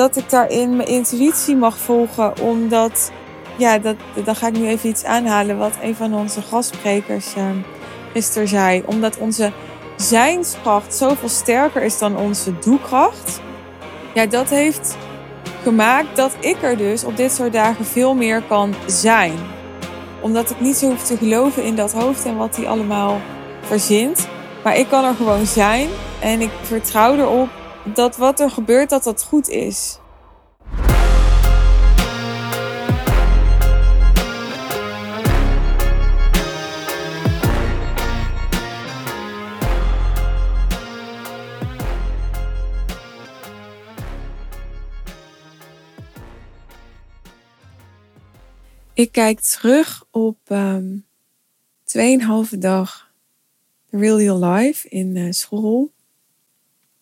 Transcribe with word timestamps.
dat 0.00 0.16
ik 0.16 0.30
daarin 0.30 0.76
mijn 0.76 0.88
intuïtie 0.88 1.56
mag 1.56 1.78
volgen, 1.78 2.40
omdat, 2.40 3.12
ja, 3.56 3.78
dat, 3.78 3.96
dan 4.24 4.36
ga 4.36 4.46
ik 4.46 4.58
nu 4.58 4.66
even 4.66 4.88
iets 4.88 5.04
aanhalen 5.04 5.58
wat 5.58 5.72
een 5.82 5.94
van 5.94 6.14
onze 6.14 6.42
gastsprekers 6.42 7.34
uh, 7.36 7.44
gisteren 8.12 8.48
zei. 8.48 8.82
Omdat 8.86 9.18
onze 9.18 9.52
zijnskracht 9.96 10.94
zoveel 10.94 11.28
sterker 11.28 11.82
is 11.82 11.98
dan 11.98 12.16
onze 12.16 12.58
doekracht. 12.58 13.40
Ja, 14.14 14.26
dat 14.26 14.48
heeft 14.48 14.96
gemaakt 15.62 16.16
dat 16.16 16.32
ik 16.40 16.62
er 16.62 16.76
dus 16.76 17.04
op 17.04 17.16
dit 17.16 17.32
soort 17.32 17.52
dagen 17.52 17.84
veel 17.84 18.14
meer 18.14 18.42
kan 18.42 18.74
zijn. 18.86 19.34
Omdat 20.20 20.50
ik 20.50 20.60
niet 20.60 20.76
zo 20.76 20.88
hoef 20.88 21.04
te 21.04 21.16
geloven 21.16 21.64
in 21.64 21.76
dat 21.76 21.92
hoofd 21.92 22.24
en 22.24 22.36
wat 22.36 22.56
hij 22.56 22.68
allemaal 22.68 23.20
verzint. 23.60 24.28
Maar 24.64 24.76
ik 24.76 24.88
kan 24.88 25.04
er 25.04 25.14
gewoon 25.14 25.46
zijn 25.46 25.88
en 26.20 26.40
ik 26.40 26.50
vertrouw 26.62 27.14
erop 27.14 27.48
dat 27.84 28.16
wat 28.16 28.40
er 28.40 28.50
gebeurt, 28.50 28.90
dat 28.90 29.04
dat 29.04 29.22
goed 29.22 29.48
is. 29.48 29.98
Ik 48.94 49.12
kijk 49.12 49.40
terug 49.40 50.04
op 50.10 50.38
um, 50.48 51.04
ehm, 51.84 52.48
2,5 52.52 52.58
dag 52.58 53.10
Real 53.90 54.38
Life 54.44 54.88
in 54.88 55.16
uh, 55.16 55.32
school. 55.32 55.90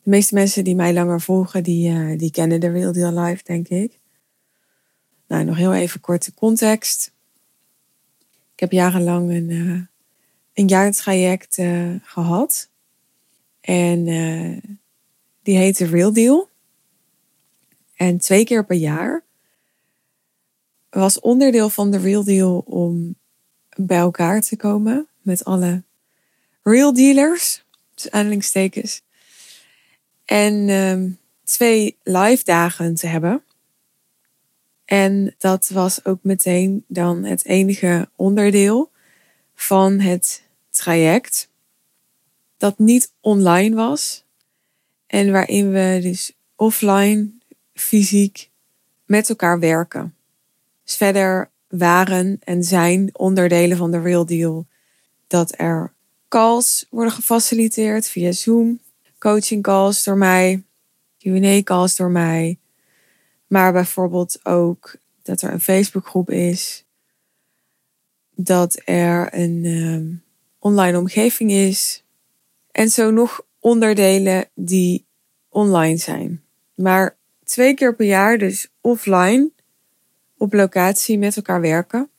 De 0.09 0.15
meeste 0.15 0.35
mensen 0.35 0.65
die 0.65 0.75
mij 0.75 0.93
langer 0.93 1.21
volgen, 1.21 1.63
die, 1.63 1.91
uh, 1.91 2.19
die 2.19 2.31
kennen 2.31 2.61
de 2.61 2.69
Real 2.69 2.93
Deal 2.93 3.13
Life, 3.13 3.43
denk 3.45 3.69
ik. 3.69 3.99
Nou, 5.27 5.45
nog 5.45 5.57
heel 5.57 5.75
even 5.75 6.01
korte 6.01 6.35
context. 6.35 7.13
Ik 8.53 8.61
heb 8.61 8.73
jarenlang 8.73 9.31
een, 9.31 9.51
uh, 9.51 9.81
een 10.53 10.67
jaartraject 10.67 11.59
gehad. 12.03 12.69
En 13.61 14.05
die 15.43 15.57
heette 15.57 15.87
Real 15.87 16.13
Deal. 16.13 16.49
En 17.97 18.19
twee 18.19 18.45
keer 18.45 18.65
per 18.65 18.77
jaar 18.77 19.25
was 20.91 21.21
onderdeel 21.21 21.71
van 21.71 21.91
de 21.91 21.99
Real 21.99 22.25
Deal 22.25 22.59
om 22.59 23.15
bij 23.77 23.99
elkaar 23.99 24.41
te 24.41 24.57
komen 24.57 25.09
met 25.21 25.45
alle 25.45 25.83
real 26.63 26.93
dealers, 26.93 27.65
dus 27.95 28.11
aanhalingstekens. 28.11 29.03
En 30.29 30.69
um, 30.69 31.19
twee 31.45 31.97
live 32.03 32.45
dagen 32.45 32.95
te 32.95 33.07
hebben. 33.07 33.43
En 34.85 35.35
dat 35.39 35.69
was 35.69 36.05
ook 36.05 36.19
meteen 36.23 36.85
dan 36.89 37.25
het 37.25 37.45
enige 37.45 38.09
onderdeel 38.17 38.91
van 39.55 40.01
het 40.01 40.43
traject 40.71 41.51
dat 42.57 42.79
niet 42.79 43.13
online 43.21 43.77
was. 43.77 44.25
En 45.07 45.33
waarin 45.33 45.73
we 45.73 45.99
dus 46.03 46.33
offline, 46.57 47.31
fysiek 47.75 48.51
met 49.05 49.29
elkaar 49.29 49.59
werken. 49.59 50.15
Dus 50.85 50.97
verder 50.97 51.51
waren 51.69 52.39
en 52.41 52.65
zijn 52.65 53.11
onderdelen 53.13 53.77
van 53.77 53.91
de 53.91 54.01
Real 54.01 54.27
Deal 54.27 54.67
dat 55.27 55.55
er 55.57 55.93
calls 56.29 56.87
worden 56.91 57.13
gefaciliteerd 57.13 58.09
via 58.09 58.33
Zoom, 58.33 58.81
coaching 59.19 59.63
calls 59.63 60.05
door 60.05 60.17
mij, 60.17 60.65
Q&A 61.19 61.63
calls 61.63 61.97
door 61.97 62.11
mij, 62.11 62.59
maar 63.47 63.73
bijvoorbeeld 63.73 64.41
ook 64.43 64.97
dat 65.23 65.43
er 65.43 65.53
een 65.53 65.61
Facebookgroep 65.61 66.31
is, 66.31 66.85
dat 68.35 68.81
er 68.85 69.35
een 69.35 69.65
um, 69.65 70.23
online 70.59 70.99
omgeving 70.99 71.51
is 71.51 72.05
en 72.71 72.89
zo 72.89 73.11
nog 73.11 73.43
onderdelen 73.59 74.49
die 74.55 75.07
online 75.49 75.97
zijn. 75.97 76.43
Maar 76.75 77.17
twee 77.45 77.75
keer 77.75 77.95
per 77.95 78.07
jaar 78.07 78.39
dus 78.39 78.69
offline 78.81 79.51
op 80.37 80.53
locatie 80.53 81.19
met 81.19 81.37
elkaar 81.37 81.61
werken. 81.61 82.11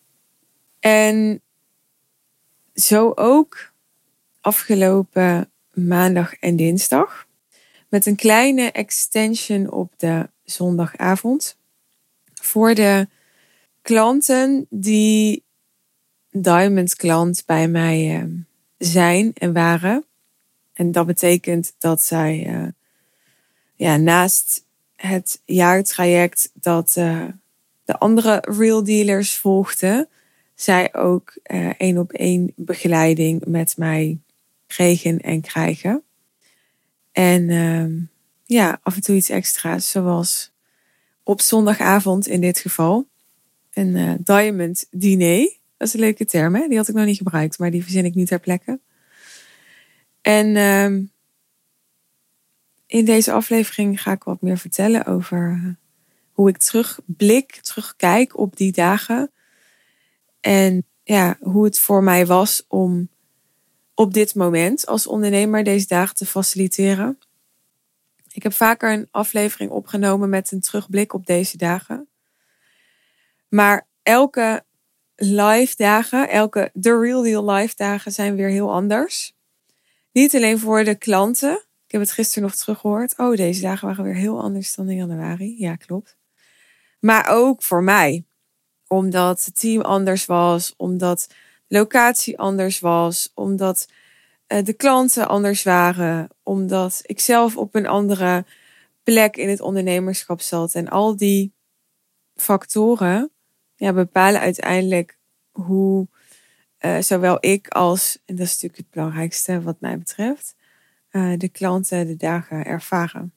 En 0.79 1.41
zo 2.73 3.11
ook 3.15 3.71
afgelopen 4.41 5.51
maandag 5.87 6.33
en 6.33 6.55
dinsdag. 6.55 7.27
Met 7.89 8.05
een 8.05 8.15
kleine 8.15 8.71
extension 8.71 9.71
op 9.71 9.93
de 9.97 10.29
zondagavond. 10.43 11.57
Voor 12.33 12.73
de 12.73 13.07
klanten 13.81 14.65
die 14.69 15.43
Diamond 16.31 16.95
klant 16.95 17.43
bij 17.45 17.67
mij 17.67 18.15
ehm, 18.15 18.31
zijn 18.77 19.31
en 19.33 19.53
waren. 19.53 20.05
En 20.73 20.91
dat 20.91 21.05
betekent 21.05 21.73
dat 21.77 22.01
zij 22.01 22.47
uh, 22.47 22.67
ja, 23.75 23.97
naast 23.97 24.65
het 24.95 25.41
jaartraject 25.45 26.51
dat 26.53 26.95
uh, 26.97 27.25
de 27.83 27.97
andere 27.97 28.43
real 28.47 28.83
dealers 28.83 29.35
volgden, 29.35 30.07
zij 30.55 30.93
ook 30.93 31.33
één 31.77 31.97
op 31.97 32.11
één 32.11 32.53
begeleiding 32.55 33.45
met 33.45 33.77
mij 33.77 34.17
kregen 34.69 35.19
en 35.19 35.41
krijgen. 35.41 36.03
En 37.11 37.49
uh, 37.49 38.07
ja, 38.45 38.79
af 38.83 38.95
en 38.95 39.01
toe 39.01 39.15
iets 39.15 39.29
extra's, 39.29 39.91
zoals 39.91 40.51
op 41.23 41.41
zondagavond 41.41 42.27
in 42.27 42.41
dit 42.41 42.59
geval. 42.59 43.07
Een 43.73 43.95
uh, 43.95 44.13
diamond 44.19 44.87
diner. 44.91 45.57
Dat 45.77 45.87
is 45.87 45.93
een 45.93 45.99
leuke 45.99 46.25
term, 46.25 46.55
hè? 46.55 46.67
Die 46.67 46.77
had 46.77 46.87
ik 46.87 46.95
nog 46.95 47.05
niet 47.05 47.17
gebruikt, 47.17 47.59
maar 47.59 47.71
die 47.71 47.83
verzin 47.83 48.05
ik 48.05 48.15
nu 48.15 48.25
ter 48.25 48.39
plekke. 48.39 48.79
En 50.21 50.55
uh, 50.55 51.07
in 52.85 53.05
deze 53.05 53.31
aflevering 53.31 54.01
ga 54.01 54.11
ik 54.11 54.23
wat 54.23 54.41
meer 54.41 54.57
vertellen 54.57 55.05
over 55.05 55.75
hoe 56.31 56.49
ik 56.49 56.57
terugblik, 56.57 57.59
terugkijk 57.61 58.37
op 58.37 58.57
die 58.57 58.71
dagen. 58.71 59.31
En 60.39 60.85
ja, 61.03 61.37
hoe 61.39 61.65
het 61.65 61.79
voor 61.79 62.03
mij 62.03 62.25
was 62.25 62.65
om 62.67 63.09
op 63.99 64.13
dit 64.13 64.35
moment 64.35 64.85
als 64.85 65.07
ondernemer 65.07 65.63
deze 65.63 65.87
dagen 65.87 66.15
te 66.15 66.25
faciliteren. 66.25 67.19
Ik 68.31 68.43
heb 68.43 68.53
vaker 68.53 68.93
een 68.93 69.07
aflevering 69.11 69.71
opgenomen 69.71 70.29
met 70.29 70.51
een 70.51 70.61
terugblik 70.61 71.13
op 71.13 71.25
deze 71.25 71.57
dagen. 71.57 72.07
Maar 73.49 73.87
elke 74.03 74.63
live 75.15 75.75
dagen, 75.75 76.29
elke 76.29 76.71
The 76.81 76.99
Real 76.99 77.21
Deal 77.21 77.51
live 77.51 77.75
dagen 77.75 78.11
zijn 78.11 78.35
weer 78.35 78.49
heel 78.49 78.71
anders. 78.71 79.33
Niet 80.11 80.35
alleen 80.35 80.59
voor 80.59 80.83
de 80.83 80.95
klanten. 80.95 81.55
Ik 81.85 81.91
heb 81.91 82.01
het 82.01 82.11
gisteren 82.11 82.43
nog 82.43 82.55
teruggehoord. 82.55 83.17
Oh, 83.17 83.35
deze 83.35 83.61
dagen 83.61 83.87
waren 83.87 84.03
weer 84.03 84.15
heel 84.15 84.41
anders 84.41 84.75
dan 84.75 84.89
in 84.89 84.95
januari. 84.95 85.55
Ja, 85.57 85.75
klopt. 85.75 86.17
Maar 86.99 87.27
ook 87.27 87.63
voor 87.63 87.83
mij. 87.83 88.25
Omdat 88.87 89.45
het 89.45 89.59
team 89.59 89.81
anders 89.81 90.25
was, 90.25 90.73
omdat 90.77 91.27
locatie 91.69 92.39
anders 92.39 92.79
was, 92.79 93.31
omdat 93.33 93.87
eh, 94.47 94.63
de 94.63 94.73
klanten 94.73 95.27
anders 95.27 95.63
waren, 95.63 96.29
omdat 96.43 97.01
ik 97.03 97.19
zelf 97.19 97.57
op 97.57 97.75
een 97.75 97.87
andere 97.87 98.45
plek 99.03 99.37
in 99.37 99.49
het 99.49 99.61
ondernemerschap 99.61 100.41
zat. 100.41 100.73
En 100.73 100.89
al 100.89 101.17
die 101.17 101.53
factoren 102.35 103.31
ja, 103.75 103.93
bepalen 103.93 104.41
uiteindelijk 104.41 105.17
hoe 105.51 106.07
uh, 106.79 107.01
zowel 107.01 107.37
ik 107.39 107.67
als, 107.67 108.19
en 108.25 108.35
dat 108.35 108.45
is 108.45 108.51
natuurlijk 108.51 108.77
het 108.77 108.89
belangrijkste 108.89 109.61
wat 109.61 109.79
mij 109.79 109.97
betreft, 109.97 110.55
uh, 111.11 111.37
de 111.37 111.49
klanten 111.49 112.07
de 112.07 112.15
dagen 112.15 112.65
ervaren. 112.65 113.33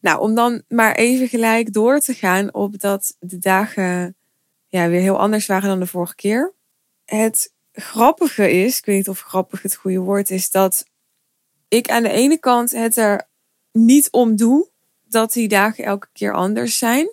Nou, 0.00 0.20
om 0.20 0.34
dan 0.34 0.62
maar 0.68 0.94
even 0.94 1.28
gelijk 1.28 1.72
door 1.72 1.98
te 1.98 2.14
gaan 2.14 2.54
op 2.54 2.80
dat 2.80 3.16
de 3.20 3.38
dagen 3.38 4.16
ja, 4.74 4.88
weer 4.88 5.00
heel 5.00 5.18
anders 5.18 5.46
waren 5.46 5.68
dan 5.68 5.80
de 5.80 5.86
vorige 5.86 6.14
keer. 6.14 6.52
Het 7.04 7.52
grappige 7.72 8.50
is, 8.50 8.78
ik 8.78 8.84
weet 8.84 8.96
niet 8.96 9.08
of 9.08 9.20
grappig 9.20 9.62
het 9.62 9.74
goede 9.74 9.98
woord 9.98 10.30
is, 10.30 10.50
dat 10.50 10.84
ik 11.68 11.90
aan 11.90 12.02
de 12.02 12.10
ene 12.10 12.38
kant 12.38 12.70
het 12.70 12.96
er 12.96 13.28
niet 13.72 14.10
om 14.10 14.36
doe 14.36 14.68
dat 15.02 15.32
die 15.32 15.48
dagen 15.48 15.84
elke 15.84 16.08
keer 16.12 16.32
anders 16.32 16.78
zijn. 16.78 17.10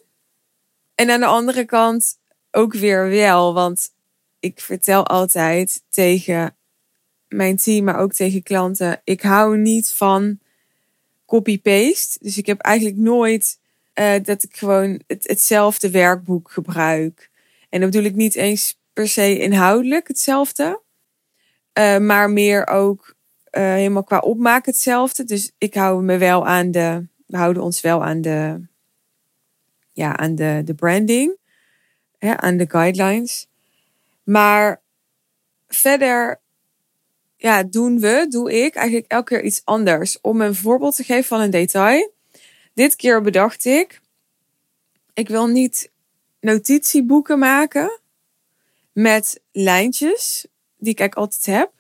En 0.95 1.09
aan 1.09 1.19
de 1.19 1.25
andere 1.25 1.65
kant 1.65 2.19
ook 2.51 2.73
weer 2.73 3.09
wel, 3.09 3.53
want 3.53 3.93
ik 4.39 4.59
vertel 4.59 5.07
altijd 5.07 5.83
tegen 5.89 6.55
mijn 7.27 7.57
team, 7.57 7.83
maar 7.83 7.99
ook 7.99 8.13
tegen 8.13 8.43
klanten, 8.43 9.01
ik 9.03 9.21
hou 9.21 9.57
niet 9.57 9.91
van 9.91 10.39
copy-paste. 11.25 12.19
Dus 12.21 12.37
ik 12.37 12.45
heb 12.45 12.59
eigenlijk 12.59 12.97
nooit 12.97 13.59
uh, 13.95 14.15
dat 14.23 14.43
ik 14.43 14.55
gewoon 14.57 15.01
het, 15.07 15.27
hetzelfde 15.27 15.91
werkboek 15.91 16.51
gebruik. 16.51 17.30
En 17.71 17.79
dan 17.79 17.89
bedoel 17.89 18.06
ik 18.06 18.15
niet 18.15 18.35
eens 18.35 18.79
per 18.94 19.07
se 19.07 19.39
inhoudelijk 19.39 20.07
hetzelfde. 20.07 20.81
Uh, 21.79 21.97
maar 21.97 22.29
meer 22.29 22.68
ook 22.68 23.15
uh, 23.51 23.63
helemaal 23.63 24.03
qua 24.03 24.19
opmaak 24.19 24.65
hetzelfde. 24.65 25.23
Dus 25.23 25.51
ik 25.57 25.73
hou 25.73 26.03
me 26.03 26.18
wel 26.18 26.47
aan 26.47 26.71
de, 26.71 27.06
we 27.25 27.38
houden 27.38 27.63
ons 27.63 27.81
wel 27.81 28.03
aan 28.03 28.21
de, 28.21 28.62
ja, 29.91 30.18
aan 30.18 30.35
de, 30.35 30.62
de 30.65 30.73
branding, 30.73 31.38
hè, 32.18 32.38
aan 32.38 32.57
de 32.57 32.69
guidelines. 32.69 33.47
Maar 34.24 34.81
verder 35.67 36.39
ja, 37.38 37.63
doen 37.63 38.00
we, 38.00 38.25
doe 38.29 38.63
ik 38.63 38.75
eigenlijk 38.75 39.12
elke 39.12 39.35
keer 39.35 39.44
iets 39.44 39.62
anders. 39.63 40.21
Om 40.21 40.41
een 40.41 40.56
voorbeeld 40.56 40.95
te 40.95 41.03
geven 41.03 41.24
van 41.24 41.41
een 41.41 41.50
detail. 41.50 42.12
Dit 42.74 42.95
keer 42.95 43.21
bedacht 43.21 43.65
ik, 43.65 44.01
ik 45.13 45.27
wil 45.27 45.47
niet 45.47 45.90
notitieboeken 46.41 47.39
maken 47.39 47.99
met 48.91 49.41
lijntjes, 49.51 50.47
die 50.77 50.91
ik 50.91 50.99
eigenlijk 50.99 51.15
altijd 51.15 51.45
heb. 51.45 51.71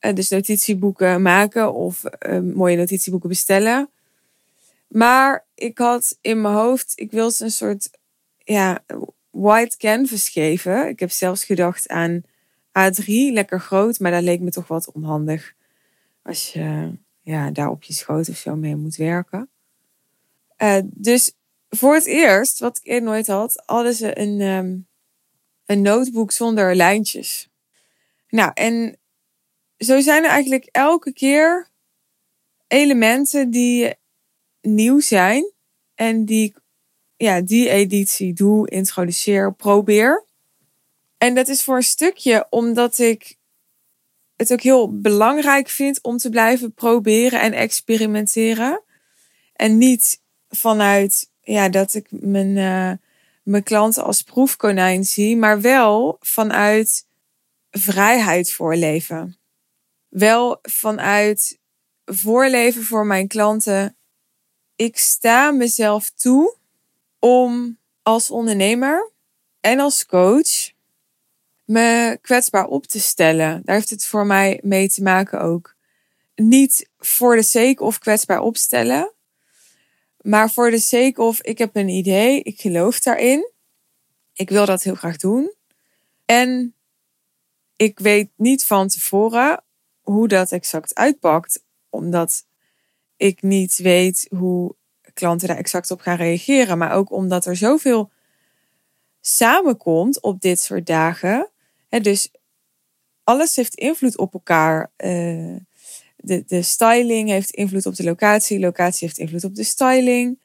Uh, 0.00 0.14
dus 0.14 0.28
notitieboeken 0.28 1.22
maken 1.22 1.74
of 1.74 2.02
uh, 2.28 2.40
mooie 2.40 2.76
notitieboeken 2.76 3.28
bestellen. 3.28 3.90
Maar 4.88 5.46
ik 5.54 5.78
had 5.78 6.18
in 6.20 6.40
mijn 6.40 6.54
hoofd, 6.54 6.92
ik 6.94 7.10
wil 7.10 7.30
ze 7.30 7.44
een 7.44 7.50
soort 7.50 7.90
ja, 8.44 8.84
white 9.30 9.76
canvas 9.76 10.28
geven. 10.28 10.88
Ik 10.88 11.00
heb 11.00 11.10
zelfs 11.10 11.44
gedacht 11.44 11.88
aan 11.88 12.22
A3, 12.68 13.04
lekker 13.06 13.60
groot, 13.60 13.98
maar 13.98 14.10
dat 14.10 14.22
leek 14.22 14.40
me 14.40 14.50
toch 14.50 14.68
wat 14.68 14.92
onhandig. 14.92 15.54
Als 16.22 16.52
je 16.52 16.92
ja, 17.22 17.50
daar 17.50 17.70
op 17.70 17.82
je 17.82 17.92
schoot 17.92 18.28
of 18.28 18.36
zo 18.36 18.56
mee 18.56 18.76
moet 18.76 18.96
werken. 18.96 19.48
Uh, 20.62 20.78
dus 20.84 21.32
voor 21.68 21.94
het 21.94 22.06
eerst, 22.06 22.58
wat 22.58 22.78
ik 22.78 22.86
eerder 22.86 23.08
nooit 23.08 23.26
had, 23.26 23.62
hadden 23.66 23.94
ze 23.94 24.18
een, 24.18 24.40
um, 24.40 24.88
een 25.66 25.82
notebook 25.82 26.32
zonder 26.32 26.76
lijntjes. 26.76 27.48
Nou, 28.28 28.50
en 28.54 28.98
zo 29.78 30.00
zijn 30.00 30.24
er 30.24 30.30
eigenlijk 30.30 30.68
elke 30.70 31.12
keer 31.12 31.68
elementen 32.66 33.50
die 33.50 33.94
nieuw 34.60 35.00
zijn 35.00 35.52
en 35.94 36.24
die 36.24 36.44
ik 36.44 36.60
ja, 37.18 37.40
die 37.40 37.68
editie 37.68 38.32
doe, 38.32 38.70
introduceer, 38.70 39.54
probeer. 39.54 40.24
En 41.18 41.34
dat 41.34 41.48
is 41.48 41.62
voor 41.62 41.76
een 41.76 41.82
stukje 41.82 42.46
omdat 42.50 42.98
ik 42.98 43.36
het 44.36 44.52
ook 44.52 44.60
heel 44.60 45.00
belangrijk 45.00 45.68
vind 45.68 46.02
om 46.02 46.16
te 46.16 46.30
blijven 46.30 46.72
proberen 46.72 47.40
en 47.40 47.52
experimenteren. 47.52 48.82
En 49.52 49.78
niet 49.78 50.22
vanuit 50.48 51.30
ja, 51.52 51.68
dat 51.68 51.94
ik 51.94 52.06
mijn, 52.10 52.56
uh, 52.56 52.92
mijn 53.42 53.62
klanten 53.62 54.04
als 54.04 54.22
proefkonijn 54.22 55.04
zie, 55.04 55.36
maar 55.36 55.60
wel 55.60 56.16
vanuit 56.20 57.06
vrijheid 57.70 58.52
voorleven. 58.52 59.36
Wel 60.08 60.58
vanuit 60.62 61.58
voorleven 62.04 62.82
voor 62.82 63.06
mijn 63.06 63.28
klanten. 63.28 63.96
Ik 64.76 64.98
sta 64.98 65.50
mezelf 65.50 66.10
toe 66.10 66.56
om 67.18 67.78
als 68.02 68.30
ondernemer 68.30 69.10
en 69.60 69.80
als 69.80 70.06
coach 70.06 70.72
me 71.64 72.18
kwetsbaar 72.22 72.66
op 72.66 72.86
te 72.86 73.00
stellen. 73.00 73.62
Daar 73.64 73.74
heeft 73.74 73.90
het 73.90 74.06
voor 74.06 74.26
mij 74.26 74.60
mee 74.62 74.88
te 74.88 75.02
maken 75.02 75.40
ook. 75.40 75.74
Niet 76.34 76.88
voor 76.98 77.36
de 77.36 77.42
sake 77.42 77.82
of 77.82 77.98
kwetsbaar 77.98 78.40
opstellen, 78.40 79.12
maar 80.28 80.50
voor 80.50 80.70
de 80.70 80.78
sake 80.78 81.22
of 81.22 81.42
ik 81.42 81.58
heb 81.58 81.76
een 81.76 81.88
idee, 81.88 82.42
ik 82.42 82.60
geloof 82.60 83.00
daarin, 83.00 83.50
ik 84.32 84.50
wil 84.50 84.66
dat 84.66 84.82
heel 84.82 84.94
graag 84.94 85.16
doen. 85.16 85.54
En 86.24 86.74
ik 87.76 87.98
weet 87.98 88.30
niet 88.36 88.64
van 88.64 88.88
tevoren 88.88 89.64
hoe 90.02 90.28
dat 90.28 90.52
exact 90.52 90.94
uitpakt, 90.94 91.64
omdat 91.88 92.46
ik 93.16 93.42
niet 93.42 93.76
weet 93.76 94.26
hoe 94.36 94.74
klanten 95.14 95.48
daar 95.48 95.56
exact 95.56 95.90
op 95.90 96.00
gaan 96.00 96.16
reageren, 96.16 96.78
maar 96.78 96.92
ook 96.92 97.10
omdat 97.10 97.46
er 97.46 97.56
zoveel 97.56 98.10
samenkomt 99.20 100.22
op 100.22 100.40
dit 100.40 100.60
soort 100.60 100.86
dagen 100.86 101.50
dus 101.88 102.30
alles 103.24 103.56
heeft 103.56 103.74
invloed 103.74 104.18
op 104.18 104.34
elkaar. 104.34 104.90
Uh, 104.96 105.56
de, 106.22 106.44
de 106.46 106.62
styling 106.62 107.28
heeft 107.28 107.50
invloed 107.50 107.86
op 107.86 107.94
de 107.94 108.04
locatie. 108.04 108.58
Locatie 108.60 109.06
heeft 109.06 109.18
invloed 109.18 109.44
op 109.44 109.54
de 109.54 109.64
styling. 109.64 110.38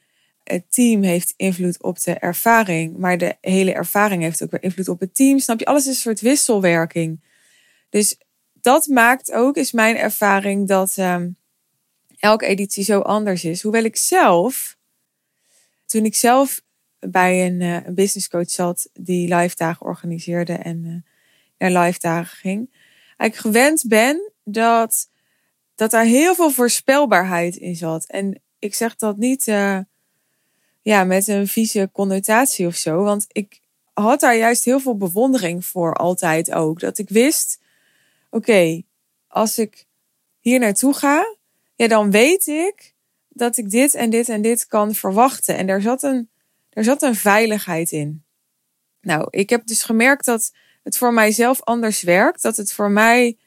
Het 0.43 0.63
team 0.69 1.03
heeft 1.03 1.33
invloed 1.37 1.83
op 1.83 2.01
de 2.01 2.13
ervaring. 2.13 2.97
Maar 2.97 3.17
de 3.17 3.35
hele 3.41 3.73
ervaring 3.73 4.21
heeft 4.21 4.43
ook 4.43 4.51
weer 4.51 4.63
invloed 4.63 4.87
op 4.87 4.99
het 4.99 5.15
team. 5.15 5.39
Snap 5.39 5.59
je? 5.59 5.65
Alles 5.65 5.87
is 5.87 5.95
een 5.95 6.01
soort 6.01 6.21
wisselwerking. 6.21 7.23
Dus 7.89 8.17
dat 8.61 8.87
maakt 8.87 9.31
ook, 9.31 9.55
is 9.55 9.71
mijn 9.71 9.97
ervaring, 9.97 10.67
dat 10.67 10.97
um, 10.97 11.37
elke 12.17 12.45
editie 12.45 12.83
zo 12.83 12.99
anders 12.99 13.43
is. 13.43 13.61
Hoewel 13.61 13.83
ik 13.83 13.95
zelf, 13.95 14.77
toen 15.85 16.05
ik 16.05 16.15
zelf 16.15 16.61
bij 16.99 17.45
een, 17.45 17.59
uh, 17.59 17.85
een 17.85 17.95
business 17.95 18.29
coach 18.29 18.49
zat 18.49 18.89
die 18.93 19.35
live 19.35 19.55
dagen 19.55 19.85
organiseerde 19.85 20.53
en 20.53 20.83
uh, 20.83 20.95
naar 21.57 21.83
live 21.83 21.99
dagen 21.99 22.37
ging. 22.37 22.73
Ik 23.17 23.35
gewend 23.35 23.83
ben 23.87 24.31
dat, 24.43 25.09
dat 25.75 25.91
daar 25.91 26.05
heel 26.05 26.35
veel 26.35 26.51
voorspelbaarheid 26.51 27.55
in 27.55 27.75
zat. 27.75 28.05
En 28.05 28.41
ik 28.59 28.75
zeg 28.75 28.95
dat 28.95 29.17
niet 29.17 29.47
uh, 29.47 29.79
ja, 30.81 31.03
met 31.03 31.27
een 31.27 31.47
vieze 31.47 31.89
connotatie 31.91 32.67
of 32.67 32.75
zo. 32.75 33.03
Want 33.03 33.25
ik 33.27 33.59
had 33.93 34.19
daar 34.19 34.37
juist 34.37 34.63
heel 34.63 34.79
veel 34.79 34.97
bewondering 34.97 35.65
voor 35.65 35.93
altijd 35.93 36.51
ook. 36.51 36.79
Dat 36.79 36.97
ik 36.97 37.09
wist, 37.09 37.59
oké, 38.29 38.81
als 39.27 39.57
ik 39.57 39.85
hier 40.39 40.59
naartoe 40.59 40.93
ga, 40.93 41.35
ja, 41.75 41.87
dan 41.87 42.11
weet 42.11 42.47
ik 42.47 42.93
dat 43.29 43.57
ik 43.57 43.69
dit 43.69 43.93
en 43.93 44.09
dit 44.09 44.29
en 44.29 44.41
dit 44.41 44.67
kan 44.67 44.93
verwachten. 44.93 45.57
En 45.57 45.67
daar 45.67 45.81
zat 45.81 46.03
een, 46.03 46.29
daar 46.69 46.83
zat 46.83 47.01
een 47.01 47.15
veiligheid 47.15 47.91
in. 47.91 48.23
Nou, 49.01 49.27
ik 49.29 49.49
heb 49.49 49.67
dus 49.67 49.83
gemerkt 49.83 50.25
dat 50.25 50.51
het 50.83 50.97
voor 50.97 51.13
mijzelf 51.13 51.61
anders 51.61 52.01
werkt. 52.01 52.41
Dat 52.41 52.57
het 52.57 52.73
voor 52.73 52.91
mij 52.91 53.37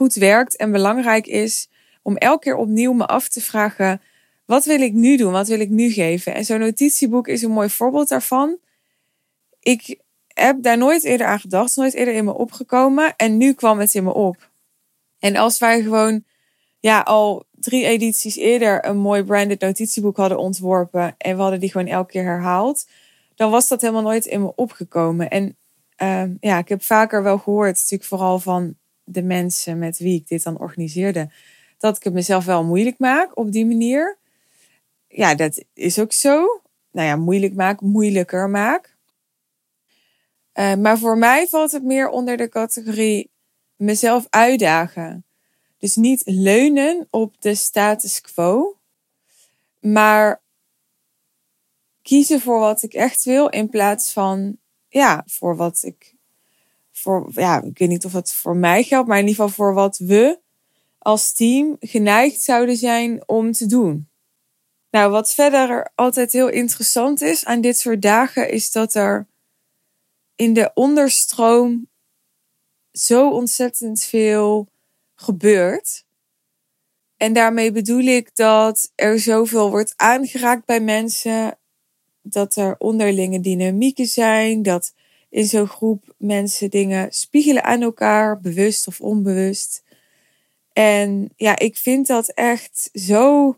goed 0.00 0.14
werkt 0.14 0.56
en 0.56 0.72
belangrijk 0.72 1.26
is 1.26 1.68
om 2.02 2.16
elke 2.16 2.42
keer 2.42 2.56
opnieuw 2.56 2.92
me 2.92 3.06
af 3.06 3.28
te 3.28 3.40
vragen: 3.40 4.00
wat 4.44 4.64
wil 4.64 4.80
ik 4.80 4.92
nu 4.92 5.16
doen? 5.16 5.32
Wat 5.32 5.48
wil 5.48 5.60
ik 5.60 5.68
nu 5.68 5.90
geven? 5.90 6.34
En 6.34 6.44
zo'n 6.44 6.58
notitieboek 6.58 7.28
is 7.28 7.42
een 7.42 7.50
mooi 7.50 7.68
voorbeeld 7.68 8.08
daarvan. 8.08 8.58
Ik 9.60 10.00
heb 10.26 10.62
daar 10.62 10.78
nooit 10.78 11.04
eerder 11.04 11.26
aan 11.26 11.40
gedacht, 11.40 11.76
nooit 11.76 11.94
eerder 11.94 12.14
in 12.14 12.24
me 12.24 12.34
opgekomen 12.34 13.16
en 13.16 13.36
nu 13.36 13.52
kwam 13.52 13.78
het 13.78 13.94
in 13.94 14.04
me 14.04 14.14
op. 14.14 14.50
En 15.18 15.36
als 15.36 15.58
wij 15.58 15.82
gewoon 15.82 16.24
ja, 16.78 17.00
al 17.00 17.44
drie 17.52 17.84
edities 17.84 18.36
eerder 18.36 18.86
een 18.86 18.98
mooi 18.98 19.24
branded 19.24 19.60
notitieboek 19.60 20.16
hadden 20.16 20.38
ontworpen 20.38 21.14
en 21.18 21.36
we 21.36 21.42
hadden 21.42 21.60
die 21.60 21.70
gewoon 21.70 21.86
elke 21.86 22.12
keer 22.12 22.24
herhaald, 22.24 22.86
dan 23.34 23.50
was 23.50 23.68
dat 23.68 23.80
helemaal 23.80 24.02
nooit 24.02 24.26
in 24.26 24.40
me 24.40 24.54
opgekomen. 24.54 25.30
En 25.30 25.56
Ehm, 26.00 26.34
ja, 26.40 26.58
ik 26.58 26.68
heb 26.68 26.82
vaker 26.82 27.22
wel 27.22 27.38
gehoord, 27.38 27.74
natuurlijk 27.74 28.04
vooral 28.04 28.38
van 28.38 28.74
de 29.14 29.22
mensen 29.22 29.78
met 29.78 29.98
wie 29.98 30.14
ik 30.14 30.28
dit 30.28 30.42
dan 30.42 30.58
organiseerde, 30.58 31.30
dat 31.78 31.96
ik 31.96 32.02
het 32.02 32.12
mezelf 32.12 32.44
wel 32.44 32.64
moeilijk 32.64 32.98
maak 32.98 33.36
op 33.38 33.52
die 33.52 33.66
manier. 33.66 34.18
Ja, 35.08 35.34
dat 35.34 35.64
is 35.74 35.98
ook 35.98 36.12
zo. 36.12 36.60
Nou 36.90 37.06
ja, 37.06 37.16
moeilijk 37.16 37.54
maak, 37.54 37.80
moeilijker 37.80 38.50
maak. 38.50 38.96
Uh, 40.54 40.74
maar 40.74 40.98
voor 40.98 41.18
mij 41.18 41.48
valt 41.48 41.72
het 41.72 41.82
meer 41.82 42.08
onder 42.08 42.36
de 42.36 42.48
categorie 42.48 43.30
mezelf 43.76 44.26
uitdagen. 44.30 45.24
Dus 45.78 45.96
niet 45.96 46.22
leunen 46.24 47.06
op 47.10 47.40
de 47.40 47.54
status 47.54 48.20
quo, 48.20 48.76
maar 49.78 50.42
kiezen 52.02 52.40
voor 52.40 52.58
wat 52.58 52.82
ik 52.82 52.94
echt 52.94 53.24
wil 53.24 53.48
in 53.48 53.68
plaats 53.68 54.12
van 54.12 54.58
ja, 54.88 55.22
voor 55.26 55.56
wat 55.56 55.82
ik. 55.82 56.09
Voor, 57.00 57.30
ja, 57.34 57.62
ik 57.62 57.78
weet 57.78 57.88
niet 57.88 58.04
of 58.04 58.12
het 58.12 58.32
voor 58.32 58.56
mij 58.56 58.82
geldt, 58.82 59.08
maar 59.08 59.18
in 59.18 59.26
ieder 59.26 59.44
geval 59.44 59.56
voor 59.56 59.74
wat 59.74 59.98
we 59.98 60.40
als 60.98 61.32
team 61.32 61.76
geneigd 61.80 62.40
zouden 62.40 62.76
zijn 62.76 63.28
om 63.28 63.52
te 63.52 63.66
doen. 63.66 64.08
Nou, 64.90 65.10
wat 65.10 65.34
verder 65.34 65.92
altijd 65.94 66.32
heel 66.32 66.48
interessant 66.48 67.22
is 67.22 67.44
aan 67.44 67.60
dit 67.60 67.78
soort 67.78 68.02
dagen, 68.02 68.50
is 68.50 68.72
dat 68.72 68.94
er 68.94 69.26
in 70.34 70.52
de 70.52 70.70
onderstroom 70.74 71.88
zo 72.92 73.30
ontzettend 73.30 74.02
veel 74.02 74.68
gebeurt. 75.14 76.04
En 77.16 77.32
daarmee 77.32 77.72
bedoel 77.72 78.04
ik 78.04 78.36
dat 78.36 78.92
er 78.94 79.18
zoveel 79.18 79.70
wordt 79.70 79.92
aangeraakt 79.96 80.64
bij 80.64 80.80
mensen 80.80 81.58
dat 82.22 82.56
er 82.56 82.74
onderlinge 82.78 83.40
dynamieken 83.40 84.06
zijn, 84.06 84.62
dat 84.62 84.92
in 85.30 85.46
zo'n 85.46 85.66
groep 85.66 86.14
mensen 86.18 86.70
dingen 86.70 87.12
spiegelen 87.12 87.64
aan 87.64 87.82
elkaar, 87.82 88.40
bewust 88.40 88.86
of 88.86 89.00
onbewust. 89.00 89.82
En 90.72 91.32
ja, 91.36 91.58
ik 91.58 91.76
vind 91.76 92.06
dat 92.06 92.28
echt 92.28 92.90
zo 92.92 93.56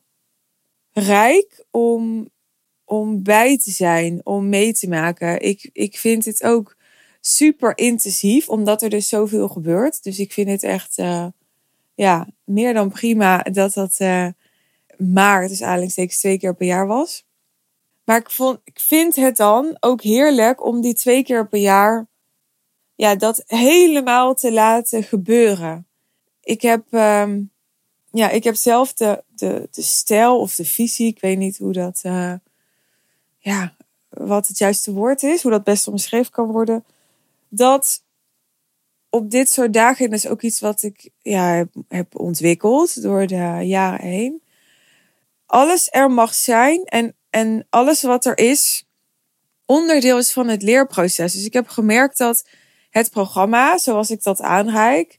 rijk 0.93 1.65
om, 1.71 2.29
om 2.85 3.23
bij 3.23 3.59
te 3.59 3.71
zijn, 3.71 4.21
om 4.25 4.49
mee 4.49 4.73
te 4.73 4.89
maken. 4.89 5.41
Ik, 5.41 5.71
ik 5.73 5.99
vind 5.99 6.25
het 6.25 6.43
ook 6.43 6.77
super 7.21 7.79
intensief, 7.79 8.49
omdat 8.49 8.83
er 8.83 8.91
dus 8.91 9.09
zoveel 9.09 9.49
gebeurt. 9.49 10.03
Dus 10.03 10.19
ik 10.19 10.33
vind 10.33 10.49
het 10.49 10.63
echt 10.63 10.99
uh, 10.99 11.27
ja, 11.95 12.29
meer 12.45 12.75
dan 12.75 12.91
prima 12.91 13.43
dat 13.43 13.75
dat 13.75 13.97
uh, 13.99 14.29
maar 14.99 15.49
dus 15.49 15.63
aanhalingstekens 15.63 16.19
twee 16.19 16.39
keer 16.39 16.55
per 16.55 16.67
jaar 16.67 16.87
was. 16.87 17.25
Maar 18.05 18.17
ik, 18.17 18.31
vond, 18.31 18.61
ik 18.65 18.81
vind 18.81 19.17
het 19.17 19.37
dan 19.37 19.77
ook 19.81 20.03
heerlijk 20.03 20.65
om 20.65 20.81
die 20.81 20.95
twee 20.95 21.25
keer 21.25 21.49
per 21.49 21.61
jaar 21.61 22.07
ja, 22.95 23.15
dat 23.15 23.43
helemaal 23.47 24.35
te 24.35 24.53
laten 24.53 25.03
gebeuren. 25.03 25.87
Ik 26.43 26.63
heb, 26.63 26.93
um, 26.93 27.51
ja, 28.11 28.31
ik 28.31 28.45
heb 28.45 28.55
zelf 28.55 28.93
de, 28.93 29.25
de, 29.29 29.69
de 29.71 29.83
stijl 29.83 30.39
of 30.39 30.55
de 30.55 30.65
visie, 30.65 31.07
ik 31.07 31.21
weet 31.21 31.39
niet 31.39 31.59
hoe 31.59 31.73
dat, 31.73 32.03
uh, 32.07 32.35
ja, 33.39 33.77
wat 34.09 34.49
het 34.49 34.59
juiste 34.59 34.93
woord 34.93 35.23
is, 35.23 35.43
hoe 35.43 35.51
dat 35.51 35.65
best 35.65 35.89
omschreven 35.89 36.33
kan 36.33 36.51
worden. 36.51 36.85
Dat 37.49 38.03
op 39.11 39.31
dit 39.31 39.51
soort 39.51 39.73
dagen, 39.73 40.11
dat 40.11 40.19
is 40.19 40.27
ook 40.29 40.43
iets 40.43 40.61
wat 40.61 40.83
ik 40.83 41.11
ja, 41.23 41.55
heb, 41.55 41.75
heb 41.89 42.21
ontwikkeld 42.21 43.03
door 43.03 43.27
de 43.27 43.59
jaren 43.63 44.09
heen. 44.09 44.43
Alles 45.47 45.89
er 45.91 46.11
mag 46.11 46.35
zijn 46.35 46.85
en, 46.85 47.15
en 47.33 47.67
alles 47.71 48.03
wat 48.03 48.25
er 48.25 48.39
is, 48.39 48.85
onderdeel 49.67 50.19
is 50.19 50.33
van 50.33 50.49
het 50.49 50.63
leerproces. 50.63 51.33
Dus 51.33 51.45
ik 51.45 51.53
heb 51.53 51.69
gemerkt 51.69 52.19
dat 52.19 52.49
het 52.91 53.11
programma, 53.11 53.79
zoals 53.79 54.11
ik 54.11 54.23
dat 54.23 54.41
aanreik, 54.41 55.19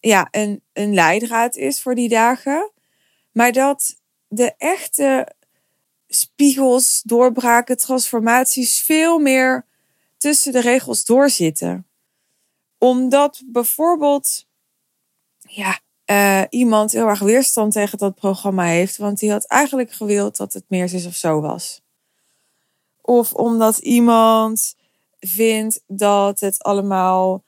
ja, 0.00 0.28
een, 0.30 0.62
een 0.72 0.94
leidraad 0.94 1.56
is 1.56 1.82
voor 1.82 1.94
die 1.94 2.08
dagen. 2.08 2.70
Maar 3.32 3.52
dat 3.52 3.96
de 4.28 4.54
echte 4.58 5.28
spiegels, 6.08 7.02
doorbraken, 7.04 7.76
transformaties 7.76 8.82
veel 8.82 9.18
meer 9.18 9.66
tussen 10.16 10.52
de 10.52 10.60
regels 10.60 11.04
doorzitten. 11.04 11.86
Omdat 12.78 13.42
bijvoorbeeld 13.46 14.46
ja, 15.38 15.78
uh, 16.10 16.42
iemand 16.50 16.92
heel 16.92 17.08
erg 17.08 17.18
weerstand 17.18 17.72
tegen 17.72 17.98
dat 17.98 18.14
programma 18.14 18.64
heeft, 18.64 18.96
want 18.96 19.18
die 19.18 19.30
had 19.30 19.46
eigenlijk 19.46 19.92
gewild 19.92 20.36
dat 20.36 20.52
het 20.52 20.64
meer 20.68 20.94
is 20.94 21.06
of 21.06 21.14
zo 21.14 21.40
was. 21.40 21.82
Of 23.00 23.32
omdat 23.34 23.78
iemand 23.78 24.74
vindt 25.20 25.82
dat 25.86 26.40
het 26.40 26.62
allemaal 26.62 27.42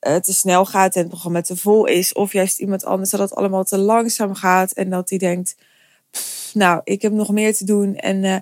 uh, 0.00 0.16
te 0.16 0.32
snel 0.32 0.64
gaat 0.64 0.94
en 0.94 1.00
het 1.00 1.10
programma 1.10 1.40
te 1.40 1.56
vol 1.56 1.86
is. 1.86 2.12
Of 2.12 2.32
juist 2.32 2.58
iemand 2.58 2.84
anders 2.84 3.10
dat 3.10 3.20
het 3.20 3.34
allemaal 3.34 3.64
te 3.64 3.78
langzaam 3.78 4.34
gaat 4.34 4.72
en 4.72 4.90
dat 4.90 5.08
die 5.08 5.18
denkt, 5.18 5.56
nou, 6.52 6.80
ik 6.84 7.02
heb 7.02 7.12
nog 7.12 7.30
meer 7.30 7.54
te 7.54 7.64
doen. 7.64 7.96
En, 7.96 8.24
uh, 8.24 8.36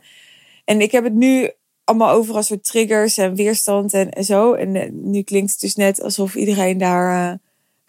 en 0.65 0.81
ik 0.81 0.93
heb 0.93 1.05
het 1.05 1.15
nu 1.15 1.51
allemaal 1.85 2.15
over 2.15 2.35
als 2.35 2.47
soort 2.47 2.65
triggers 2.65 3.19
en 3.19 3.35
weerstand 3.35 3.95
en, 3.95 4.11
en 4.11 4.25
zo. 4.25 4.53
En 4.53 4.91
nu 5.11 5.23
klinkt 5.23 5.51
het 5.51 5.61
dus 5.61 5.75
net 5.75 6.03
alsof 6.03 6.35
iedereen 6.35 6.79
daar 6.79 7.39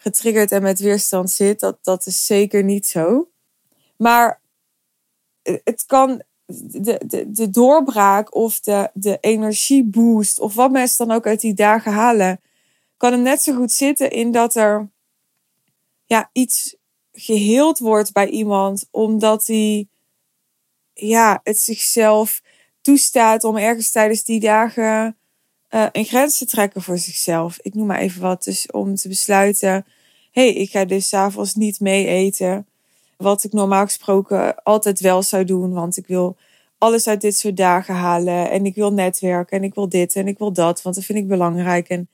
getriggerd 0.02 0.52
en 0.52 0.62
met 0.62 0.80
weerstand 0.80 1.30
zit. 1.30 1.60
Dat, 1.60 1.78
dat 1.82 2.06
is 2.06 2.26
zeker 2.26 2.64
niet 2.64 2.86
zo. 2.86 3.28
Maar 3.96 4.40
het 5.42 5.84
kan 5.86 6.22
de, 6.46 7.00
de, 7.06 7.32
de 7.32 7.50
doorbraak 7.50 8.34
of 8.34 8.60
de, 8.60 8.90
de 8.94 9.18
energieboost, 9.20 10.40
of 10.40 10.54
wat 10.54 10.70
mensen 10.70 11.06
dan 11.06 11.16
ook 11.16 11.26
uit 11.26 11.40
die 11.40 11.54
dagen 11.54 11.92
halen, 11.92 12.40
kan 12.96 13.12
hem 13.12 13.22
net 13.22 13.42
zo 13.42 13.54
goed 13.54 13.72
zitten 13.72 14.10
in 14.10 14.32
dat 14.32 14.54
er 14.54 14.88
ja, 16.06 16.30
iets 16.32 16.76
geheeld 17.12 17.78
wordt 17.78 18.12
bij 18.12 18.28
iemand, 18.28 18.88
omdat 18.90 19.46
hij 19.46 19.88
ja, 20.94 21.40
het 21.42 21.58
zichzelf 21.58 22.42
toestaat 22.80 23.44
om 23.44 23.56
ergens 23.56 23.90
tijdens 23.90 24.24
die 24.24 24.40
dagen 24.40 25.16
uh, 25.74 25.86
een 25.92 26.04
grens 26.04 26.38
te 26.38 26.46
trekken 26.46 26.82
voor 26.82 26.98
zichzelf. 26.98 27.58
Ik 27.62 27.74
noem 27.74 27.86
maar 27.86 27.98
even 27.98 28.20
wat. 28.20 28.44
Dus 28.44 28.70
om 28.70 28.94
te 28.94 29.08
besluiten: 29.08 29.86
hey, 30.30 30.52
ik 30.52 30.70
ga 30.70 30.84
dus 30.84 31.08
s'avonds 31.08 31.54
niet 31.54 31.80
mee 31.80 32.06
eten. 32.06 32.66
Wat 33.16 33.44
ik 33.44 33.52
normaal 33.52 33.84
gesproken 33.84 34.62
altijd 34.62 35.00
wel 35.00 35.22
zou 35.22 35.44
doen, 35.44 35.72
want 35.72 35.96
ik 35.96 36.06
wil 36.06 36.36
alles 36.78 37.08
uit 37.08 37.20
dit 37.20 37.36
soort 37.36 37.56
dagen 37.56 37.94
halen. 37.94 38.50
En 38.50 38.66
ik 38.66 38.74
wil 38.74 38.92
netwerken 38.92 39.58
en 39.58 39.64
ik 39.64 39.74
wil 39.74 39.88
dit 39.88 40.16
en 40.16 40.28
ik 40.28 40.38
wil 40.38 40.52
dat, 40.52 40.82
want 40.82 40.94
dat 40.94 41.04
vind 41.04 41.18
ik 41.18 41.28
belangrijk. 41.28 41.88
En, 41.88 42.08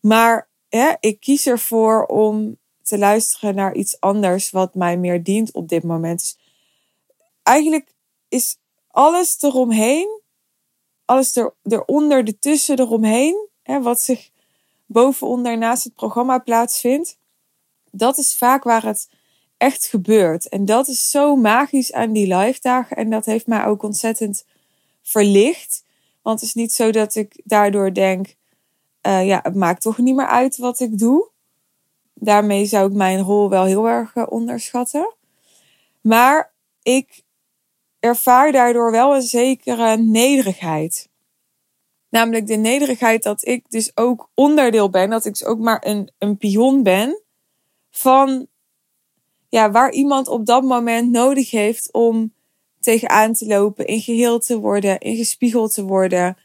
maar 0.00 0.48
hè, 0.68 0.92
ik 1.00 1.20
kies 1.20 1.46
ervoor 1.46 2.06
om 2.06 2.56
te 2.82 2.98
luisteren 2.98 3.54
naar 3.54 3.74
iets 3.74 4.00
anders 4.00 4.50
wat 4.50 4.74
mij 4.74 4.96
meer 4.96 5.22
dient 5.22 5.52
op 5.52 5.68
dit 5.68 5.82
moment. 5.82 6.18
Dus 6.18 6.38
eigenlijk 7.42 7.94
is 8.28 8.56
alles 8.88 9.42
eromheen, 9.42 10.20
alles 11.06 11.36
er, 11.36 11.54
eronder, 11.62 12.26
ertussen, 12.26 12.80
eromheen, 12.80 13.48
hè, 13.62 13.82
wat 13.82 14.00
zich 14.00 14.30
bovenonder 14.86 15.58
naast 15.58 15.84
het 15.84 15.94
programma 15.94 16.38
plaatsvindt, 16.38 17.18
dat 17.90 18.18
is 18.18 18.36
vaak 18.36 18.64
waar 18.64 18.84
het 18.84 19.08
echt 19.56 19.86
gebeurt. 19.86 20.48
En 20.48 20.64
dat 20.64 20.88
is 20.88 21.10
zo 21.10 21.36
magisch 21.36 21.92
aan 21.92 22.12
die 22.12 22.34
live 22.34 22.60
dagen. 22.60 22.96
En 22.96 23.10
dat 23.10 23.24
heeft 23.24 23.46
mij 23.46 23.64
ook 23.64 23.82
ontzettend 23.82 24.44
verlicht. 25.02 25.84
Want 26.22 26.40
het 26.40 26.48
is 26.48 26.54
niet 26.54 26.72
zo 26.72 26.90
dat 26.90 27.14
ik 27.14 27.40
daardoor 27.44 27.94
denk, 27.94 28.34
uh, 29.06 29.26
ja, 29.26 29.40
het 29.42 29.54
maakt 29.54 29.82
toch 29.82 29.98
niet 29.98 30.14
meer 30.14 30.26
uit 30.26 30.56
wat 30.56 30.80
ik 30.80 30.98
doe. 30.98 31.28
Daarmee 32.14 32.64
zou 32.66 32.88
ik 32.88 32.96
mijn 32.96 33.20
rol 33.20 33.48
wel 33.48 33.64
heel 33.64 33.88
erg 33.88 34.14
uh, 34.14 34.26
onderschatten. 34.28 35.14
Maar 36.00 36.52
ik 36.82 37.22
ervaar 38.06 38.52
daardoor 38.52 38.90
wel 38.90 39.14
een 39.14 39.22
zekere 39.22 39.96
nederigheid. 39.96 41.08
Namelijk 42.08 42.46
de 42.46 42.56
nederigheid 42.56 43.22
dat 43.22 43.46
ik 43.46 43.70
dus 43.70 43.96
ook 43.96 44.30
onderdeel 44.34 44.90
ben, 44.90 45.10
dat 45.10 45.24
ik 45.24 45.32
dus 45.32 45.44
ook 45.44 45.58
maar 45.58 45.82
een, 45.86 46.10
een 46.18 46.36
pion 46.36 46.82
ben 46.82 47.22
van 47.90 48.46
ja, 49.48 49.70
waar 49.70 49.92
iemand 49.92 50.28
op 50.28 50.46
dat 50.46 50.62
moment 50.62 51.10
nodig 51.10 51.50
heeft 51.50 51.92
om 51.92 52.32
tegenaan 52.80 53.32
te 53.32 53.46
lopen, 53.46 53.86
in 53.86 54.00
geheel 54.00 54.38
te 54.38 54.58
worden, 54.58 55.00
ingespiegeld 55.00 55.74
te 55.74 55.84
worden, 55.84 56.36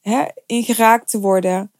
hè, 0.00 0.24
ingeraakt 0.46 1.10
te 1.10 1.20
worden. 1.20 1.70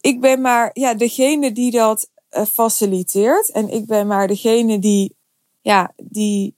Ik 0.00 0.20
ben 0.20 0.40
maar 0.40 0.70
ja, 0.72 0.94
degene 0.94 1.52
die 1.52 1.70
dat 1.70 2.10
uh, 2.30 2.44
faciliteert 2.44 3.50
en 3.50 3.68
ik 3.68 3.86
ben 3.86 4.06
maar 4.06 4.28
degene 4.28 4.78
die, 4.78 5.16
ja, 5.60 5.92
die 5.96 6.54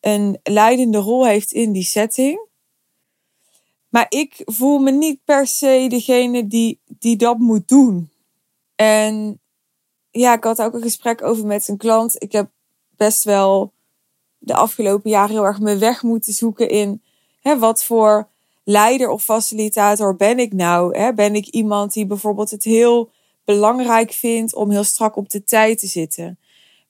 een 0.00 0.38
leidende 0.42 0.98
rol 0.98 1.26
heeft 1.26 1.52
in 1.52 1.72
die 1.72 1.84
setting. 1.84 2.48
Maar 3.88 4.06
ik 4.08 4.42
voel 4.44 4.78
me 4.78 4.90
niet 4.90 5.24
per 5.24 5.46
se 5.46 5.86
degene 5.88 6.46
die, 6.46 6.80
die 6.86 7.16
dat 7.16 7.38
moet 7.38 7.68
doen. 7.68 8.10
En 8.74 9.40
ja, 10.10 10.34
ik 10.34 10.44
had 10.44 10.62
ook 10.62 10.74
een 10.74 10.82
gesprek 10.82 11.22
over 11.22 11.46
met 11.46 11.68
een 11.68 11.76
klant. 11.76 12.22
Ik 12.22 12.32
heb 12.32 12.50
best 12.96 13.24
wel 13.24 13.72
de 14.38 14.54
afgelopen 14.54 15.10
jaren 15.10 15.30
heel 15.30 15.44
erg 15.44 15.60
mijn 15.60 15.78
weg 15.78 16.02
moeten 16.02 16.32
zoeken 16.32 16.68
in 16.68 17.02
hè, 17.40 17.58
wat 17.58 17.84
voor 17.84 18.28
leider 18.64 19.08
of 19.08 19.24
facilitator 19.24 20.16
ben 20.16 20.38
ik 20.38 20.52
nou? 20.52 20.98
Hè? 20.98 21.14
Ben 21.14 21.34
ik 21.34 21.46
iemand 21.46 21.92
die 21.92 22.06
bijvoorbeeld 22.06 22.50
het 22.50 22.64
heel 22.64 23.10
belangrijk 23.44 24.12
vindt 24.12 24.54
om 24.54 24.70
heel 24.70 24.84
strak 24.84 25.16
op 25.16 25.30
de 25.30 25.44
tijd 25.44 25.78
te 25.78 25.86
zitten? 25.86 26.38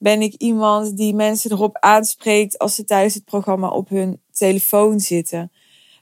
Ben 0.00 0.23
ik 0.23 0.35
iemand 0.35 0.97
die 0.97 1.14
mensen 1.14 1.50
erop 1.50 1.76
aanspreekt 1.78 2.59
als 2.59 2.75
ze 2.75 2.85
tijdens 2.85 3.14
het 3.14 3.25
programma 3.25 3.69
op 3.69 3.88
hun 3.88 4.23
telefoon 4.33 5.00
zitten? 5.00 5.52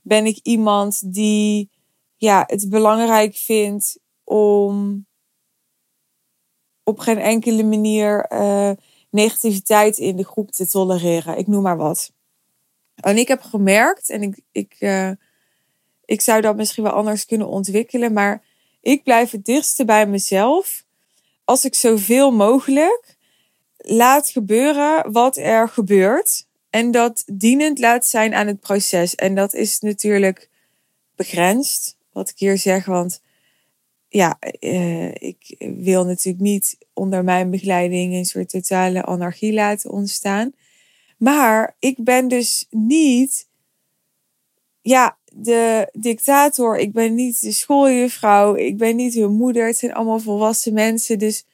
Ben 0.02 0.26
ik 0.26 0.38
iemand 0.42 1.12
die 1.14 1.70
ja, 2.16 2.44
het 2.46 2.68
belangrijk 2.68 3.36
vindt 3.36 3.98
om 4.24 5.06
op 6.82 6.98
geen 6.98 7.18
enkele 7.18 7.62
manier 7.62 8.32
uh, 8.32 8.70
negativiteit 9.10 9.98
in 9.98 10.16
de 10.16 10.24
groep 10.24 10.50
te 10.50 10.66
tolereren. 10.66 11.38
Ik 11.38 11.46
noem 11.46 11.62
maar 11.62 11.76
wat. 11.76 12.12
En 12.94 13.16
ik 13.16 13.28
heb 13.28 13.42
gemerkt, 13.42 14.10
en 14.10 14.22
ik, 14.22 14.40
ik, 14.52 14.76
uh, 14.78 15.10
ik 16.04 16.20
zou 16.20 16.40
dat 16.40 16.56
misschien 16.56 16.84
wel 16.84 16.92
anders 16.92 17.26
kunnen 17.26 17.48
ontwikkelen, 17.48 18.12
maar 18.12 18.44
ik 18.80 19.02
blijf 19.02 19.30
het 19.30 19.44
dichtste 19.44 19.84
bij 19.84 20.06
mezelf 20.06 20.84
als 21.44 21.64
ik 21.64 21.74
zoveel 21.74 22.30
mogelijk 22.30 23.17
laat 23.78 24.28
gebeuren 24.28 25.12
wat 25.12 25.36
er 25.36 25.68
gebeurt. 25.68 26.46
En 26.70 26.90
dat 26.90 27.24
dienend 27.32 27.78
laat 27.78 28.06
zijn 28.06 28.34
aan 28.34 28.46
het 28.46 28.60
proces. 28.60 29.14
En 29.14 29.34
dat 29.34 29.54
is 29.54 29.80
natuurlijk 29.80 30.50
begrensd, 31.16 31.96
wat 32.12 32.28
ik 32.28 32.38
hier 32.38 32.58
zeg, 32.58 32.84
want 32.84 33.20
ja, 34.08 34.38
uh, 34.60 35.14
ik 35.14 35.56
wil 35.58 36.04
natuurlijk 36.04 36.44
niet 36.44 36.78
onder 36.92 37.24
mijn 37.24 37.50
begeleiding 37.50 38.14
een 38.14 38.24
soort 38.24 38.48
totale 38.48 39.02
anarchie 39.02 39.52
laten 39.52 39.90
ontstaan. 39.90 40.52
Maar 41.16 41.76
ik 41.78 42.04
ben 42.04 42.28
dus 42.28 42.66
niet, 42.70 43.48
ja, 44.80 45.18
de 45.32 45.88
dictator. 45.92 46.78
Ik 46.78 46.92
ben 46.92 47.14
niet 47.14 47.40
de 47.40 47.52
schooljuffrouw. 47.52 48.54
Ik 48.54 48.76
ben 48.76 48.96
niet 48.96 49.14
hun 49.14 49.32
moeder. 49.32 49.66
Het 49.66 49.78
zijn 49.78 49.94
allemaal 49.94 50.18
volwassen 50.18 50.72
mensen. 50.72 51.18
Dus 51.18 51.44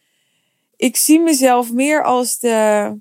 ik 0.84 0.96
zie 0.96 1.20
mezelf 1.20 1.72
meer 1.72 2.02
als 2.02 2.38
de, 2.38 2.98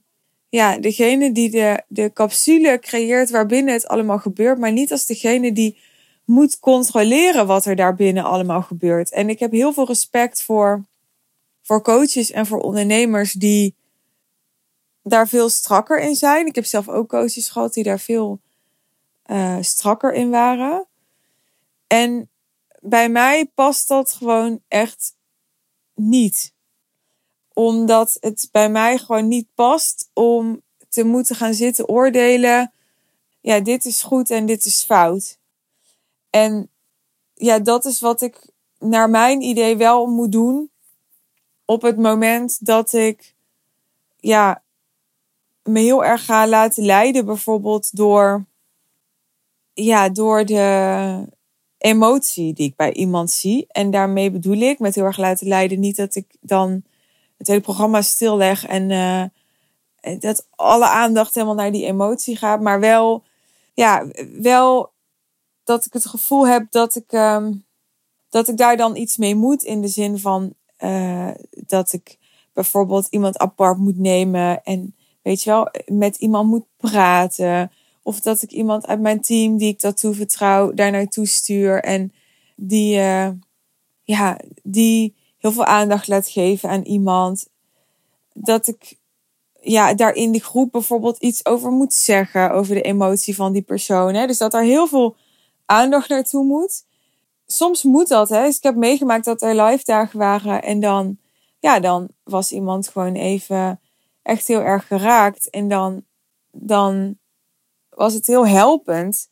ja, 0.50 0.78
degene 0.78 1.32
die 1.32 1.50
de, 1.50 1.84
de 1.88 2.14
capsule 2.14 2.80
creëert 2.80 3.30
waarbinnen 3.30 3.74
het 3.74 3.88
allemaal 3.88 4.20
gebeurt. 4.20 4.58
Maar 4.58 4.72
niet 4.72 4.92
als 4.92 5.06
degene 5.06 5.52
die 5.52 5.78
moet 6.26 6.60
controleren 6.60 7.48
wat 7.48 7.66
er 7.66 7.76
daarbinnen 7.76 8.24
allemaal 8.24 8.62
gebeurt. 8.62 9.12
En 9.12 9.30
ik 9.30 9.40
heb 9.40 9.52
heel 9.52 9.74
veel 9.74 9.86
respect 9.86 10.42
voor, 10.42 10.86
voor 11.62 11.82
coaches 11.82 12.32
en 12.32 12.46
voor 12.46 12.60
ondernemers 12.60 13.34
die 13.34 13.76
daar 15.02 15.28
veel 15.28 15.50
strakker 15.50 16.00
in 16.00 16.16
zijn. 16.16 16.48
Ik 16.48 16.56
heb 16.56 16.66
zelf 16.66 16.90
ook 16.90 17.10
coaches 17.10 17.50
gehad 17.50 17.74
die 17.74 17.84
daar 17.84 18.00
veel 18.00 18.40
uh, 19.26 19.58
strakker 19.62 20.14
in 20.14 20.30
waren. 20.30 20.88
En 21.88 22.30
bij 22.80 23.10
mij 23.10 23.46
past 23.46 23.88
dat 23.88 24.12
gewoon 24.12 24.62
echt 24.68 25.16
niet. 25.96 26.53
Omdat 27.54 28.18
het 28.20 28.50
bij 28.52 28.70
mij 28.70 28.98
gewoon 28.98 29.28
niet 29.28 29.48
past 29.56 30.10
om 30.14 30.62
te 30.90 31.04
moeten 31.04 31.36
gaan 31.36 31.54
zitten 31.54 31.90
oordelen. 31.90 32.74
Ja, 33.42 33.60
dit 33.60 33.86
is 33.86 34.04
goed 34.04 34.30
en 34.30 34.46
dit 34.46 34.66
is 34.66 34.84
fout. 34.84 35.40
En 36.30 36.70
ja, 37.34 37.60
dat 37.60 37.86
is 37.86 38.00
wat 38.00 38.22
ik 38.22 38.50
naar 38.80 39.10
mijn 39.10 39.42
idee 39.42 39.78
wel 39.78 40.06
moet 40.06 40.32
doen. 40.32 40.72
Op 41.66 41.82
het 41.82 41.98
moment 41.98 42.66
dat 42.66 42.94
ik 42.94 43.36
ja, 44.20 44.64
me 45.64 45.80
heel 45.80 46.06
erg 46.06 46.26
ga 46.26 46.48
laten 46.48 46.86
leiden, 46.86 47.26
bijvoorbeeld 47.26 47.96
door, 47.96 48.46
ja, 49.74 50.10
door 50.10 50.46
de 50.46 51.28
emotie 51.78 52.54
die 52.54 52.68
ik 52.68 52.76
bij 52.76 52.94
iemand 52.94 53.32
zie. 53.32 53.66
En 53.68 53.92
daarmee 53.92 54.32
bedoel 54.32 54.58
ik 54.58 54.80
met 54.80 54.96
heel 54.96 55.06
erg 55.06 55.18
laten 55.18 55.48
leiden 55.48 55.80
niet 55.80 55.96
dat 55.96 56.16
ik 56.16 56.36
dan 56.40 56.84
het 57.44 57.52
hele 57.52 57.62
programma 57.62 58.02
stilleg 58.02 58.66
en 58.66 58.90
uh, 58.90 60.20
dat 60.20 60.48
alle 60.50 60.88
aandacht 60.88 61.36
helemaal 61.36 61.56
naar 61.56 61.72
die 61.72 61.86
emotie 61.86 62.36
gaat, 62.36 62.62
maar 62.62 62.80
wel, 62.80 63.24
ja, 63.74 64.06
wel 64.42 64.92
dat 65.64 65.86
ik 65.86 65.94
het 65.94 66.06
gevoel 66.06 66.48
heb 66.48 66.72
dat 66.72 66.96
ik, 66.96 67.12
um, 67.12 67.66
dat 68.30 68.48
ik 68.48 68.58
daar 68.58 68.78
dan 68.78 68.96
iets 68.96 69.18
mee 69.18 69.36
moet 69.36 69.64
in 69.64 69.82
de 69.82 69.88
zin 69.88 70.20
van 70.20 70.54
uh, 70.80 71.32
dat 71.52 71.94
ik 71.94 72.18
bijvoorbeeld 72.54 73.08
iemand 73.10 73.38
apart 73.38 73.78
moet 73.78 73.98
nemen 73.98 74.64
en 74.64 74.96
weet 75.22 75.44
je 75.44 75.50
wel, 75.50 75.70
met 75.86 76.16
iemand 76.16 76.50
moet 76.50 76.66
praten. 76.78 77.72
Of 78.04 78.20
dat 78.20 78.42
ik 78.42 78.52
iemand 78.52 78.88
uit 78.88 79.00
mijn 79.00 79.22
team 79.22 79.58
die 79.58 79.68
ik 79.68 79.82
dat 79.82 79.98
toevertrouw, 79.98 80.74
daar 80.74 80.92
naartoe 80.92 81.28
stuur. 81.28 81.84
En 81.84 82.14
die, 82.56 82.98
uh, 82.98 83.30
ja, 84.04 84.40
die 84.64 85.16
heel 85.44 85.52
veel 85.52 85.66
aandacht 85.66 86.08
laat 86.08 86.28
geven 86.28 86.70
aan 86.70 86.82
iemand. 86.82 87.50
Dat 88.34 88.68
ik 88.68 88.98
ja, 89.62 89.94
daar 89.94 90.14
in 90.14 90.32
de 90.32 90.40
groep 90.40 90.72
bijvoorbeeld 90.72 91.18
iets 91.18 91.46
over 91.46 91.72
moet 91.72 91.94
zeggen. 91.94 92.52
Over 92.52 92.76
de 92.76 92.82
emotie 92.82 93.36
van 93.36 93.52
die 93.52 93.62
persoon. 93.62 94.14
Hè? 94.14 94.28
Dus 94.28 94.38
dat 94.38 94.54
er 94.54 94.64
heel 94.64 94.88
veel 94.88 95.16
aandacht 95.66 96.10
naartoe 96.10 96.44
moet. 96.44 96.86
Soms 97.46 97.84
moet 97.84 98.08
dat. 98.08 98.30
Hè? 98.30 98.46
Dus 98.46 98.58
ik 98.58 98.64
heb 98.64 98.76
meegemaakt 98.76 99.26
dat 99.26 99.42
er 99.42 99.62
live 99.62 99.84
dagen 99.84 100.20
waren. 100.20 100.64
En 100.64 100.80
dan, 100.80 101.18
ja, 101.60 101.80
dan 101.80 102.08
was 102.24 102.52
iemand 102.52 102.88
gewoon 102.88 103.14
even 103.14 103.80
echt 104.22 104.48
heel 104.48 104.62
erg 104.62 104.88
geraakt. 104.88 105.50
En 105.50 105.68
dan, 105.68 106.04
dan 106.52 107.18
was 107.90 108.14
het 108.14 108.28
heel 108.28 108.48
helpend 108.48 109.30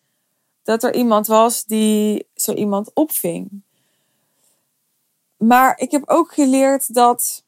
dat 0.63 0.84
er 0.84 0.96
iemand 0.96 1.27
was 1.27 1.63
die 1.63 2.27
zo 2.36 2.53
iemand 2.53 2.94
opving. 2.94 3.63
Maar 5.43 5.79
ik 5.79 5.91
heb 5.91 6.03
ook 6.05 6.33
geleerd 6.33 6.93
dat 6.93 7.43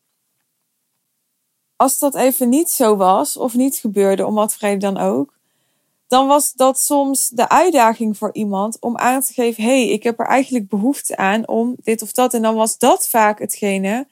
als 1.75 1.99
dat 1.99 2.15
even 2.15 2.49
niet 2.49 2.69
zo 2.69 2.95
was 2.95 3.37
of 3.37 3.53
niet 3.53 3.75
gebeurde, 3.75 4.25
om 4.25 4.33
wat 4.33 4.53
vrede 4.53 4.77
dan 4.77 4.97
ook, 4.97 5.33
dan 6.07 6.27
was 6.27 6.53
dat 6.53 6.79
soms 6.79 7.29
de 7.29 7.49
uitdaging 7.49 8.17
voor 8.17 8.33
iemand 8.33 8.77
om 8.79 8.97
aan 8.97 9.21
te 9.21 9.33
geven: 9.33 9.63
hé, 9.63 9.69
hey, 9.69 9.87
ik 9.87 10.03
heb 10.03 10.19
er 10.19 10.25
eigenlijk 10.25 10.67
behoefte 10.67 11.17
aan 11.17 11.47
om 11.47 11.75
dit 11.83 12.01
of 12.01 12.11
dat. 12.11 12.33
En 12.33 12.41
dan 12.41 12.55
was 12.55 12.77
dat 12.77 13.09
vaak 13.09 13.39
hetgene 13.39 14.07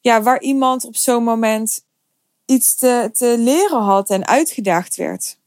ja, 0.00 0.22
waar 0.22 0.40
iemand 0.40 0.84
op 0.84 0.96
zo'n 0.96 1.24
moment 1.24 1.84
iets 2.46 2.74
te, 2.74 3.10
te 3.12 3.38
leren 3.38 3.82
had 3.82 4.10
en 4.10 4.26
uitgedaagd 4.26 4.96
werd. 4.96 5.38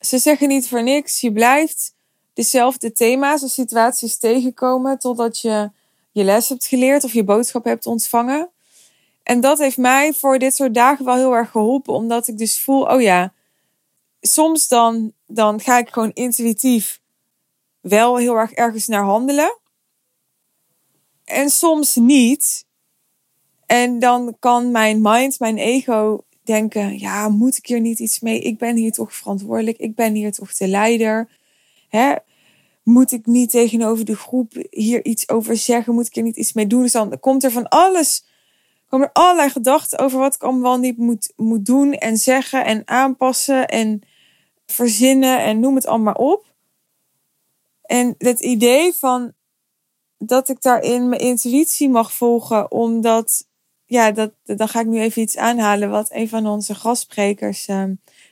Ze 0.00 0.18
zeggen 0.18 0.48
niet 0.48 0.68
voor 0.68 0.82
niks, 0.82 1.20
je 1.20 1.32
blijft 1.32 1.94
dezelfde 2.38 2.92
thema's 2.92 3.42
of 3.42 3.50
situaties 3.50 4.18
tegenkomen 4.18 4.98
totdat 4.98 5.40
je 5.40 5.70
je 6.12 6.24
les 6.24 6.48
hebt 6.48 6.66
geleerd 6.66 7.04
of 7.04 7.12
je 7.12 7.24
boodschap 7.24 7.64
hebt 7.64 7.86
ontvangen. 7.86 8.50
En 9.22 9.40
dat 9.40 9.58
heeft 9.58 9.76
mij 9.76 10.12
voor 10.12 10.38
dit 10.38 10.54
soort 10.54 10.74
dagen 10.74 11.04
wel 11.04 11.16
heel 11.16 11.34
erg 11.34 11.50
geholpen, 11.50 11.94
omdat 11.94 12.28
ik 12.28 12.38
dus 12.38 12.60
voel, 12.60 12.82
oh 12.82 13.00
ja, 13.00 13.32
soms 14.20 14.68
dan, 14.68 15.12
dan 15.26 15.60
ga 15.60 15.78
ik 15.78 15.88
gewoon 15.88 16.10
intuïtief 16.12 17.00
wel 17.80 18.16
heel 18.16 18.34
erg 18.34 18.52
ergens 18.52 18.86
naar 18.86 19.04
handelen. 19.04 19.58
En 21.24 21.50
soms 21.50 21.94
niet. 21.94 22.66
En 23.66 23.98
dan 23.98 24.36
kan 24.38 24.70
mijn 24.70 25.00
mind, 25.02 25.38
mijn 25.38 25.58
ego 25.58 26.24
denken: 26.42 26.98
ja, 26.98 27.28
moet 27.28 27.56
ik 27.56 27.66
hier 27.66 27.80
niet 27.80 27.98
iets 27.98 28.20
mee? 28.20 28.40
Ik 28.40 28.58
ben 28.58 28.76
hier 28.76 28.92
toch 28.92 29.14
verantwoordelijk. 29.14 29.78
Ik 29.78 29.94
ben 29.94 30.14
hier 30.14 30.32
toch 30.32 30.54
de 30.54 30.68
leider. 30.68 31.28
Hè? 31.88 32.14
Moet 32.88 33.12
ik 33.12 33.26
niet 33.26 33.50
tegenover 33.50 34.04
de 34.04 34.16
groep 34.16 34.52
hier 34.70 35.04
iets 35.04 35.28
over 35.28 35.56
zeggen? 35.56 35.94
Moet 35.94 36.06
ik 36.06 36.16
er 36.16 36.22
niet 36.22 36.36
iets 36.36 36.52
mee 36.52 36.66
doen? 36.66 36.82
Dus 36.82 36.92
dan 36.92 37.20
komt 37.20 37.44
er 37.44 37.50
van 37.50 37.68
alles. 37.68 38.24
Komen 38.88 39.06
er 39.06 39.12
allerlei 39.12 39.50
gedachten 39.50 39.98
over 39.98 40.18
wat 40.18 40.34
ik 40.34 40.42
allemaal 40.42 40.78
niet 40.78 40.96
moet, 40.96 41.32
moet 41.36 41.66
doen 41.66 41.92
en 41.92 42.16
zeggen 42.16 42.64
en 42.64 42.82
aanpassen 42.84 43.68
en 43.68 44.02
verzinnen 44.66 45.42
en 45.42 45.60
noem 45.60 45.74
het 45.74 45.86
allemaal 45.86 46.14
op. 46.14 46.54
En 47.82 48.14
het 48.18 48.40
idee 48.40 48.92
van 48.92 49.32
dat 50.18 50.48
ik 50.48 50.62
daarin 50.62 51.08
mijn 51.08 51.20
intuïtie 51.20 51.88
mag 51.88 52.12
volgen, 52.12 52.70
omdat 52.70 53.46
ja, 53.84 54.10
dat, 54.10 54.32
dan 54.44 54.68
ga 54.68 54.80
ik 54.80 54.86
nu 54.86 55.00
even 55.00 55.22
iets 55.22 55.36
aanhalen 55.36 55.90
wat 55.90 56.12
een 56.12 56.28
van 56.28 56.46
onze 56.46 56.74
gastsprekers 56.74 57.68
uh, 57.68 57.84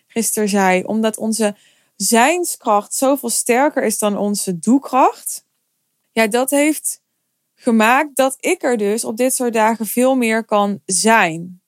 gisteren 0.07 0.49
zei. 0.49 0.83
Omdat 0.85 1.16
onze 1.16 1.57
zijnskracht 1.97 2.95
zoveel 2.95 3.31
sterker 3.31 3.85
is 3.85 3.99
dan 3.99 4.17
onze 4.17 4.59
doekracht. 4.59 5.45
Ja, 6.13 6.27
dat 6.27 6.51
heeft 6.51 7.03
gemaakt 7.55 8.17
dat 8.17 8.37
ik 8.41 8.63
er 8.63 8.77
dus 8.77 9.05
op 9.05 9.17
dit 9.17 9.35
soort 9.35 9.53
dagen 9.53 9.87
veel 9.87 10.15
meer 10.15 10.45
kan 10.45 10.81
zijn. 10.87 11.61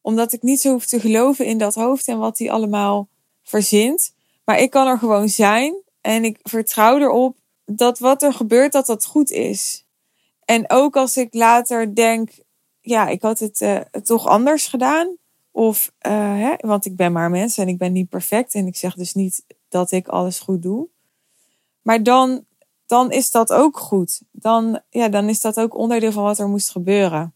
Omdat 0.00 0.32
ik 0.32 0.42
niet 0.42 0.60
zo 0.60 0.72
hoef 0.72 0.86
te 0.86 1.00
geloven 1.00 1.44
in 1.46 1.58
dat 1.58 1.74
hoofd 1.74 2.08
en 2.08 2.18
wat 2.18 2.38
hij 2.38 2.50
allemaal 2.50 3.08
verzint. 3.42 4.14
Maar 4.44 4.60
ik 4.60 4.70
kan 4.70 4.86
er 4.86 4.98
gewoon 4.98 5.28
zijn 5.28 5.82
en 6.00 6.24
ik 6.24 6.38
vertrouw 6.42 6.98
erop 6.98 7.36
dat 7.64 7.98
wat 7.98 8.22
er 8.22 8.32
gebeurt, 8.32 8.72
dat 8.72 8.86
dat 8.86 9.04
goed 9.04 9.30
is. 9.30 9.86
En 10.44 10.64
ook 10.70 10.96
als 10.96 11.16
ik 11.16 11.34
later 11.34 11.94
denk, 11.94 12.30
ja, 12.80 13.08
ik 13.08 13.22
had 13.22 13.38
het 13.38 13.60
uh, 13.60 13.80
toch 13.80 14.26
anders 14.26 14.66
gedaan. 14.66 15.16
Of, 15.50 15.92
uh, 16.06 16.12
hè, 16.38 16.54
want 16.56 16.84
ik 16.84 16.96
ben 16.96 17.12
maar 17.12 17.30
mens 17.30 17.58
en 17.58 17.68
ik 17.68 17.78
ben 17.78 17.92
niet 17.92 18.08
perfect. 18.08 18.54
En 18.54 18.66
ik 18.66 18.76
zeg 18.76 18.94
dus 18.94 19.14
niet 19.14 19.44
dat 19.68 19.90
ik 19.90 20.08
alles 20.08 20.38
goed 20.38 20.62
doe. 20.62 20.88
Maar 21.82 22.02
dan, 22.02 22.44
dan 22.86 23.10
is 23.10 23.30
dat 23.30 23.52
ook 23.52 23.78
goed. 23.78 24.22
Dan, 24.30 24.80
ja, 24.90 25.08
dan 25.08 25.28
is 25.28 25.40
dat 25.40 25.60
ook 25.60 25.76
onderdeel 25.76 26.12
van 26.12 26.22
wat 26.22 26.38
er 26.38 26.48
moest 26.48 26.70
gebeuren. 26.70 27.34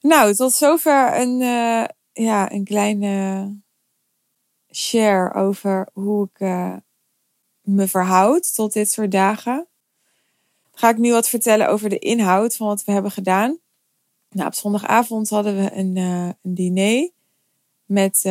Nou, 0.00 0.34
tot 0.34 0.52
zover 0.52 1.20
een, 1.20 1.40
uh, 1.40 1.84
ja, 2.12 2.52
een 2.52 2.64
kleine 2.64 3.54
share 4.72 5.34
over 5.34 5.88
hoe 5.92 6.28
ik 6.32 6.40
me 7.60 7.88
verhoud 7.88 8.54
tot 8.54 8.72
dit 8.72 8.90
soort 8.90 9.10
dagen. 9.10 9.66
ga 10.72 10.88
ik 10.88 10.96
nu 10.96 11.12
wat 11.12 11.28
vertellen 11.28 11.68
over 11.68 11.88
de 11.88 11.98
inhoud 11.98 12.56
van 12.56 12.66
wat 12.66 12.84
we 12.84 12.92
hebben 12.92 13.10
gedaan. 13.10 13.58
Nou, 14.30 14.46
op 14.46 14.54
zondagavond 14.54 15.28
hadden 15.28 15.56
we 15.56 15.72
een, 15.72 15.96
uh, 15.96 16.28
een 16.42 16.54
diner 16.54 17.10
met 17.84 18.22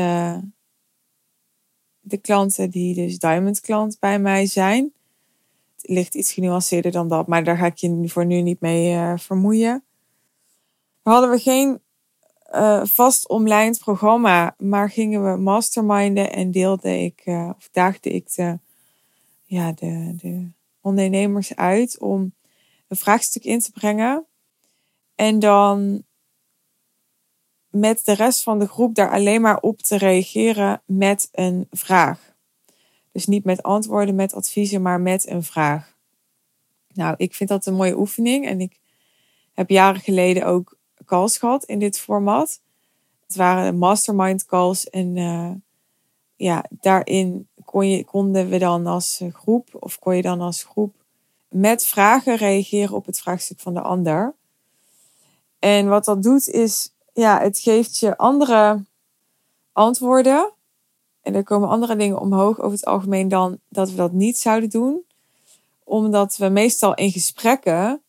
de 2.07 2.17
klanten 2.17 2.69
die 2.69 2.95
dus 2.95 3.19
Diamond 3.19 3.61
klant 3.61 3.99
bij 3.99 4.19
mij 4.19 4.45
zijn. 4.45 4.93
Het 5.81 5.89
ligt 5.89 6.15
iets 6.15 6.33
genuanceerder 6.33 6.91
dan 6.91 7.09
dat, 7.09 7.27
maar 7.27 7.43
daar 7.43 7.57
ga 7.57 7.65
ik 7.65 7.77
je 7.77 8.09
voor 8.09 8.25
nu 8.25 8.41
niet 8.41 8.59
mee 8.59 8.93
uh, 8.93 9.13
vermoeien. 9.17 9.83
We 11.03 11.09
hadden 11.09 11.29
we 11.29 11.39
geen 11.39 11.79
vast 12.83 13.29
omlijnd 13.29 13.79
programma, 13.79 14.55
maar 14.57 14.89
gingen 14.89 15.31
we 15.31 15.37
masterminden 15.37 16.31
en 16.31 16.51
deelde 16.51 16.99
ik, 17.03 17.21
of 17.57 17.69
daagde 17.71 18.09
ik 18.09 18.33
de, 18.35 18.59
ja, 19.43 19.71
de, 19.71 20.15
de 20.17 20.47
ondernemers 20.81 21.55
uit 21.55 21.99
om 21.99 22.33
een 22.87 22.97
vraagstuk 22.97 23.43
in 23.43 23.59
te 23.59 23.71
brengen 23.71 24.25
en 25.15 25.39
dan 25.39 26.03
met 27.79 28.05
de 28.05 28.13
rest 28.13 28.43
van 28.43 28.59
de 28.59 28.67
groep 28.67 28.95
daar 28.95 29.11
alleen 29.11 29.41
maar 29.41 29.59
op 29.59 29.81
te 29.81 29.97
reageren 29.97 30.81
met 30.85 31.29
een 31.31 31.67
vraag. 31.71 32.33
Dus 33.11 33.25
niet 33.25 33.43
met 33.43 33.63
antwoorden, 33.63 34.15
met 34.15 34.33
adviezen, 34.33 34.81
maar 34.81 35.01
met 35.01 35.29
een 35.29 35.43
vraag. 35.43 35.95
Nou, 36.93 37.13
ik 37.17 37.33
vind 37.33 37.49
dat 37.49 37.65
een 37.65 37.73
mooie 37.73 37.97
oefening. 37.97 38.45
En 38.45 38.61
ik 38.61 38.79
heb 39.53 39.69
jaren 39.69 40.01
geleden 40.01 40.45
ook 40.45 40.77
calls 41.05 41.37
gehad 41.37 41.63
in 41.63 41.79
dit 41.79 41.99
format. 41.99 42.61
Het 43.27 43.35
waren 43.35 43.77
mastermind 43.77 44.45
calls. 44.45 44.89
En 44.89 45.15
uh, 45.15 45.51
ja, 46.35 46.65
daarin 46.69 47.47
kon 47.65 47.89
je, 47.89 48.03
konden 48.03 48.49
we 48.49 48.57
dan 48.57 48.87
als 48.87 49.21
groep, 49.31 49.69
of 49.79 49.99
kon 49.99 50.15
je 50.15 50.21
dan 50.21 50.41
als 50.41 50.63
groep 50.63 50.95
met 51.49 51.85
vragen 51.85 52.35
reageren 52.35 52.95
op 52.95 53.05
het 53.05 53.19
vraagstuk 53.19 53.59
van 53.59 53.73
de 53.73 53.81
ander. 53.81 54.35
En 55.59 55.87
wat 55.87 56.05
dat 56.05 56.23
doet 56.23 56.47
is, 56.47 56.94
ja, 57.15 57.39
het 57.39 57.59
geeft 57.59 57.97
je 57.97 58.17
andere 58.17 58.83
antwoorden. 59.71 60.53
En 61.21 61.35
er 61.35 61.43
komen 61.43 61.69
andere 61.69 61.95
dingen 61.95 62.19
omhoog 62.19 62.59
over 62.59 62.71
het 62.71 62.85
algemeen 62.85 63.27
dan 63.27 63.59
dat 63.69 63.89
we 63.89 63.95
dat 63.95 64.11
niet 64.11 64.37
zouden 64.37 64.69
doen. 64.69 65.05
Omdat 65.83 66.37
we 66.37 66.49
meestal 66.49 66.93
in 66.93 67.11
gesprekken 67.11 68.01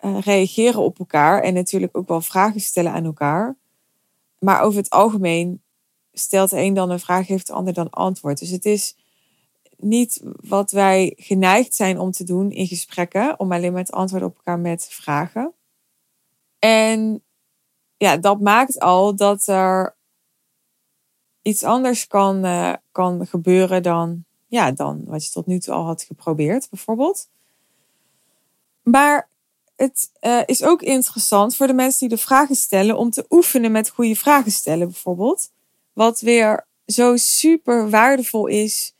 uh, 0.00 0.20
reageren 0.20 0.80
op 0.80 0.98
elkaar 0.98 1.42
en 1.42 1.54
natuurlijk 1.54 1.96
ook 1.96 2.08
wel 2.08 2.20
vragen 2.20 2.60
stellen 2.60 2.92
aan 2.92 3.04
elkaar. 3.04 3.56
Maar 4.38 4.60
over 4.60 4.78
het 4.78 4.90
algemeen 4.90 5.62
stelt 6.12 6.52
een 6.52 6.74
dan 6.74 6.90
een 6.90 7.00
vraag, 7.00 7.26
geeft 7.26 7.46
de 7.46 7.52
ander 7.52 7.72
dan 7.72 7.90
antwoord. 7.90 8.38
Dus 8.38 8.50
het 8.50 8.64
is 8.64 8.96
niet 9.76 10.22
wat 10.48 10.70
wij 10.70 11.12
geneigd 11.16 11.74
zijn 11.74 11.98
om 11.98 12.10
te 12.10 12.24
doen 12.24 12.50
in 12.50 12.66
gesprekken, 12.66 13.40
om 13.40 13.52
alleen 13.52 13.72
maar 13.72 13.84
te 13.84 13.92
antwoorden 13.92 14.28
op 14.28 14.36
elkaar 14.36 14.58
met 14.58 14.86
vragen. 14.90 15.52
En 16.58 17.22
ja, 17.98 18.16
dat 18.16 18.40
maakt 18.40 18.80
al 18.80 19.16
dat 19.16 19.46
er 19.46 19.96
iets 21.42 21.64
anders 21.64 22.06
kan, 22.06 22.44
uh, 22.44 22.72
kan 22.92 23.26
gebeuren 23.26 23.82
dan, 23.82 24.24
ja, 24.46 24.72
dan 24.72 25.02
wat 25.04 25.24
je 25.24 25.30
tot 25.30 25.46
nu 25.46 25.58
toe 25.58 25.74
al 25.74 25.84
had 25.84 26.02
geprobeerd, 26.02 26.70
bijvoorbeeld. 26.70 27.28
Maar 28.82 29.28
het 29.76 30.10
uh, 30.20 30.40
is 30.46 30.62
ook 30.62 30.82
interessant 30.82 31.56
voor 31.56 31.66
de 31.66 31.72
mensen 31.72 32.08
die 32.08 32.16
de 32.16 32.22
vragen 32.22 32.56
stellen 32.56 32.96
om 32.96 33.10
te 33.10 33.26
oefenen 33.30 33.72
met 33.72 33.88
goede 33.88 34.16
vragen 34.16 34.50
stellen, 34.50 34.86
bijvoorbeeld. 34.86 35.50
Wat 35.92 36.20
weer 36.20 36.66
zo 36.86 37.16
super 37.16 37.90
waardevol 37.90 38.46
is 38.46 38.94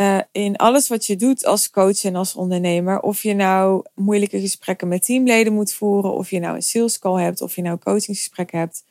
uh, 0.00 0.20
in 0.32 0.56
alles 0.56 0.88
wat 0.88 1.06
je 1.06 1.16
doet 1.16 1.44
als 1.44 1.70
coach 1.70 2.04
en 2.04 2.16
als 2.16 2.34
ondernemer. 2.34 3.00
Of 3.00 3.22
je 3.22 3.34
nou 3.34 3.84
moeilijke 3.94 4.40
gesprekken 4.40 4.88
met 4.88 5.04
teamleden 5.04 5.52
moet 5.52 5.72
voeren, 5.72 6.12
of 6.12 6.30
je 6.30 6.38
nou 6.38 6.54
een 6.54 6.62
sales 6.62 6.98
call 6.98 7.22
hebt, 7.22 7.40
of 7.40 7.54
je 7.54 7.62
nou 7.62 7.78
coachingsgesprekken 7.78 8.58
hebt. 8.58 8.84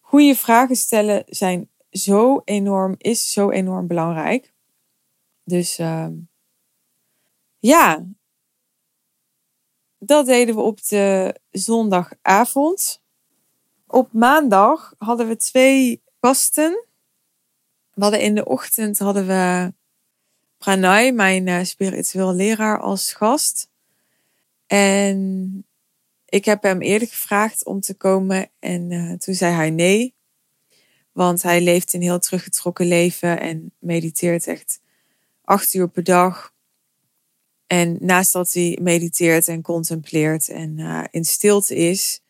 Goede 0.00 0.34
vragen 0.34 0.76
stellen 0.76 1.24
zijn 1.26 1.68
zo 1.90 2.42
enorm, 2.44 2.94
is 2.98 3.32
zo 3.32 3.50
enorm 3.50 3.86
belangrijk. 3.86 4.52
Dus 5.44 5.78
uh, 5.78 6.06
ja, 7.58 8.04
dat 9.98 10.26
deden 10.26 10.54
we 10.54 10.60
op 10.60 10.88
de 10.88 11.34
zondagavond. 11.50 13.02
Op 13.86 14.12
maandag 14.12 14.94
hadden 14.98 15.28
we 15.28 15.36
twee 15.36 16.02
gasten. 16.20 16.86
We 17.94 18.02
hadden 18.02 18.20
in 18.20 18.34
de 18.34 18.44
ochtend 18.44 18.98
hadden 18.98 19.26
we 19.26 19.72
Pranay, 20.62 21.12
mijn 21.12 21.46
uh, 21.46 21.64
spiritueel 21.64 22.34
leraar, 22.34 22.80
als 22.80 23.12
gast. 23.12 23.68
En 24.66 25.66
ik 26.26 26.44
heb 26.44 26.62
hem 26.62 26.80
eerder 26.80 27.08
gevraagd 27.08 27.64
om 27.64 27.80
te 27.80 27.94
komen 27.94 28.50
en 28.58 28.90
uh, 28.90 29.12
toen 29.12 29.34
zei 29.34 29.54
hij 29.54 29.70
nee. 29.70 30.14
Want 31.12 31.42
hij 31.42 31.60
leeft 31.60 31.92
een 31.92 32.02
heel 32.02 32.18
teruggetrokken 32.18 32.86
leven 32.86 33.40
en 33.40 33.72
mediteert 33.78 34.46
echt 34.46 34.80
acht 35.44 35.74
uur 35.74 35.88
per 35.88 36.04
dag. 36.04 36.54
En 37.66 37.96
naast 38.00 38.32
dat 38.32 38.52
hij 38.52 38.78
mediteert 38.82 39.48
en 39.48 39.62
contempleert 39.62 40.48
en 40.48 40.78
uh, 40.78 41.04
in 41.10 41.24
stilte 41.24 41.76
is, 41.76 42.20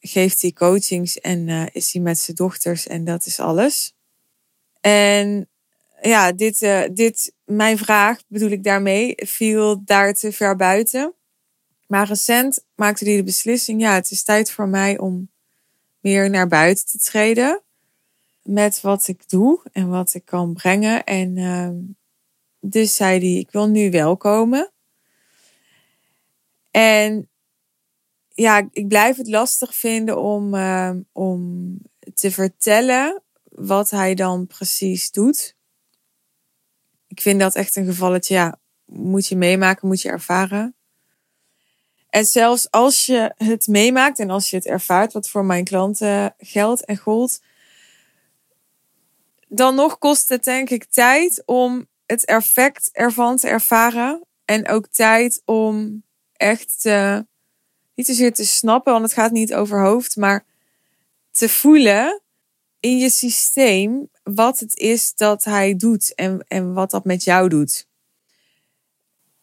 geeft 0.00 0.42
hij 0.42 0.52
coachings 0.52 1.20
en 1.20 1.48
is 1.72 1.92
hij 1.92 2.02
met 2.02 2.18
zijn 2.18 2.36
dochters 2.36 2.86
en 2.86 3.04
dat 3.04 3.26
is 3.26 3.40
alles. 3.40 3.94
En 4.80 5.48
ja, 6.08 6.32
dit, 6.32 6.60
uh, 6.60 6.82
dit, 6.92 7.34
mijn 7.44 7.78
vraag 7.78 8.20
bedoel 8.26 8.50
ik 8.50 8.64
daarmee, 8.64 9.14
viel 9.16 9.84
daar 9.84 10.14
te 10.14 10.32
ver 10.32 10.56
buiten. 10.56 11.14
Maar 11.86 12.06
recent 12.06 12.64
maakte 12.74 13.04
hij 13.04 13.16
de 13.16 13.22
beslissing, 13.22 13.80
ja, 13.80 13.94
het 13.94 14.10
is 14.10 14.22
tijd 14.22 14.50
voor 14.50 14.68
mij 14.68 14.98
om 14.98 15.30
meer 16.00 16.30
naar 16.30 16.48
buiten 16.48 16.86
te 16.86 16.98
treden. 16.98 17.62
Met 18.42 18.80
wat 18.80 19.08
ik 19.08 19.28
doe 19.28 19.60
en 19.72 19.88
wat 19.88 20.14
ik 20.14 20.24
kan 20.24 20.52
brengen. 20.52 21.04
En 21.04 21.36
uh, 21.36 21.70
dus 22.60 22.94
zei 22.94 23.18
hij, 23.18 23.38
ik 23.38 23.50
wil 23.50 23.68
nu 23.68 23.90
wel 23.90 24.16
komen. 24.16 24.72
En 26.70 27.28
ja, 28.28 28.68
ik 28.72 28.88
blijf 28.88 29.16
het 29.16 29.28
lastig 29.28 29.74
vinden 29.74 30.18
om, 30.18 30.54
uh, 30.54 30.90
om 31.12 31.78
te 32.14 32.30
vertellen 32.30 33.22
wat 33.44 33.90
hij 33.90 34.14
dan 34.14 34.46
precies 34.46 35.10
doet. 35.10 35.56
Ik 37.12 37.20
vind 37.20 37.40
dat 37.40 37.54
echt 37.54 37.76
een 37.76 37.84
gevalletje, 37.84 38.34
ja, 38.34 38.58
moet 38.84 39.26
je 39.26 39.36
meemaken, 39.36 39.88
moet 39.88 40.00
je 40.00 40.08
ervaren. 40.08 40.74
En 42.08 42.24
zelfs 42.24 42.70
als 42.70 43.06
je 43.06 43.32
het 43.36 43.66
meemaakt 43.66 44.18
en 44.18 44.30
als 44.30 44.50
je 44.50 44.56
het 44.56 44.66
ervaart, 44.66 45.12
wat 45.12 45.28
voor 45.28 45.44
mijn 45.44 45.64
klanten 45.64 46.34
geldt 46.38 46.84
en 46.84 46.96
gold, 46.96 47.40
dan 49.48 49.74
nog 49.74 49.98
kost 49.98 50.28
het 50.28 50.44
denk 50.44 50.70
ik 50.70 50.84
tijd 50.84 51.42
om 51.46 51.86
het 52.06 52.24
effect 52.24 52.88
ervan 52.92 53.36
te 53.36 53.48
ervaren. 53.48 54.24
En 54.44 54.68
ook 54.68 54.86
tijd 54.86 55.42
om 55.44 56.02
echt 56.32 56.80
te, 56.80 57.26
niet 57.94 58.06
zozeer 58.06 58.32
te 58.32 58.46
snappen, 58.46 58.92
want 58.92 59.04
het 59.04 59.14
gaat 59.14 59.32
niet 59.32 59.54
over 59.54 59.82
hoofd, 59.82 60.16
maar 60.16 60.44
te 61.30 61.48
voelen 61.48 62.22
in 62.82 62.98
je 62.98 63.10
systeem 63.10 64.10
wat 64.22 64.58
het 64.58 64.76
is 64.76 65.14
dat 65.14 65.44
hij 65.44 65.76
doet 65.76 66.14
en, 66.14 66.44
en 66.48 66.72
wat 66.72 66.90
dat 66.90 67.04
met 67.04 67.24
jou 67.24 67.48
doet. 67.48 67.86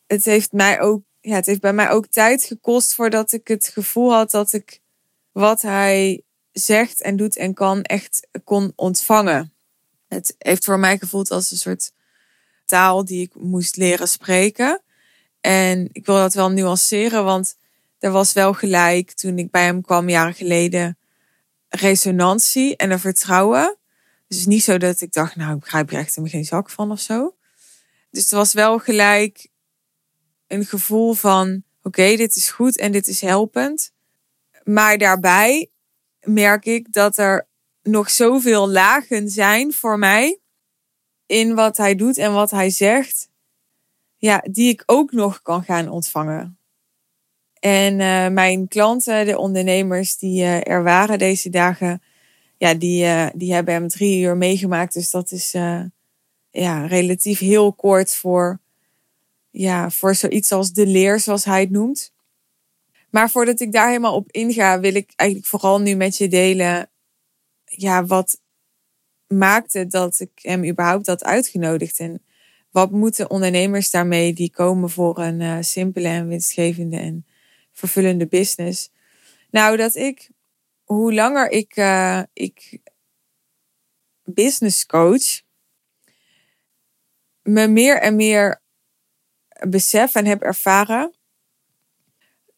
Het 0.08 0.26
heeft 0.26 0.52
mij 0.52 0.80
ook, 0.80 1.02
ja, 1.22 1.36
het 1.36 1.46
heeft 1.46 1.62
bij 1.62 1.74
mij 1.74 1.90
ook 1.90 2.08
tijd 2.08 2.44
gekost 2.44 2.96
voordat 2.96 3.32
ik 3.32 3.48
het 3.48 3.68
gevoel 3.68 4.14
had 4.14 4.32
dat 4.32 4.54
ik 4.54 4.82
wat 5.32 5.62
hij 5.62 6.22
zegt 6.52 7.02
en 7.02 7.16
doet 7.16 7.38
en 7.38 7.54
kan 7.54 7.82
echt 7.82 8.28
kon 8.44 8.74
ontvangen. 8.76 9.54
Het 10.08 10.36
heeft 10.38 10.66
voor 10.66 10.80
mij 10.80 10.98
gevoeld 10.98 11.32
als 11.32 11.52
een 11.52 11.58
soort 11.58 11.92
taal 12.66 13.06
die 13.06 13.22
ik 13.22 13.36
moest 13.36 13.76
leren 13.76 14.08
spreken. 14.08 14.82
En 15.42 15.90
ik 15.92 16.06
wil 16.06 16.16
dat 16.16 16.34
wel 16.34 16.52
nuanceren, 16.52 17.24
want 17.24 17.56
er 18.00 18.12
was 18.12 18.34
wel 18.34 18.54
gelijk 18.54 19.12
toen 19.12 19.38
ik 19.38 19.52
bij 19.52 19.64
hem 19.64 19.82
kwam 19.82 20.10
jaren 20.10 20.34
geleden 20.34 20.99
resonantie 21.70 22.76
en 22.76 22.92
een 22.92 23.00
vertrouwen. 23.00 23.78
Dus 24.28 24.38
het 24.38 24.38
is 24.38 24.46
niet 24.46 24.64
zo 24.64 24.78
dat 24.78 25.02
ik 25.02 25.14
dacht, 25.14 25.36
nou, 25.36 25.54
ik 25.54 25.60
begrijp 25.60 25.92
er 25.92 25.98
echt 25.98 26.18
geen 26.24 26.46
zak 26.46 26.70
van 26.70 26.92
of 26.92 27.00
zo. 27.00 27.36
Dus 28.12 28.32
er 28.32 28.38
was 28.38 28.54
wel 28.54 28.80
gelijk 28.80 29.50
een 30.48 30.66
gevoel 30.66 31.14
van, 31.14 31.64
oké, 31.84 32.16
dit 32.16 32.36
is 32.36 32.50
goed 32.50 32.78
en 32.78 32.92
dit 32.92 33.08
is 33.08 33.22
helpend. 33.22 33.92
Maar 34.64 34.98
daarbij 34.98 35.72
merk 36.22 36.66
ik 36.66 36.94
dat 36.94 37.18
er 37.18 37.48
nog 37.84 38.10
zoveel 38.10 38.70
lagen 38.70 39.30
zijn 39.30 39.74
voor 39.74 40.00
mij 40.00 40.40
in 41.26 41.56
wat 41.56 41.78
hij 41.78 41.96
doet 41.96 42.18
en 42.18 42.34
wat 42.34 42.52
hij 42.52 42.70
zegt, 42.70 43.30
ja, 44.18 44.44
die 44.52 44.70
ik 44.70 44.84
ook 44.86 45.12
nog 45.12 45.42
kan 45.42 45.64
gaan 45.64 45.90
ontvangen. 45.90 46.59
En 47.60 48.00
uh, 48.00 48.28
mijn 48.28 48.68
klanten, 48.68 49.26
de 49.26 49.38
ondernemers 49.38 50.18
die 50.18 50.42
uh, 50.42 50.68
er 50.68 50.84
waren 50.84 51.18
deze 51.18 51.50
dagen, 51.50 52.02
ja, 52.58 52.74
die, 52.74 53.04
uh, 53.04 53.28
die 53.36 53.54
hebben 53.54 53.74
hem 53.74 53.88
drie 53.88 54.22
uur 54.22 54.38
meegemaakt. 54.38 54.94
Dus 54.94 55.12
dat 55.12 55.32
is 55.32 55.52
ja, 56.52 56.86
relatief 56.86 57.40
heel 57.40 57.74
kort 57.74 58.16
voor, 58.16 58.60
ja, 59.50 59.90
voor 59.90 60.16
zoiets 60.16 60.52
als 60.52 60.72
de 60.72 60.86
leer, 60.88 61.20
zoals 61.20 61.46
hij 61.46 61.60
het 61.60 61.70
noemt. 61.70 62.14
Maar 63.10 63.30
voordat 63.30 63.60
ik 63.60 63.72
daar 63.72 63.88
helemaal 63.88 64.16
op 64.16 64.32
inga, 64.32 64.80
wil 64.80 64.96
ik 64.96 65.12
eigenlijk 65.16 65.50
vooral 65.50 65.82
nu 65.82 65.96
met 65.96 66.18
je 66.18 66.28
delen, 66.28 66.90
ja, 67.66 68.06
wat 68.06 68.42
maakte 69.28 69.88
dat 69.88 70.20
ik 70.20 70.32
hem 70.36 70.66
überhaupt 70.66 71.08
had 71.08 71.24
uitgenodigd. 71.24 72.00
En 72.00 72.24
wat 72.72 72.92
moeten 72.92 73.30
ondernemers 73.30 73.92
daarmee 73.92 74.34
die 74.34 74.52
komen 74.52 74.90
voor 74.90 75.20
een 75.20 75.64
simpele 75.64 76.08
en 76.08 76.28
winstgevende 76.28 76.98
en 76.98 77.26
vervullende 77.80 78.28
business. 78.28 78.92
Nou, 79.52 79.78
dat 79.78 79.96
ik, 79.96 80.30
hoe 80.84 81.14
langer 81.14 81.50
ik, 81.50 81.78
uh, 81.78 82.24
ik 82.34 82.80
business 84.24 84.86
coach, 84.86 85.42
me 87.42 87.68
meer 87.68 88.02
en 88.02 88.16
meer 88.16 88.62
besef 89.68 90.16
en 90.16 90.26
heb 90.26 90.42
ervaren 90.42 91.14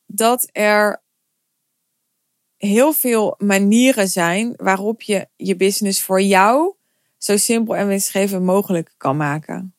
dat 0.05 0.49
er 0.51 1.01
heel 2.57 2.93
veel 2.93 3.35
manieren 3.37 4.07
zijn 4.07 4.53
waarop 4.57 5.01
je 5.01 5.27
je 5.35 5.55
business 5.55 6.01
voor 6.01 6.21
jou 6.21 6.75
zo 7.17 7.37
simpel 7.37 7.75
en 7.75 7.87
winstgevend 7.87 8.43
mogelijk 8.43 8.93
kan 8.97 9.17
maken. 9.17 9.75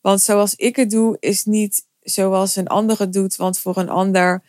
Want 0.00 0.20
zoals 0.20 0.54
ik 0.54 0.76
het 0.76 0.90
doe, 0.90 1.16
is 1.20 1.44
niet 1.44 1.86
zoals 2.02 2.56
een 2.56 2.66
ander 2.66 2.98
het 2.98 3.12
doet. 3.12 3.36
Want 3.36 3.58
voor 3.58 3.76
een 3.76 3.88
ander 3.88 4.42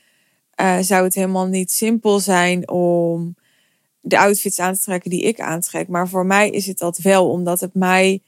uh, 0.64 0.78
zou 0.80 1.04
het 1.04 1.16
helemaal 1.16 1.48
niet 1.48 1.72
simpel 1.72 2.20
zijn 2.20 2.70
om 2.70 3.36
de 4.00 4.20
outfits 4.20 4.60
aan 4.60 4.74
te 4.74 4.82
trekken 4.82 5.10
die 5.10 5.22
ik 5.22 5.40
aantrek. 5.40 5.88
Maar 5.88 6.10
voor 6.10 6.26
mij 6.26 6.50
is 6.50 6.68
het 6.68 6.78
dat 6.78 6.98
wel, 6.98 7.30
omdat 7.30 7.60
het 7.60 7.74
mij 7.74 8.22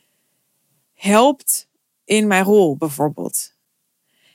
helpt 0.93 1.67
in 2.05 2.27
mijn 2.27 2.43
rol, 2.43 2.77
bijvoorbeeld. 2.77 3.53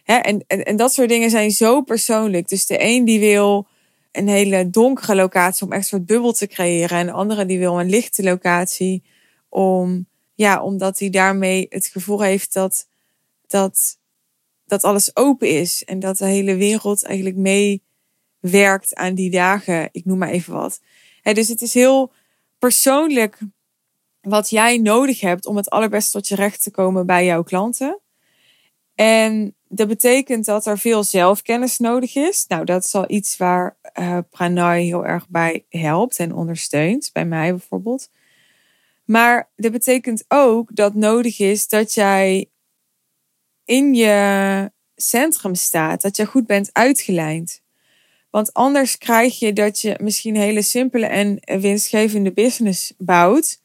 Hè, 0.03 0.17
en, 0.17 0.45
en, 0.47 0.65
en 0.65 0.77
dat 0.77 0.93
soort 0.93 1.09
dingen 1.09 1.31
zijn 1.31 1.51
zo 1.51 1.81
persoonlijk. 1.81 2.49
Dus 2.49 2.67
de 2.67 2.77
een 2.79 3.05
die 3.05 3.21
wil 3.21 3.67
een 4.13 4.29
hele 4.29 4.71
donkere 4.71 5.15
locatie 5.15 5.67
om 5.67 5.73
echt 5.73 5.87
soort 5.87 6.07
bubbel 6.07 6.33
te 6.33 6.47
creëren. 6.47 6.99
En 6.99 7.07
de 7.07 7.13
andere 7.13 7.47
die 7.47 7.59
wil 7.59 7.81
een 7.81 7.91
lichte 7.91 8.23
locatie 8.23 9.03
om, 9.49 10.07
ja, 10.35 10.63
omdat 10.63 10.99
hij 10.99 11.11
daarmee 11.11 11.67
het 11.69 11.87
gevoel 11.87 12.21
heeft 12.21 12.53
dat, 12.53 12.89
dat, 13.47 13.99
dat 14.67 14.85
alles 14.85 15.17
open 15.17 15.49
is. 15.49 15.85
En 15.85 15.99
dat 15.99 16.19
de 16.19 16.27
hele 16.27 16.57
wereld 16.57 17.05
eigenlijk 17.05 17.37
meewerkt 18.41 18.95
aan 18.95 19.15
die 19.15 19.31
dagen. 19.31 19.89
Ik 19.93 20.05
noem 20.05 20.19
maar 20.19 20.31
even 20.31 20.53
wat. 20.53 20.81
dus 21.23 21.49
het 21.49 21.63
is 21.63 21.75
heel 21.75 22.13
persoonlijk 22.59 23.39
wat 24.21 24.51
jij 24.51 24.79
nodig 24.79 25.21
hebt 25.21 25.47
om 25.47 25.57
het 25.57 25.71
allerbeste 25.71 26.13
tot 26.13 26.29
je 26.29 26.35
recht 26.35 26.63
te 26.63 26.71
komen 26.71 27.07
bij 27.07 27.25
jouw 27.25 27.43
klanten. 27.43 28.01
En 28.95 29.55
dat 29.69 29.89
betekent 29.89 30.45
dat 30.45 30.67
er 30.67 30.79
veel 30.79 31.05
zelfkennis 31.05 31.79
nodig 31.79 32.17
is. 32.17 32.47
Nou, 32.47 32.65
dat 32.65 32.85
is 32.85 32.95
al 32.95 33.11
iets 33.11 33.37
waar 33.37 33.77
uh, 33.99 34.19
Pranay 34.31 34.83
heel 34.83 35.07
erg 35.07 35.29
bij 35.29 35.65
helpt 35.69 36.19
en 36.19 36.35
ondersteunt. 36.35 37.11
Bij 37.13 37.25
mij 37.25 37.51
bijvoorbeeld. 37.51 38.11
Maar 39.05 39.51
dat 39.57 39.73
betekent 39.73 40.25
ook 40.29 40.77
dat 40.77 40.95
nodig 40.95 41.39
is 41.39 41.69
dat 41.69 41.95
jij 41.95 42.51
in 43.65 43.95
je 43.95 44.73
centrum 44.95 45.55
staat. 45.55 46.01
Dat 46.01 46.17
je 46.17 46.27
goed 46.27 46.47
bent 46.47 46.71
uitgelijnd. 46.73 47.63
Want 48.31 48.53
anders 48.53 48.99
krijg 48.99 49.39
je 49.39 49.53
dat 49.53 49.81
je 49.81 49.99
misschien 50.01 50.37
hele 50.37 50.63
simpele 50.63 51.07
en 51.07 51.41
winstgevende 51.61 52.33
business 52.33 52.93
bouwt. 52.99 53.61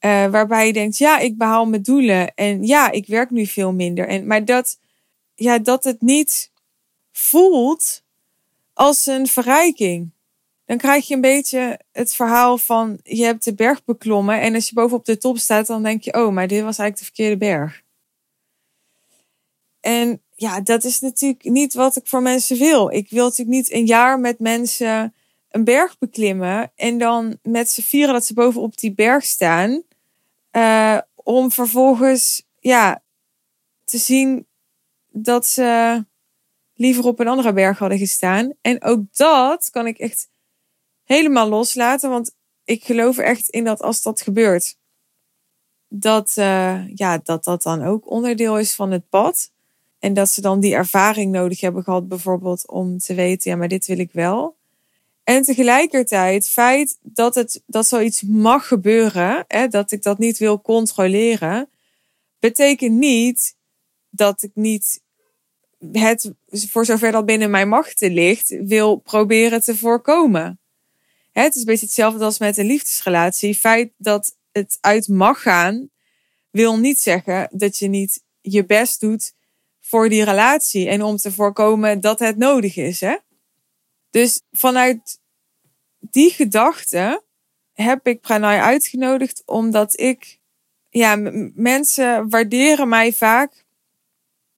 Uh, 0.00 0.26
waarbij 0.26 0.66
je 0.66 0.72
denkt, 0.72 0.98
ja, 0.98 1.18
ik 1.18 1.38
behaal 1.38 1.66
mijn 1.66 1.82
doelen. 1.82 2.34
En 2.34 2.66
ja, 2.66 2.90
ik 2.90 3.06
werk 3.06 3.30
nu 3.30 3.46
veel 3.46 3.72
minder. 3.72 4.08
En, 4.08 4.26
maar 4.26 4.44
dat, 4.44 4.78
ja, 5.34 5.58
dat 5.58 5.84
het 5.84 6.00
niet 6.00 6.50
voelt 7.12 8.02
als 8.72 9.06
een 9.06 9.26
verrijking. 9.26 10.10
Dan 10.64 10.76
krijg 10.76 11.08
je 11.08 11.14
een 11.14 11.20
beetje 11.20 11.80
het 11.92 12.14
verhaal 12.14 12.58
van 12.58 13.00
je 13.02 13.24
hebt 13.24 13.44
de 13.44 13.54
berg 13.54 13.84
beklommen. 13.84 14.40
En 14.40 14.54
als 14.54 14.68
je 14.68 14.74
bovenop 14.74 15.04
de 15.04 15.18
top 15.18 15.38
staat, 15.38 15.66
dan 15.66 15.82
denk 15.82 16.02
je, 16.02 16.14
oh, 16.14 16.32
maar 16.32 16.48
dit 16.48 16.62
was 16.62 16.78
eigenlijk 16.78 16.98
de 16.98 17.04
verkeerde 17.04 17.36
berg. 17.36 17.82
En 19.80 20.22
ja, 20.40 20.60
dat 20.60 20.84
is 20.84 21.00
natuurlijk 21.00 21.44
niet 21.44 21.74
wat 21.74 21.96
ik 21.96 22.06
voor 22.06 22.22
mensen 22.22 22.58
wil. 22.58 22.90
Ik 22.90 23.10
wil 23.10 23.24
natuurlijk 23.24 23.56
niet 23.56 23.72
een 23.72 23.86
jaar 23.86 24.20
met 24.20 24.38
mensen 24.38 25.14
een 25.50 25.64
berg 25.64 25.98
beklimmen 25.98 26.72
en 26.74 26.98
dan 26.98 27.38
met 27.42 27.70
z'n 27.70 27.80
vieren 27.80 28.12
dat 28.12 28.24
ze 28.24 28.34
bovenop 28.34 28.78
die 28.78 28.94
berg 28.94 29.24
staan. 29.24 29.82
Uh, 30.52 30.98
om 31.14 31.50
vervolgens 31.50 32.46
ja, 32.58 33.02
te 33.84 33.98
zien 33.98 34.46
dat 35.08 35.46
ze 35.46 36.04
liever 36.74 37.04
op 37.04 37.20
een 37.20 37.28
andere 37.28 37.52
berg 37.52 37.78
hadden 37.78 37.98
gestaan. 37.98 38.52
En 38.60 38.82
ook 38.82 39.02
dat 39.16 39.70
kan 39.70 39.86
ik 39.86 39.98
echt 39.98 40.28
helemaal 41.04 41.48
loslaten. 41.48 42.10
Want 42.10 42.34
ik 42.64 42.84
geloof 42.84 43.18
echt 43.18 43.48
in 43.48 43.64
dat 43.64 43.82
als 43.82 44.02
dat 44.02 44.20
gebeurt, 44.20 44.76
dat, 45.88 46.34
uh, 46.38 46.94
ja, 46.94 47.18
dat 47.18 47.44
dat 47.44 47.62
dan 47.62 47.84
ook 47.84 48.10
onderdeel 48.10 48.58
is 48.58 48.74
van 48.74 48.90
het 48.90 49.08
pad. 49.08 49.52
En 49.98 50.14
dat 50.14 50.30
ze 50.30 50.40
dan 50.40 50.60
die 50.60 50.74
ervaring 50.74 51.32
nodig 51.32 51.60
hebben 51.60 51.82
gehad, 51.82 52.08
bijvoorbeeld 52.08 52.68
om 52.68 52.98
te 52.98 53.14
weten, 53.14 53.50
ja, 53.50 53.56
maar 53.56 53.68
dit 53.68 53.86
wil 53.86 53.98
ik 53.98 54.12
wel. 54.12 54.56
En 55.24 55.42
tegelijkertijd, 55.42 56.48
feit 56.48 56.98
dat, 57.02 57.34
het, 57.34 57.62
dat 57.66 57.86
zoiets 57.86 58.22
mag 58.22 58.68
gebeuren, 58.68 59.44
hè, 59.48 59.68
dat 59.68 59.92
ik 59.92 60.02
dat 60.02 60.18
niet 60.18 60.38
wil 60.38 60.60
controleren, 60.60 61.68
betekent 62.38 62.94
niet 62.94 63.56
dat 64.10 64.42
ik 64.42 64.50
niet 64.54 65.00
het, 65.92 66.32
voor 66.48 66.84
zover 66.84 67.12
dat 67.12 67.26
binnen 67.26 67.50
mijn 67.50 67.68
machten 67.68 68.12
ligt, 68.12 68.48
wil 68.48 68.96
proberen 68.96 69.62
te 69.62 69.76
voorkomen. 69.76 70.58
Het 71.32 71.54
is 71.54 71.60
een 71.60 71.66
beetje 71.66 71.86
hetzelfde 71.86 72.24
als 72.24 72.38
met 72.38 72.56
een 72.56 72.66
liefdesrelatie. 72.66 73.54
Feit 73.54 73.92
dat 73.96 74.36
het 74.52 74.78
uit 74.80 75.08
mag 75.08 75.42
gaan, 75.42 75.90
wil 76.50 76.78
niet 76.78 76.98
zeggen 76.98 77.48
dat 77.52 77.78
je 77.78 77.88
niet 77.88 78.22
je 78.40 78.64
best 78.64 79.00
doet 79.00 79.32
voor 79.88 80.08
die 80.08 80.24
relatie 80.24 80.88
en 80.88 81.02
om 81.02 81.16
te 81.16 81.32
voorkomen 81.32 82.00
dat 82.00 82.18
het 82.18 82.36
nodig 82.36 82.76
is. 82.76 83.00
Hè? 83.00 83.16
Dus 84.10 84.40
vanuit 84.52 85.20
die 85.98 86.30
gedachte 86.30 87.22
heb 87.72 88.06
ik 88.06 88.20
Pranay 88.20 88.58
uitgenodigd 88.58 89.42
omdat 89.46 90.00
ik, 90.00 90.40
ja, 90.90 91.16
mensen 91.54 92.28
waarderen 92.28 92.88
mij 92.88 93.12
vaak. 93.12 93.66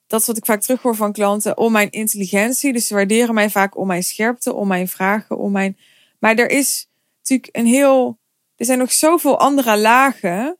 Dat 0.06 0.20
is 0.20 0.26
wat 0.26 0.36
ik 0.36 0.44
vaak 0.44 0.60
terughoor 0.60 0.96
van 0.96 1.12
klanten, 1.12 1.56
om 1.56 1.72
mijn 1.72 1.90
intelligentie. 1.90 2.72
Dus 2.72 2.86
ze 2.86 2.94
waarderen 2.94 3.34
mij 3.34 3.50
vaak 3.50 3.76
om 3.76 3.86
mijn 3.86 4.04
scherpte, 4.04 4.52
om 4.54 4.68
mijn 4.68 4.88
vragen, 4.88 5.38
om 5.38 5.52
mijn. 5.52 5.78
Maar 6.18 6.34
er 6.34 6.50
is 6.50 6.88
natuurlijk 7.18 7.56
een 7.56 7.66
heel. 7.66 8.18
Er 8.56 8.64
zijn 8.64 8.78
nog 8.78 8.92
zoveel 8.92 9.38
andere 9.38 9.78
lagen 9.78 10.58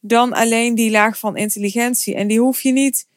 dan 0.00 0.32
alleen 0.32 0.74
die 0.74 0.90
laag 0.90 1.18
van 1.18 1.36
intelligentie. 1.36 2.14
En 2.14 2.26
die 2.26 2.40
hoef 2.40 2.60
je 2.60 2.72
niet. 2.72 3.12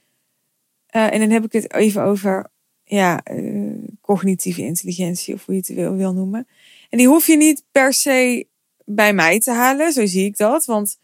Uh, 0.97 1.13
en 1.13 1.19
dan 1.19 1.29
heb 1.29 1.45
ik 1.45 1.51
het 1.51 1.73
even 1.73 2.03
over 2.03 2.49
ja, 2.83 3.21
uh, 3.31 3.89
cognitieve 4.01 4.61
intelligentie, 4.61 5.33
of 5.33 5.45
hoe 5.45 5.55
je 5.55 5.61
het 5.65 5.95
wil, 5.95 6.13
noemen. 6.13 6.47
En 6.89 6.97
die 6.97 7.07
hoef 7.07 7.27
je 7.27 7.37
niet 7.37 7.63
per 7.71 7.93
se 7.93 8.47
bij 8.85 9.13
mij 9.13 9.39
te 9.39 9.51
halen, 9.51 9.93
zo 9.93 10.05
zie 10.05 10.25
ik 10.25 10.37
dat. 10.37 10.65
Want 10.65 10.97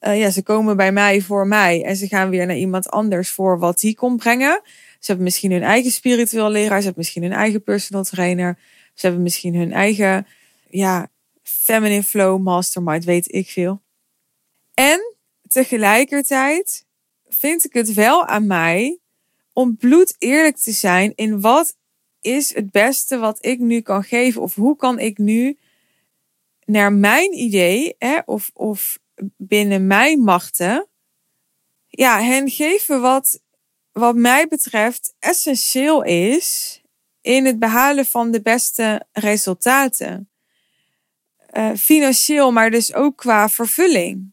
uh, 0.00 0.18
ja, 0.18 0.30
ze 0.30 0.42
komen 0.42 0.76
bij 0.76 0.92
mij 0.92 1.20
voor 1.20 1.46
mij 1.46 1.84
en 1.84 1.96
ze 1.96 2.06
gaan 2.06 2.30
weer 2.30 2.46
naar 2.46 2.56
iemand 2.56 2.88
anders 2.88 3.30
voor 3.30 3.58
wat 3.58 3.80
die 3.80 3.94
komt 3.94 4.18
brengen. 4.18 4.60
Ze 4.98 5.06
hebben 5.06 5.24
misschien 5.24 5.52
hun 5.52 5.62
eigen 5.62 5.90
spiritueel 5.90 6.50
leraar, 6.50 6.78
ze 6.78 6.84
hebben 6.84 6.94
misschien 6.96 7.22
hun 7.22 7.32
eigen 7.32 7.62
personal 7.62 8.04
trainer, 8.04 8.58
ze 8.94 9.06
hebben 9.06 9.22
misschien 9.22 9.54
hun 9.54 9.72
eigen 9.72 10.26
ja, 10.68 11.08
feminine 11.42 12.02
flow 12.02 12.42
mastermind, 12.42 13.04
weet 13.04 13.34
ik 13.34 13.48
veel. 13.48 13.82
En 14.74 15.16
tegelijkertijd 15.48 16.86
vind 17.28 17.64
ik 17.64 17.72
het 17.72 17.94
wel 17.94 18.26
aan 18.26 18.46
mij 18.46 18.99
om 19.60 19.76
bloed 19.76 20.14
eerlijk 20.18 20.56
te 20.56 20.72
zijn 20.72 21.12
in 21.14 21.40
wat 21.40 21.76
is 22.20 22.54
het 22.54 22.70
beste 22.70 23.18
wat 23.18 23.44
ik 23.44 23.58
nu 23.58 23.80
kan 23.80 24.04
geven? 24.04 24.42
Of 24.42 24.54
hoe 24.54 24.76
kan 24.76 24.98
ik 24.98 25.18
nu 25.18 25.58
naar 26.64 26.92
mijn 26.92 27.32
idee, 27.38 27.94
hè, 27.98 28.18
of, 28.24 28.50
of 28.54 28.98
binnen 29.36 29.86
mijn 29.86 30.20
machten, 30.20 30.88
ja, 31.86 32.22
hen 32.22 32.50
geven 32.50 33.00
wat, 33.00 33.40
wat 33.92 34.14
mij 34.14 34.48
betreft 34.48 35.14
essentieel 35.18 36.02
is 36.02 36.80
in 37.20 37.44
het 37.46 37.58
behalen 37.58 38.06
van 38.06 38.30
de 38.30 38.42
beste 38.42 39.06
resultaten. 39.12 40.30
Uh, 41.52 41.74
financieel, 41.74 42.52
maar 42.52 42.70
dus 42.70 42.94
ook 42.94 43.16
qua 43.16 43.48
vervulling. 43.48 44.32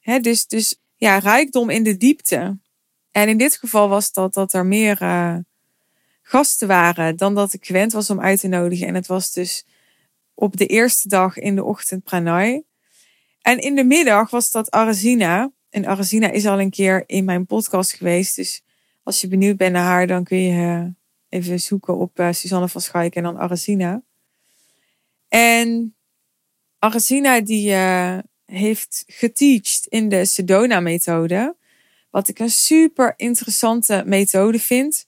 Hè, 0.00 0.20
dus, 0.20 0.46
dus 0.46 0.80
ja, 0.96 1.18
rijkdom 1.18 1.70
in 1.70 1.82
de 1.82 1.96
diepte. 1.96 2.58
En 3.16 3.28
in 3.28 3.36
dit 3.36 3.56
geval 3.56 3.88
was 3.88 4.12
dat 4.12 4.34
dat 4.34 4.52
er 4.52 4.66
meer 4.66 5.02
uh, 5.02 5.36
gasten 6.22 6.68
waren 6.68 7.16
dan 7.16 7.34
dat 7.34 7.52
ik 7.52 7.66
gewend 7.66 7.92
was 7.92 8.10
om 8.10 8.20
uit 8.20 8.40
te 8.40 8.48
nodigen. 8.48 8.86
En 8.86 8.94
het 8.94 9.06
was 9.06 9.32
dus 9.32 9.66
op 10.34 10.56
de 10.56 10.66
eerste 10.66 11.08
dag 11.08 11.38
in 11.38 11.54
de 11.54 11.64
ochtend 11.64 12.04
pranay. 12.04 12.62
En 13.42 13.58
in 13.58 13.74
de 13.74 13.84
middag 13.84 14.30
was 14.30 14.50
dat 14.50 14.70
Arazina. 14.70 15.50
En 15.70 15.86
Arazina 15.86 16.30
is 16.30 16.46
al 16.46 16.60
een 16.60 16.70
keer 16.70 17.04
in 17.06 17.24
mijn 17.24 17.46
podcast 17.46 17.92
geweest. 17.92 18.36
Dus 18.36 18.62
als 19.02 19.20
je 19.20 19.28
benieuwd 19.28 19.56
bent 19.56 19.72
naar 19.72 19.84
haar, 19.84 20.06
dan 20.06 20.24
kun 20.24 20.38
je 20.38 20.62
eh, 20.62 20.84
even 21.40 21.60
zoeken 21.60 21.96
op 21.96 22.18
uh, 22.18 22.32
Suzanne 22.32 22.68
van 22.68 22.80
Schaik 22.80 23.14
en 23.14 23.22
dan 23.22 23.38
Arazina. 23.38 24.02
En 25.28 25.94
Arazina 26.78 27.40
die 27.40 27.74
heeft 28.46 29.04
geteacht 29.06 29.86
in 29.86 30.08
de 30.08 30.24
Sedona-methode. 30.24 31.56
Wat 32.16 32.28
ik 32.28 32.38
een 32.38 32.50
super 32.50 33.14
interessante 33.16 34.02
methode 34.06 34.58
vind. 34.58 35.06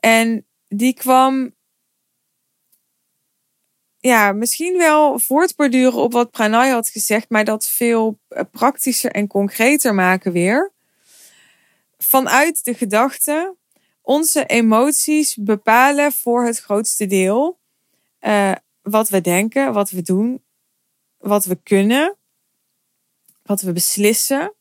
En 0.00 0.46
die 0.68 0.94
kwam 0.94 1.54
ja, 3.98 4.32
misschien 4.32 4.78
wel 4.78 5.18
voortborduren 5.18 5.98
op 5.98 6.12
wat 6.12 6.30
Pranay 6.30 6.70
had 6.70 6.88
gezegd, 6.88 7.30
maar 7.30 7.44
dat 7.44 7.68
veel 7.68 8.18
eh, 8.28 8.42
praktischer 8.50 9.10
en 9.10 9.26
concreter 9.26 9.94
maken 9.94 10.32
weer. 10.32 10.72
Vanuit 11.98 12.64
de 12.64 12.74
gedachte, 12.74 13.56
onze 14.02 14.46
emoties 14.46 15.36
bepalen 15.36 16.12
voor 16.12 16.44
het 16.44 16.60
grootste 16.60 17.06
deel 17.06 17.58
uh, 18.20 18.52
wat 18.82 19.08
we 19.08 19.20
denken, 19.20 19.72
wat 19.72 19.90
we 19.90 20.02
doen, 20.02 20.44
wat 21.18 21.44
we 21.44 21.58
kunnen, 21.62 22.16
wat 23.42 23.60
we 23.60 23.72
beslissen. 23.72 24.54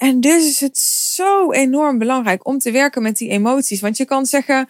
En 0.00 0.20
dus 0.20 0.46
is 0.46 0.60
het 0.60 0.78
zo 0.78 1.52
enorm 1.52 1.98
belangrijk 1.98 2.46
om 2.46 2.58
te 2.58 2.70
werken 2.70 3.02
met 3.02 3.16
die 3.16 3.28
emoties. 3.28 3.80
Want 3.80 3.96
je 3.96 4.04
kan 4.04 4.26
zeggen, 4.26 4.68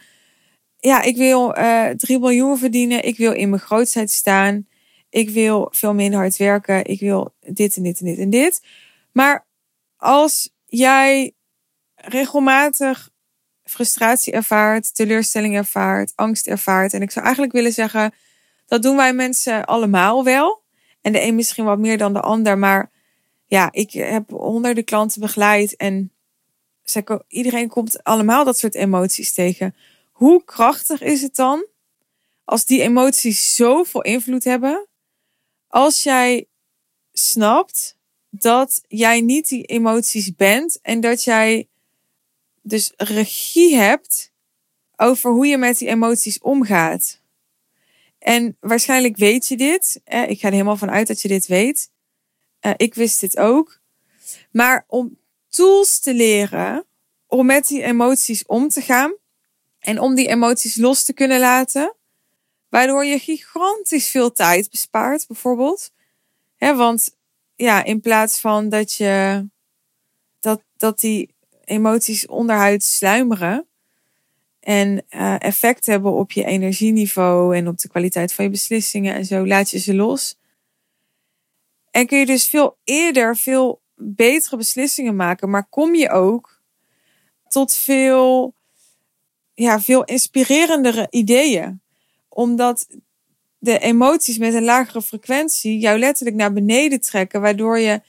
ja, 0.78 1.02
ik 1.02 1.16
wil 1.16 1.58
uh, 1.58 1.88
3 1.88 2.18
miljoen 2.18 2.58
verdienen. 2.58 3.04
Ik 3.04 3.16
wil 3.16 3.32
in 3.32 3.48
mijn 3.48 3.62
grootheid 3.62 4.10
staan. 4.10 4.66
Ik 5.10 5.30
wil 5.30 5.68
veel 5.70 5.94
minder 5.94 6.18
hard 6.18 6.36
werken. 6.36 6.84
Ik 6.84 7.00
wil 7.00 7.34
dit 7.40 7.76
en 7.76 7.82
dit 7.82 8.00
en 8.00 8.06
dit 8.06 8.18
en 8.18 8.30
dit. 8.30 8.62
Maar 9.12 9.46
als 9.96 10.54
jij 10.66 11.32
regelmatig 11.94 13.10
frustratie 13.64 14.32
ervaart, 14.32 14.94
teleurstelling 14.94 15.56
ervaart, 15.56 16.12
angst 16.14 16.46
ervaart. 16.46 16.92
En 16.92 17.02
ik 17.02 17.10
zou 17.10 17.24
eigenlijk 17.24 17.54
willen 17.54 17.72
zeggen, 17.72 18.14
dat 18.66 18.82
doen 18.82 18.96
wij 18.96 19.12
mensen 19.12 19.64
allemaal 19.64 20.24
wel. 20.24 20.62
En 21.00 21.12
de 21.12 21.22
een 21.22 21.34
misschien 21.34 21.64
wat 21.64 21.78
meer 21.78 21.98
dan 21.98 22.12
de 22.12 22.20
ander. 22.20 22.58
Maar 22.58 22.90
ja, 23.50 23.72
ik 23.72 23.90
heb 23.92 24.30
honderden 24.30 24.84
klanten 24.84 25.20
begeleid 25.20 25.76
en 25.76 26.12
iedereen 27.28 27.68
komt 27.68 28.02
allemaal 28.02 28.44
dat 28.44 28.58
soort 28.58 28.74
emoties 28.74 29.32
tegen. 29.32 29.74
Hoe 30.10 30.44
krachtig 30.44 31.00
is 31.02 31.22
het 31.22 31.34
dan 31.36 31.66
als 32.44 32.64
die 32.64 32.82
emoties 32.82 33.54
zoveel 33.54 34.02
invloed 34.02 34.44
hebben? 34.44 34.86
Als 35.68 36.02
jij 36.02 36.48
snapt 37.12 37.98
dat 38.28 38.82
jij 38.88 39.20
niet 39.20 39.48
die 39.48 39.64
emoties 39.64 40.34
bent 40.34 40.78
en 40.82 41.00
dat 41.00 41.24
jij 41.24 41.68
dus 42.62 42.92
regie 42.96 43.76
hebt 43.76 44.32
over 44.96 45.30
hoe 45.30 45.46
je 45.46 45.58
met 45.58 45.78
die 45.78 45.88
emoties 45.88 46.40
omgaat. 46.40 47.22
En 48.18 48.56
waarschijnlijk 48.60 49.16
weet 49.16 49.46
je 49.46 49.56
dit. 49.56 50.00
Ik 50.04 50.40
ga 50.40 50.46
er 50.46 50.52
helemaal 50.52 50.76
van 50.76 50.90
uit 50.90 51.06
dat 51.06 51.20
je 51.20 51.28
dit 51.28 51.46
weet. 51.46 51.89
Eh, 52.60 52.72
ik 52.76 52.94
wist 52.94 53.20
dit 53.20 53.36
ook. 53.36 53.80
Maar 54.50 54.84
om 54.86 55.18
tools 55.48 56.00
te 56.00 56.14
leren 56.14 56.84
om 57.26 57.46
met 57.46 57.66
die 57.66 57.82
emoties 57.82 58.46
om 58.46 58.68
te 58.68 58.80
gaan 58.80 59.14
en 59.78 60.00
om 60.00 60.14
die 60.14 60.28
emoties 60.28 60.76
los 60.76 61.04
te 61.04 61.12
kunnen 61.12 61.40
laten, 61.40 61.94
waardoor 62.68 63.04
je 63.04 63.18
gigantisch 63.18 64.08
veel 64.08 64.32
tijd 64.32 64.70
bespaart, 64.70 65.26
bijvoorbeeld. 65.26 65.92
want 66.58 67.16
ja, 67.56 67.84
in 67.84 68.00
plaats 68.00 68.40
van 68.40 68.68
dat 68.68 68.92
je 68.94 69.44
dat, 70.40 70.62
dat 70.76 71.00
die 71.00 71.34
emoties 71.64 72.26
onderhuid 72.26 72.82
sluimeren 72.82 73.66
en 74.60 75.04
uh, 75.10 75.34
effect 75.38 75.86
hebben 75.86 76.12
op 76.12 76.32
je 76.32 76.44
energieniveau 76.44 77.56
en 77.56 77.68
op 77.68 77.78
de 77.78 77.88
kwaliteit 77.88 78.32
van 78.32 78.44
je 78.44 78.50
beslissingen 78.50 79.14
en 79.14 79.24
zo, 79.24 79.46
laat 79.46 79.70
je 79.70 79.78
ze 79.78 79.94
los. 79.94 80.38
En 81.90 82.06
kun 82.06 82.18
je 82.18 82.26
dus 82.26 82.46
veel 82.46 82.76
eerder 82.84 83.36
veel 83.36 83.80
betere 83.94 84.56
beslissingen 84.56 85.16
maken, 85.16 85.50
maar 85.50 85.66
kom 85.68 85.94
je 85.94 86.10
ook 86.10 86.60
tot 87.48 87.74
veel, 87.74 88.54
ja, 89.54 89.80
veel 89.80 90.04
inspirerendere 90.04 91.06
ideeën. 91.10 91.80
Omdat 92.28 92.86
de 93.58 93.78
emoties 93.78 94.38
met 94.38 94.54
een 94.54 94.64
lagere 94.64 95.02
frequentie 95.02 95.78
jou 95.78 95.98
letterlijk 95.98 96.36
naar 96.36 96.52
beneden 96.52 97.00
trekken, 97.00 97.40
waardoor 97.40 97.78
je 97.78 98.00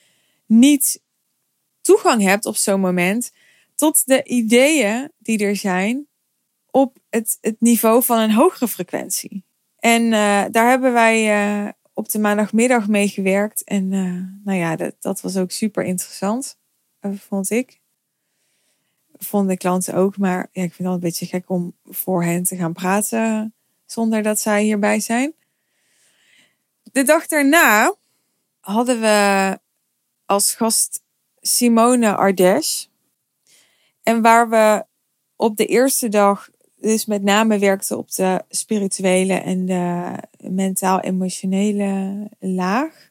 niet 0.45 1.01
toegang 1.81 2.21
hebt 2.21 2.45
op 2.45 2.55
zo'n 2.55 2.79
moment 2.79 3.31
tot 3.75 4.05
de 4.05 4.23
ideeën 4.23 5.11
die 5.17 5.45
er 5.45 5.55
zijn 5.55 6.07
op 6.71 6.97
het, 7.09 7.37
het 7.41 7.55
niveau 7.59 8.03
van 8.03 8.19
een 8.19 8.31
hogere 8.31 8.67
frequentie. 8.67 9.43
En 9.79 10.03
uh, 10.03 10.43
daar 10.51 10.69
hebben 10.69 10.93
wij 10.93 11.45
uh, 11.63 11.69
op 12.01 12.09
de 12.09 12.19
maandagmiddag 12.19 12.87
mee 12.87 13.07
gewerkt. 13.07 13.63
En 13.63 13.91
uh, 13.91 14.23
nou 14.43 14.57
ja, 14.57 14.75
dat, 14.75 14.95
dat 14.99 15.21
was 15.21 15.37
ook 15.37 15.51
super 15.51 15.83
interessant, 15.83 16.57
vond 17.01 17.49
ik. 17.49 17.79
Vonden 19.17 19.49
de 19.49 19.57
klanten 19.57 19.93
ook, 19.93 20.17
maar 20.17 20.37
ja, 20.37 20.63
ik 20.63 20.73
vind 20.73 20.77
het 20.77 20.81
wel 20.81 20.93
een 20.93 20.99
beetje 20.99 21.25
gek 21.25 21.49
om 21.49 21.75
voor 21.85 22.23
hen 22.23 22.43
te 22.43 22.55
gaan 22.55 22.73
praten 22.73 23.53
zonder 23.85 24.23
dat 24.23 24.39
zij 24.39 24.63
hierbij 24.63 24.99
zijn. 24.99 25.33
De 26.83 27.03
dag 27.03 27.27
daarna 27.27 27.95
hadden 28.59 29.01
we 29.01 29.59
als 30.25 30.55
gast 30.55 31.01
Simone 31.41 32.15
Ardesh. 32.15 32.85
En 34.03 34.21
waar 34.21 34.49
we 34.49 34.85
op 35.35 35.57
de 35.57 35.65
eerste 35.65 36.09
dag 36.09 36.49
dus 36.81 37.05
met 37.05 37.23
name 37.23 37.59
werkten 37.59 37.97
op 37.97 38.11
de 38.11 38.41
spirituele 38.49 39.33
en 39.33 39.65
de 39.65 40.13
mentaal-emotionele 40.49 42.29
laag, 42.39 43.09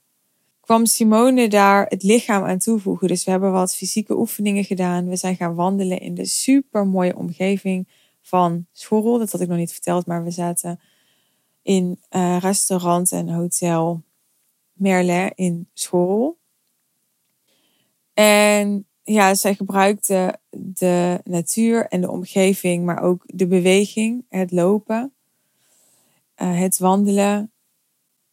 kwam 0.61 0.87
Simone 0.87 1.49
daar 1.49 1.87
het 1.87 2.03
lichaam 2.03 2.45
aan 2.45 2.59
toevoegen. 2.59 3.09
Dus 3.09 3.25
we 3.25 3.31
hebben 3.31 3.53
wat 3.53 3.77
fysieke 3.77 4.19
oefeningen 4.19 4.65
gedaan. 4.65 5.09
We 5.09 5.17
zijn 5.17 5.37
gaan 5.37 5.55
wandelen 5.55 6.01
in 6.01 6.15
de 6.15 6.25
super 6.27 6.87
mooie 6.87 7.17
omgeving 7.17 7.89
van 8.21 8.67
Schorrel. 8.73 9.19
Dat 9.19 9.33
had 9.33 9.41
ik 9.41 9.49
nog 9.49 9.59
niet 9.59 9.73
verteld, 9.73 10.07
maar 10.07 10.25
we 10.25 10.31
zaten 10.31 10.81
in 11.63 12.01
uh, 12.11 12.37
restaurant 12.41 13.13
en 13.13 13.29
hotel 13.29 14.03
Merle 14.73 15.33
in 15.35 15.69
Schorrel. 15.73 16.39
En 18.15 18.87
ja, 19.03 19.35
zij 19.35 19.55
gebruikte 19.55 20.39
de 20.51 21.21
natuur 21.25 21.87
en 21.87 22.01
de 22.01 22.11
omgeving, 22.11 22.85
maar 22.85 23.03
ook 23.03 23.23
de 23.27 23.47
beweging, 23.47 24.25
het 24.29 24.53
lopen, 24.53 25.13
uh, 26.37 26.59
het 26.59 26.79
wandelen 26.79 27.53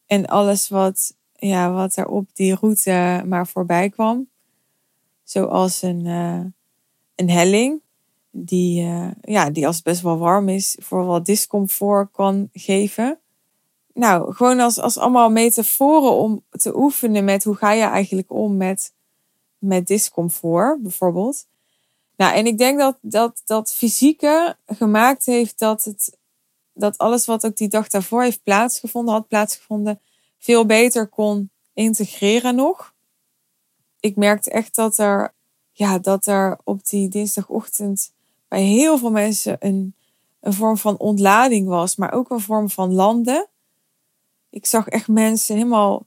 en 0.05 0.25
alles 0.25 0.69
wat, 0.69 1.15
ja, 1.35 1.71
wat 1.71 1.95
er 1.95 2.07
op 2.07 2.29
die 2.33 2.55
route 2.55 3.23
maar 3.25 3.47
voorbij 3.47 3.89
kwam. 3.89 4.29
Zoals 5.23 5.81
een, 5.81 6.05
uh, 6.05 6.41
een 7.15 7.29
helling, 7.29 7.81
die, 8.31 8.83
uh, 8.83 9.11
ja, 9.21 9.49
die 9.49 9.67
als 9.67 9.75
het 9.75 9.85
best 9.85 10.01
wel 10.01 10.17
warm 10.17 10.49
is, 10.49 10.77
voor 10.79 11.05
wat 11.05 11.25
discomfort 11.25 12.11
kan 12.11 12.49
geven. 12.53 13.19
Nou, 13.93 14.33
gewoon 14.33 14.59
als, 14.59 14.79
als 14.79 14.97
allemaal 14.97 15.29
metaforen 15.29 16.11
om 16.11 16.43
te 16.49 16.77
oefenen 16.77 17.23
met 17.23 17.43
hoe 17.43 17.55
ga 17.55 17.71
je 17.71 17.83
eigenlijk 17.83 18.31
om 18.31 18.57
met 18.57 18.93
met 19.57 19.87
discomfort 19.87 20.81
bijvoorbeeld. 20.81 21.45
Nou, 22.15 22.35
en 22.35 22.45
ik 22.45 22.57
denk 22.57 22.79
dat 22.79 22.97
dat, 23.01 23.41
dat 23.45 23.73
fysieke 23.73 24.57
gemaakt 24.65 25.25
heeft 25.25 25.59
dat, 25.59 25.83
het, 25.83 26.17
dat 26.73 26.97
alles 26.97 27.25
wat 27.25 27.45
ook 27.45 27.57
die 27.57 27.67
dag 27.67 27.87
daarvoor 27.87 28.23
heeft 28.23 28.43
plaatsgevonden, 28.43 29.13
had 29.13 29.27
plaatsgevonden, 29.27 29.99
veel 30.37 30.65
beter 30.65 31.07
kon 31.07 31.49
integreren 31.73 32.55
nog. 32.55 32.93
Ik 33.99 34.15
merkte 34.15 34.51
echt 34.51 34.75
dat 34.75 34.97
er, 34.97 35.33
ja, 35.71 35.99
dat 35.99 36.25
er 36.25 36.57
op 36.63 36.87
die 36.87 37.09
dinsdagochtend 37.09 38.13
bij 38.47 38.61
heel 38.61 38.97
veel 38.97 39.11
mensen 39.11 39.57
een, 39.59 39.95
een 40.39 40.53
vorm 40.53 40.77
van 40.77 40.97
ontlading 40.97 41.67
was, 41.67 41.95
maar 41.95 42.13
ook 42.13 42.29
een 42.29 42.39
vorm 42.39 42.69
van 42.69 42.93
landen. 42.93 43.47
Ik 44.49 44.65
zag 44.65 44.87
echt 44.87 45.07
mensen 45.07 45.55
helemaal 45.55 46.05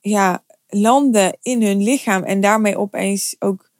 ja, 0.00 0.44
landen 0.68 1.38
in 1.42 1.62
hun 1.62 1.82
lichaam 1.82 2.22
en 2.22 2.40
daarmee 2.40 2.78
opeens 2.78 3.36
ook 3.38 3.70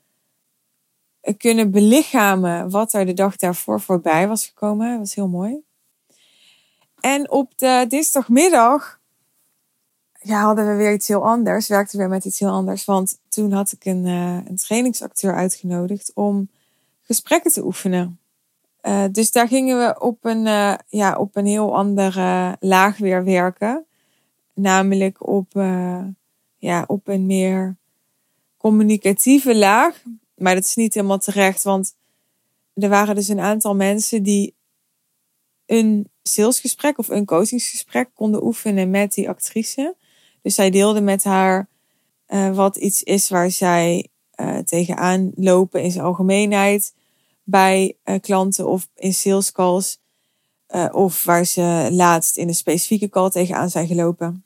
kunnen 1.37 1.71
belichamen 1.71 2.71
wat 2.71 2.93
er 2.93 3.07
de 3.07 3.13
dag 3.13 3.37
daarvoor 3.37 3.81
voorbij 3.81 4.29
was 4.29 4.47
gekomen. 4.47 4.91
Dat 4.91 4.99
was 4.99 5.15
heel 5.15 5.29
mooi. 5.29 5.65
En 7.01 7.31
op 7.31 7.59
de 7.59 7.85
dinsdagmiddag 7.89 9.01
ja, 10.21 10.43
hadden 10.43 10.69
we 10.69 10.75
weer 10.75 10.93
iets 10.93 11.09
heel 11.09 11.25
anders. 11.25 11.69
Werkten 11.69 11.97
we 11.97 12.03
weer 12.05 12.13
met 12.13 12.25
iets 12.25 12.39
heel 12.39 12.51
anders. 12.51 12.85
Want 12.85 13.19
toen 13.29 13.53
had 13.53 13.73
ik 13.73 13.85
een, 13.85 14.05
uh, 14.05 14.35
een 14.47 14.57
trainingsacteur 14.57 15.35
uitgenodigd 15.35 16.11
om 16.15 16.49
gesprekken 17.03 17.53
te 17.53 17.65
oefenen. 17.65 18.19
Uh, 18.83 19.05
dus 19.13 19.33
daar 19.33 19.49
gingen 19.49 19.79
we 19.79 20.01
op 20.01 20.25
een, 20.25 20.45
ja, 20.89 21.17
op 21.17 21.37
een 21.37 21.47
heel 21.47 21.77
andere 21.77 22.57
laag 22.61 22.99
weer 22.99 23.25
werken. 23.25 23.85
Namelijk 24.55 25.27
op 25.27 25.55
ja, 26.59 26.85
op 26.87 27.09
een 27.09 27.27
meer 27.27 27.77
communicatieve 28.57 29.57
laag. 29.57 30.03
Maar 30.35 30.55
dat 30.55 30.65
is 30.65 30.75
niet 30.75 30.95
helemaal 30.95 31.19
terecht, 31.19 31.63
want 31.63 31.95
er 32.75 32.89
waren 32.89 33.15
dus 33.15 33.29
een 33.29 33.41
aantal 33.41 33.75
mensen 33.75 34.23
die 34.23 34.55
een 35.67 36.09
salesgesprek 36.23 36.99
of 36.99 37.09
een 37.09 37.25
coachingsgesprek 37.25 38.11
konden 38.15 38.45
oefenen 38.45 38.91
met 38.91 39.13
die 39.13 39.29
actrice. 39.29 39.97
Dus 40.43 40.55
zij 40.55 40.71
deelde 40.71 41.01
met 41.01 41.25
haar 41.25 41.69
uh, 42.29 42.55
wat 42.55 42.77
iets 42.77 43.03
is 43.03 43.29
waar 43.29 43.51
zij 43.51 44.09
uh, 44.37 44.59
tegenaan 44.59 45.33
lopen 45.35 45.83
in 45.83 45.91
zijn 45.91 46.05
algemeenheid 46.05 46.95
bij 47.45 47.97
uh, 48.05 48.21
klanten 48.21 48.69
of 48.69 48.89
in 48.95 49.15
sales 49.15 49.53
calls. 49.53 49.99
of 50.93 51.25
waar 51.25 51.45
ze 51.45 51.89
laatst 51.91 52.37
in 52.37 52.49
een 52.49 52.55
specifieke 52.55 53.09
call 53.09 53.31
tegenaan 53.31 53.71
zijn 53.71 53.87
gelopen. 53.87 54.46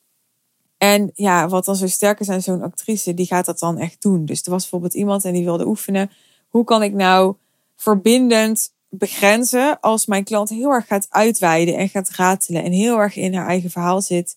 En 0.80 1.10
ja, 1.14 1.48
wat 1.48 1.64
dan 1.64 1.76
zo 1.76 1.86
sterk 1.86 2.20
is 2.20 2.44
zo'n 2.44 2.62
actrice, 2.62 3.14
die 3.14 3.26
gaat 3.26 3.44
dat 3.44 3.58
dan 3.58 3.78
echt 3.78 4.02
doen. 4.02 4.24
Dus 4.24 4.42
er 4.42 4.50
was 4.50 4.60
bijvoorbeeld 4.60 4.94
iemand 4.94 5.24
en 5.24 5.32
die 5.32 5.44
wilde 5.44 5.66
oefenen. 5.66 6.10
Hoe 6.48 6.64
kan 6.64 6.82
ik 6.82 6.92
nou 6.92 7.34
verbindend 7.76 8.72
begrenzen 8.88 9.80
als 9.80 10.06
mijn 10.06 10.24
klant 10.24 10.48
heel 10.48 10.70
erg 10.70 10.86
gaat 10.86 11.06
uitweiden 11.10 11.76
en 11.76 11.88
gaat 11.88 12.10
ratelen 12.10 12.62
en 12.62 12.72
heel 12.72 12.98
erg 12.98 13.16
in 13.16 13.34
haar 13.34 13.46
eigen 13.46 13.70
verhaal 13.70 14.02
zit. 14.02 14.36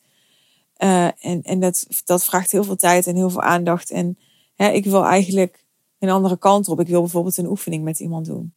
Uh, 0.77 1.05
en 1.05 1.41
en 1.43 1.59
dat, 1.59 1.87
dat 2.05 2.25
vraagt 2.25 2.51
heel 2.51 2.63
veel 2.63 2.75
tijd 2.75 3.07
en 3.07 3.15
heel 3.15 3.29
veel 3.29 3.41
aandacht. 3.41 3.91
En 3.91 4.17
hè, 4.55 4.69
ik 4.69 4.85
wil 4.85 5.05
eigenlijk 5.05 5.65
een 5.99 6.09
andere 6.09 6.37
kant 6.37 6.67
op. 6.67 6.79
Ik 6.79 6.87
wil 6.87 7.01
bijvoorbeeld 7.01 7.37
een 7.37 7.49
oefening 7.49 7.83
met 7.83 7.99
iemand 7.99 8.25
doen. 8.25 8.53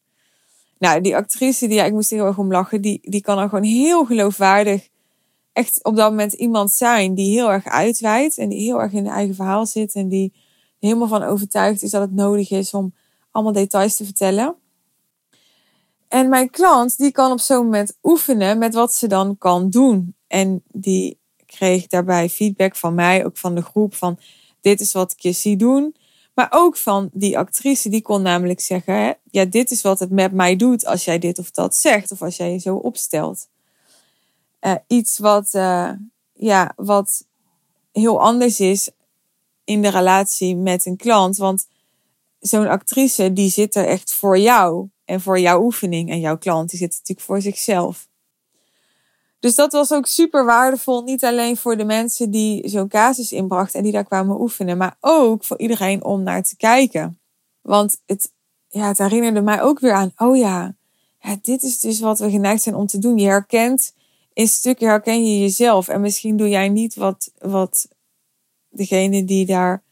Nou, 0.79 1.01
die 1.01 1.17
actrice, 1.17 1.67
die, 1.67 1.77
ja, 1.77 1.85
ik 1.85 1.93
moest 1.93 2.11
heel 2.11 2.27
erg 2.27 2.39
om 2.39 2.53
lachen, 2.53 2.81
die, 2.81 3.01
die 3.03 3.21
kan 3.21 3.37
dan 3.37 3.49
gewoon 3.49 3.65
heel 3.65 4.05
geloofwaardig 4.05 4.89
echt 5.57 5.85
op 5.85 5.97
dat 5.97 6.11
moment 6.11 6.33
iemand 6.33 6.71
zijn 6.71 7.15
die 7.15 7.31
heel 7.31 7.51
erg 7.51 7.65
uitwijdt 7.65 8.39
en 8.39 8.49
die 8.49 8.61
heel 8.61 8.81
erg 8.81 8.93
in 8.93 9.05
de 9.05 9.11
eigen 9.11 9.35
verhaal 9.35 9.67
zit 9.67 9.95
en 9.95 10.09
die 10.09 10.33
helemaal 10.79 11.09
van 11.09 11.23
overtuigd 11.23 11.83
is 11.83 11.91
dat 11.91 12.01
het 12.01 12.15
nodig 12.15 12.51
is 12.51 12.75
om 12.75 12.95
allemaal 13.31 13.53
details 13.53 13.97
te 13.97 14.05
vertellen. 14.05 14.55
En 16.09 16.29
mijn 16.29 16.51
klant, 16.51 16.99
die 16.99 17.13
kan 17.13 17.33
op 17.33 17.41
zo'n 17.41 17.65
moment 17.65 17.99
oefenen 18.03 18.59
met 18.59 18.75
wat 18.75 18.95
ze 18.95 19.07
dan 19.07 19.39
kan 19.39 19.71
doen. 19.71 20.15
En 20.27 20.63
die 20.73 21.19
kreeg 21.47 21.87
daarbij 21.87 22.29
feedback 22.29 22.77
van 22.77 22.95
mij, 22.95 23.25
ook 23.25 23.37
van 23.37 23.55
de 23.55 23.63
groep, 23.63 23.95
van 23.95 24.19
dit 24.61 24.81
is 24.81 24.93
wat 24.93 25.13
ik 25.13 25.21
je 25.21 25.33
zie 25.33 25.57
doen. 25.57 25.95
Maar 26.35 26.49
ook 26.51 26.77
van 26.77 27.11
die 27.13 27.39
actrice, 27.39 27.89
die 27.89 28.03
kon 28.03 28.23
namelijk 28.23 28.61
zeggen, 28.61 28.95
hè, 28.95 29.13
ja, 29.31 29.45
dit 29.45 29.71
is 29.71 29.83
wat 29.83 29.99
het 29.99 30.11
met 30.11 30.33
mij 30.33 30.57
doet 30.57 30.87
als 30.87 31.05
jij 31.05 31.19
dit 31.19 31.39
of 31.39 31.51
dat 31.51 31.77
zegt, 31.77 32.13
of 32.13 32.23
als 32.23 32.37
jij 32.37 32.53
je 32.53 32.59
zo 32.59 32.77
opstelt. 32.77 33.49
Uh, 34.67 34.75
iets 34.87 35.19
wat, 35.19 35.55
uh, 35.55 35.91
ja, 36.33 36.73
wat 36.77 37.25
heel 37.93 38.21
anders 38.21 38.61
is 38.61 38.91
in 39.65 39.83
de 39.83 39.89
relatie 39.89 40.57
met 40.57 40.87
een 40.87 40.97
klant. 40.97 41.37
Want 41.37 41.67
zo'n 42.39 42.69
actrice, 42.69 43.33
die 43.33 43.51
zit 43.51 43.75
er 43.75 43.87
echt 43.87 44.15
voor 44.15 44.39
jou 44.39 44.89
en 45.05 45.21
voor 45.21 45.39
jouw 45.39 45.63
oefening. 45.63 46.11
En 46.11 46.21
jouw 46.21 46.39
klant, 46.39 46.71
die 46.71 46.79
zit 46.79 46.91
natuurlijk 46.91 47.27
voor 47.27 47.41
zichzelf. 47.41 48.09
Dus 49.41 49.55
dat 49.55 49.73
was 49.73 49.93
ook 49.93 50.07
super 50.07 50.45
waardevol. 50.45 51.03
Niet 51.03 51.25
alleen 51.25 51.57
voor 51.57 51.77
de 51.77 51.85
mensen 51.85 52.31
die 52.31 52.69
zo'n 52.69 52.89
casus 52.89 53.33
inbrachten 53.33 53.79
en 53.79 53.85
die 53.85 53.93
daar 53.93 54.05
kwamen 54.05 54.41
oefenen, 54.41 54.77
maar 54.77 54.97
ook 55.01 55.45
voor 55.45 55.59
iedereen 55.59 56.05
om 56.05 56.23
naar 56.23 56.43
te 56.43 56.57
kijken. 56.57 57.19
Want 57.61 58.01
het, 58.07 58.33
ja, 58.69 58.89
het 58.89 58.99
herinnerde 58.99 59.41
mij 59.41 59.63
ook 59.63 59.81
weer 59.81 59.93
aan, 59.93 60.13
oh 60.17 60.37
ja, 60.37 60.75
ja, 61.21 61.37
dit 61.43 61.63
is 61.63 61.81
dus 61.81 62.01
wat 62.01 62.19
we 62.19 62.31
geneigd 62.31 62.63
zijn 62.63 62.75
om 62.75 62.87
te 62.87 62.99
doen. 62.99 63.19
Je 63.19 63.27
herkent, 63.27 63.95
in 64.37 64.49
stukken 64.49 64.89
herken 64.89 65.25
je 65.25 65.41
jezelf. 65.41 65.89
En 65.89 66.01
misschien 66.01 66.37
doe 66.37 66.49
jij 66.49 66.69
niet 66.69 66.95
wat, 66.95 67.33
wat 67.39 67.89
degene 68.69 69.25
die 69.25 69.47
daar 69.47 69.83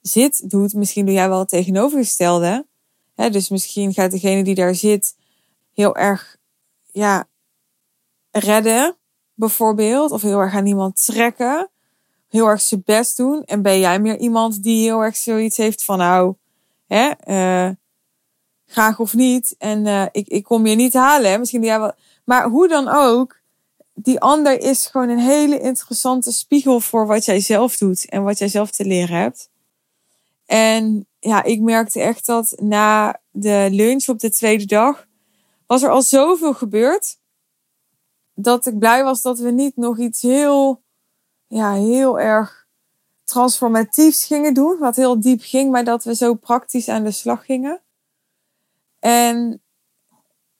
zit 0.00 0.50
doet. 0.50 0.74
Misschien 0.74 1.06
doe 1.06 1.14
jij 1.14 1.28
wel 1.28 1.38
het 1.38 1.48
tegenovergestelde. 1.48 2.66
dus 3.14 3.48
misschien 3.48 3.92
gaat 3.92 4.10
degene 4.10 4.44
die 4.44 4.54
daar 4.54 4.74
zit 4.74 5.16
heel 5.72 5.96
erg 5.96 6.36
ja, 6.92 7.28
redden, 8.30 8.96
bijvoorbeeld. 9.34 10.10
Of 10.10 10.22
heel 10.22 10.38
erg 10.38 10.54
aan 10.54 10.66
iemand 10.66 11.04
trekken. 11.04 11.70
Heel 12.28 12.46
erg 12.46 12.60
zijn 12.60 12.82
best 12.84 13.16
doen. 13.16 13.44
En 13.44 13.62
ben 13.62 13.78
jij 13.78 14.00
meer 14.00 14.18
iemand 14.18 14.62
die 14.62 14.82
heel 14.82 15.00
erg 15.00 15.16
zoiets 15.16 15.56
heeft 15.56 15.84
van 15.84 15.98
nou, 15.98 16.34
hè, 16.86 17.10
uh, 17.26 17.74
graag 18.66 18.98
of 18.98 19.14
niet. 19.14 19.54
En 19.58 19.86
uh, 19.86 20.06
ik, 20.12 20.28
ik 20.28 20.44
kom 20.44 20.66
je 20.66 20.74
niet 20.74 20.94
halen. 20.94 21.38
Misschien 21.38 21.60
doe 21.60 21.70
jij 21.70 21.80
wel. 21.80 21.92
Maar 22.24 22.48
hoe 22.48 22.68
dan 22.68 22.88
ook, 22.88 23.41
die 24.02 24.20
ander 24.20 24.60
is 24.60 24.86
gewoon 24.86 25.08
een 25.08 25.18
hele 25.18 25.60
interessante 25.60 26.32
spiegel 26.32 26.80
voor 26.80 27.06
wat 27.06 27.24
jij 27.24 27.40
zelf 27.40 27.76
doet 27.76 28.08
en 28.08 28.22
wat 28.22 28.38
jij 28.38 28.48
zelf 28.48 28.70
te 28.70 28.84
leren 28.84 29.16
hebt. 29.16 29.50
En 30.46 31.06
ja, 31.18 31.42
ik 31.42 31.60
merkte 31.60 32.00
echt 32.00 32.26
dat 32.26 32.54
na 32.60 33.20
de 33.30 33.68
lunch 33.70 34.08
op 34.08 34.18
de 34.18 34.30
tweede 34.30 34.66
dag 34.66 35.06
was 35.66 35.82
er 35.82 35.90
al 35.90 36.02
zoveel 36.02 36.54
gebeurd. 36.54 37.18
Dat 38.34 38.66
ik 38.66 38.78
blij 38.78 39.04
was 39.04 39.22
dat 39.22 39.38
we 39.38 39.50
niet 39.50 39.76
nog 39.76 39.98
iets 39.98 40.22
heel, 40.22 40.82
ja, 41.46 41.72
heel 41.72 42.20
erg 42.20 42.66
transformatiefs 43.24 44.24
gingen 44.24 44.54
doen. 44.54 44.78
Wat 44.78 44.96
heel 44.96 45.20
diep 45.20 45.40
ging, 45.42 45.70
maar 45.70 45.84
dat 45.84 46.04
we 46.04 46.14
zo 46.14 46.34
praktisch 46.34 46.88
aan 46.88 47.04
de 47.04 47.10
slag 47.10 47.44
gingen. 47.44 47.80
En 48.98 49.62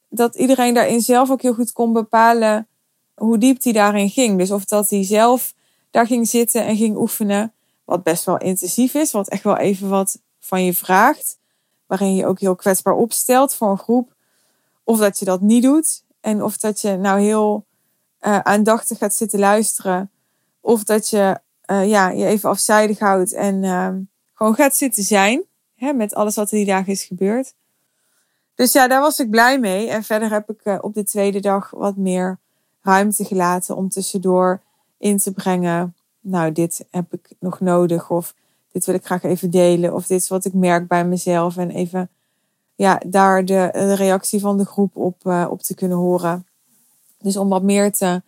dat 0.08 0.34
iedereen 0.34 0.74
daarin 0.74 1.00
zelf 1.00 1.30
ook 1.30 1.42
heel 1.42 1.54
goed 1.54 1.72
kon 1.72 1.92
bepalen 1.92 2.66
hoe 3.14 3.38
diep 3.38 3.62
hij 3.62 3.72
daarin 3.72 4.10
ging. 4.10 4.38
Dus 4.38 4.50
of 4.50 4.64
dat 4.64 4.90
hij 4.90 5.04
zelf 5.04 5.54
daar 5.90 6.06
ging 6.06 6.28
zitten 6.28 6.64
en 6.64 6.76
ging 6.76 6.96
oefenen. 6.96 7.52
Wat 7.84 8.02
best 8.02 8.24
wel 8.24 8.38
intensief 8.38 8.94
is, 8.94 9.12
wat 9.12 9.28
echt 9.28 9.42
wel 9.42 9.56
even 9.56 9.88
wat 9.88 10.18
van 10.40 10.64
je 10.64 10.74
vraagt. 10.74 11.38
Waarin 11.86 12.14
je 12.14 12.26
ook 12.26 12.40
heel 12.40 12.54
kwetsbaar 12.54 12.94
opstelt 12.94 13.54
voor 13.54 13.70
een 13.70 13.78
groep. 13.78 14.14
Of 14.84 14.98
dat 14.98 15.18
je 15.18 15.24
dat 15.24 15.40
niet 15.40 15.62
doet. 15.62 16.04
En 16.20 16.42
of 16.42 16.56
dat 16.56 16.80
je 16.80 16.96
nou 16.96 17.20
heel 17.20 17.64
uh, 18.20 18.38
aandachtig 18.38 18.98
gaat 18.98 19.14
zitten 19.14 19.38
luisteren. 19.38 20.10
Of 20.60 20.84
dat 20.84 21.08
je 21.08 21.40
uh, 21.66 21.88
ja, 21.88 22.08
je 22.08 22.26
even 22.26 22.48
afzijdig 22.48 22.98
houdt 22.98 23.32
en 23.32 23.62
uh, 23.62 23.88
gewoon 24.32 24.54
gaat 24.54 24.76
zitten 24.76 25.02
zijn. 25.02 25.42
Hè, 25.74 25.92
met 25.92 26.14
alles 26.14 26.34
wat 26.34 26.50
er 26.50 26.56
die 26.56 26.66
dagen 26.66 26.92
is 26.92 27.04
gebeurd. 27.04 27.54
Dus 28.54 28.72
ja, 28.72 28.88
daar 28.88 29.00
was 29.00 29.20
ik 29.20 29.30
blij 29.30 29.58
mee. 29.58 29.88
En 29.88 30.02
verder 30.02 30.30
heb 30.30 30.50
ik 30.50 30.60
uh, 30.64 30.78
op 30.80 30.94
de 30.94 31.04
tweede 31.04 31.40
dag 31.40 31.70
wat 31.70 31.96
meer 31.96 32.38
ruimte 32.82 33.24
gelaten 33.24 33.76
om 33.76 33.88
tussendoor 33.88 34.60
in 34.98 35.18
te 35.18 35.32
brengen. 35.32 35.94
Nou, 36.20 36.52
dit 36.52 36.86
heb 36.90 37.12
ik 37.12 37.30
nog 37.38 37.60
nodig. 37.60 38.10
Of 38.10 38.34
dit 38.72 38.84
wil 38.84 38.94
ik 38.94 39.04
graag 39.04 39.22
even 39.22 39.50
delen. 39.50 39.94
Of 39.94 40.06
dit 40.06 40.20
is 40.20 40.28
wat 40.28 40.44
ik 40.44 40.52
merk 40.52 40.88
bij 40.88 41.04
mezelf. 41.04 41.56
En 41.56 41.70
even 41.70 42.10
ja, 42.74 43.00
daar 43.06 43.44
de, 43.44 43.94
reactie 43.94 44.40
van 44.40 44.58
de 44.58 44.64
groep 44.64 44.96
op, 44.96 45.24
uh, 45.24 45.46
op 45.50 45.62
te 45.62 45.74
kunnen 45.74 45.96
horen. 45.96 46.46
Dus 47.18 47.36
om 47.36 47.48
wat 47.48 47.62
meer 47.62 47.92
te, 47.92 48.22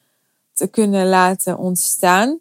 te 0.53 0.67
kunnen 0.67 1.09
laten 1.09 1.59
ontstaan. 1.59 2.39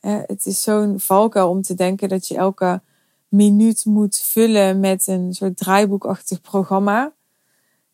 Uh, 0.00 0.18
het 0.26 0.46
is 0.46 0.62
zo'n 0.62 1.00
valkuil 1.00 1.48
om 1.48 1.62
te 1.62 1.74
denken 1.74 2.08
dat 2.08 2.28
je 2.28 2.36
elke 2.36 2.80
minuut 3.28 3.84
moet 3.84 4.18
vullen 4.18 4.80
met 4.80 5.06
een 5.06 5.34
soort 5.34 5.56
draaiboekachtig 5.56 6.40
programma. 6.40 7.12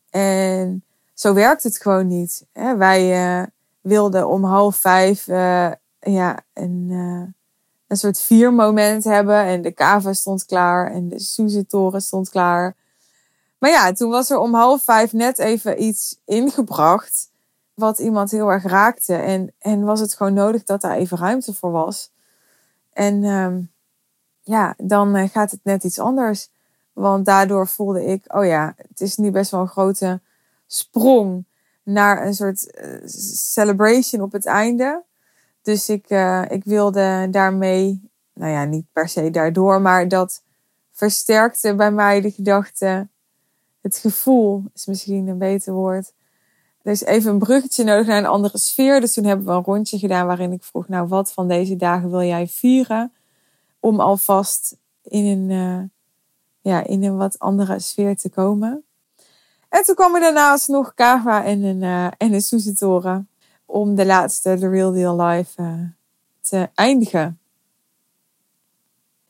En 0.09 0.83
zo 1.19 1.33
werkt 1.33 1.63
het 1.63 1.77
gewoon 1.81 2.07
niet. 2.07 2.45
Wij 2.53 3.39
uh, 3.39 3.45
wilden 3.81 4.27
om 4.27 4.43
half 4.43 4.75
vijf 4.75 5.27
uh, 5.27 5.71
ja, 5.99 6.39
een, 6.53 6.87
uh, 6.89 7.27
een 7.87 7.97
soort 7.97 8.19
viermoment 8.19 9.03
hebben. 9.03 9.43
En 9.43 9.61
de 9.61 9.71
kava 9.71 10.13
stond 10.13 10.45
klaar 10.45 10.91
en 10.91 11.09
de 11.09 11.19
Suze-toren 11.19 12.01
stond 12.01 12.29
klaar. 12.29 12.75
Maar 13.57 13.69
ja, 13.69 13.91
toen 13.91 14.09
was 14.09 14.29
er 14.29 14.37
om 14.37 14.53
half 14.53 14.83
vijf 14.83 15.13
net 15.13 15.39
even 15.39 15.83
iets 15.83 16.19
ingebracht. 16.25 17.29
Wat 17.73 17.99
iemand 17.99 18.31
heel 18.31 18.51
erg 18.51 18.63
raakte. 18.63 19.15
En, 19.15 19.53
en 19.59 19.83
was 19.83 19.99
het 19.99 20.13
gewoon 20.13 20.33
nodig 20.33 20.63
dat 20.63 20.81
daar 20.81 20.95
even 20.95 21.17
ruimte 21.17 21.53
voor 21.53 21.71
was. 21.71 22.11
En 22.93 23.23
um, 23.23 23.71
ja, 24.41 24.73
dan 24.77 25.29
gaat 25.29 25.51
het 25.51 25.63
net 25.63 25.83
iets 25.83 25.99
anders. 25.99 26.49
Want 26.93 27.25
daardoor 27.25 27.67
voelde 27.67 28.05
ik, 28.05 28.23
oh 28.27 28.45
ja, 28.45 28.73
het 28.89 29.01
is 29.01 29.17
nu 29.17 29.31
best 29.31 29.51
wel 29.51 29.61
een 29.61 29.67
grote 29.67 30.19
sprong 30.67 31.45
naar 31.83 32.25
een 32.25 32.33
soort 32.33 32.79
uh, 32.81 33.07
celebration 33.27 34.21
op 34.21 34.31
het 34.31 34.45
einde. 34.45 35.03
Dus 35.61 35.89
ik, 35.89 36.09
uh, 36.09 36.43
ik 36.47 36.63
wilde 36.63 37.27
daarmee, 37.31 38.09
nou 38.33 38.51
ja, 38.51 38.65
niet 38.65 38.85
per 38.91 39.09
se 39.09 39.29
daardoor, 39.29 39.81
maar 39.81 40.07
dat 40.07 40.43
versterkte 40.91 41.75
bij 41.75 41.91
mij 41.91 42.21
de 42.21 42.31
gedachte, 42.31 43.07
het 43.81 43.97
gevoel 43.97 44.63
is 44.73 44.85
misschien 44.85 45.27
een 45.27 45.37
beter 45.37 45.73
woord. 45.73 46.13
Dus 46.81 47.03
even 47.03 47.31
een 47.31 47.39
bruggetje 47.39 47.83
nodig 47.83 48.07
naar 48.07 48.17
een 48.17 48.25
andere 48.25 48.57
sfeer. 48.57 48.99
Dus 49.01 49.13
toen 49.13 49.23
hebben 49.23 49.45
we 49.45 49.51
een 49.51 49.63
rondje 49.63 49.97
gedaan 49.97 50.27
waarin 50.27 50.51
ik 50.51 50.63
vroeg, 50.63 50.87
nou 50.87 51.07
wat 51.07 51.31
van 51.31 51.47
deze 51.47 51.75
dagen 51.75 52.09
wil 52.09 52.21
jij 52.21 52.47
vieren? 52.47 53.11
Om 53.79 53.99
alvast 53.99 54.77
in 55.03 55.25
een, 55.25 55.49
uh, 55.49 55.83
ja, 56.61 56.83
in 56.83 57.03
een 57.03 57.17
wat 57.17 57.39
andere 57.39 57.79
sfeer 57.79 58.17
te 58.17 58.29
komen. 58.29 58.86
En 59.69 59.83
toen 59.83 59.95
kwam 59.95 60.15
er 60.15 60.21
daarnaast 60.21 60.67
nog 60.67 60.93
Kava 60.93 61.43
en 61.43 61.63
een, 61.63 61.81
uh, 61.81 62.05
en 62.05 62.33
een 62.33 62.41
Soezetoren. 62.41 63.29
Om 63.65 63.95
de 63.95 64.05
laatste, 64.05 64.57
The 64.59 64.69
Real 64.69 64.91
Deal 64.91 65.21
Live, 65.21 65.61
uh, 65.61 65.79
te 66.41 66.69
eindigen. 66.73 67.39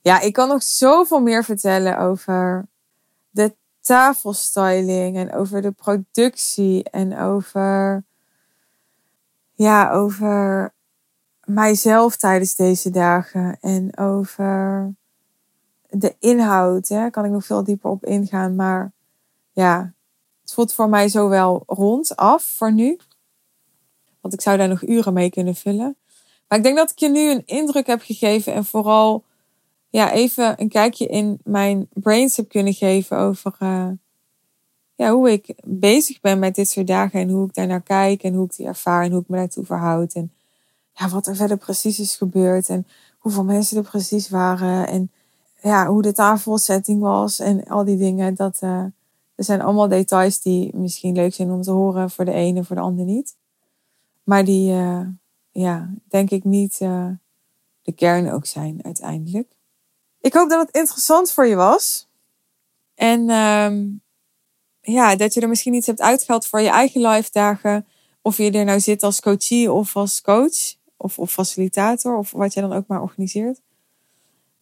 Ja, 0.02 0.20
ik 0.20 0.34
kan 0.34 0.48
nog 0.48 0.64
zoveel 0.64 1.22
meer 1.22 1.44
vertellen 1.44 2.00
over 2.00 2.68
de 3.30 3.56
tafelstyling 3.82 5.18
en 5.18 5.34
over 5.34 5.62
de 5.62 5.72
productie 5.72 6.84
en 6.84 7.18
over, 7.18 8.04
ja, 9.54 9.92
over 9.92 10.74
mijzelf 11.44 12.18
tijdens 12.18 12.56
deze 12.56 12.90
dagen 12.90 13.58
en 13.62 13.98
over 13.98 14.90
de 15.90 16.16
inhoud. 16.20 16.88
Hè, 16.88 17.10
kan 17.10 17.26
ik 17.26 17.32
nog 17.32 17.46
veel 17.46 17.64
dieper 17.64 17.90
op 17.90 18.06
ingaan, 18.06 18.56
maar 18.56 18.92
ja, 19.52 19.94
het 20.48 20.56
voelt 20.56 20.74
voor 20.74 20.90
mij 20.90 21.10
zo 21.10 21.30
wel 21.30 21.64
rond 21.66 22.16
af 22.16 22.44
voor 22.44 22.74
nu. 22.74 22.98
Want 24.22 24.34
ik 24.34 24.42
zou 24.42 24.58
daar 24.58 24.68
nog 24.68 24.88
uren 24.88 25.14
mee 25.14 25.30
kunnen 25.30 25.56
vullen. 25.56 25.98
Maar 26.48 26.58
ik 26.58 26.64
denk 26.64 26.78
dat 26.78 26.92
ik 26.92 27.00
je 27.00 27.10
nu 27.10 27.32
een 27.32 27.46
indruk 27.46 27.88
heb 27.88 28.02
gegeven 28.02 28.54
en 28.54 28.66
vooral 28.66 29.24
ja, 29.90 30.12
even 30.12 30.62
een 30.62 30.70
kijkje 30.70 31.08
in 31.08 31.40
mijn 31.44 31.88
brains 31.94 32.38
heb 32.38 32.50
kunnen 32.50 32.74
geven 32.74 33.18
over 33.18 33.56
uh, 33.60 33.90
ja, 34.96 35.12
hoe 35.12 35.32
ik 35.32 35.54
bezig 35.64 36.20
ben 36.22 36.40
met 36.40 36.56
dit 36.56 36.70
soort 36.70 36.88
dagen 36.88 37.20
en 37.20 37.30
hoe 37.30 37.48
ik 37.48 37.54
daar 37.54 37.68
naar 37.68 37.82
kijk 37.82 38.24
en 38.24 38.34
hoe 38.34 38.46
ik 38.46 38.56
die 38.56 38.66
ervaar 38.66 39.04
en 39.04 39.12
hoe 39.12 39.22
ik 39.22 39.28
me 39.28 39.38
daartoe 39.38 39.66
verhoud. 39.66 40.14
En 40.14 40.32
ja, 40.94 41.10
wat 41.10 41.28
er 41.28 41.36
verder 41.36 41.58
precies 41.58 42.00
is 42.00 42.16
gebeurd 42.16 42.70
en 42.70 42.88
hoeveel 43.18 43.44
mensen 43.44 43.78
er 43.78 43.84
precies 43.84 44.30
waren 44.30 44.88
en 44.88 45.12
ja, 45.62 45.88
hoe 45.88 46.02
de 46.02 46.14
tafelsetting 46.14 47.02
was 47.02 47.40
en 47.40 47.66
al 47.66 47.84
die 47.84 47.98
dingen. 47.98 48.36
Dat, 48.36 48.60
uh, 48.64 48.86
er 49.38 49.44
zijn 49.44 49.62
allemaal 49.62 49.88
details 49.88 50.42
die 50.42 50.76
misschien 50.76 51.16
leuk 51.16 51.34
zijn 51.34 51.52
om 51.52 51.62
te 51.62 51.72
horen 51.72 52.10
voor 52.10 52.26
de 52.26 52.32
ene, 52.32 52.64
voor 52.64 52.76
de 52.76 52.82
ander 52.82 53.06
niet. 53.06 53.36
Maar 54.24 54.46
die, 54.46 54.72
uh, 54.72 55.08
ja, 55.52 55.94
denk 56.08 56.30
ik 56.30 56.44
niet 56.44 56.80
uh, 56.82 57.10
de 57.82 57.92
kern 57.92 58.32
ook 58.32 58.46
zijn 58.46 58.84
uiteindelijk. 58.84 59.56
Ik 60.22 60.34
hoop 60.34 60.50
dat 60.50 60.66
het 60.66 60.76
interessant 60.76 61.32
voor 61.32 61.48
je 61.48 61.56
was. 61.56 62.08
En 62.96 63.30
um, 63.30 64.02
ja, 64.82 65.16
dat 65.16 65.34
je 65.34 65.42
er 65.42 65.50
misschien 65.50 65.74
iets 65.74 65.88
hebt 65.88 66.02
uitgehaald 66.02 66.46
voor 66.46 66.62
je 66.62 66.70
eigen 66.70 67.02
live 67.02 67.30
dagen. 67.32 67.88
Of 68.22 68.38
je 68.38 68.52
er 68.52 68.66
nou 68.66 68.80
zit 68.80 69.04
als 69.04 69.20
coachie 69.20 69.72
of 69.72 69.96
als 69.96 70.22
coach. 70.22 70.76
Of, 70.98 71.20
of 71.20 71.32
facilitator. 71.32 72.18
Of 72.18 72.32
wat 72.32 72.54
je 72.54 72.62
dan 72.62 72.74
ook 72.74 72.88
maar 72.88 73.02
organiseert. 73.02 73.62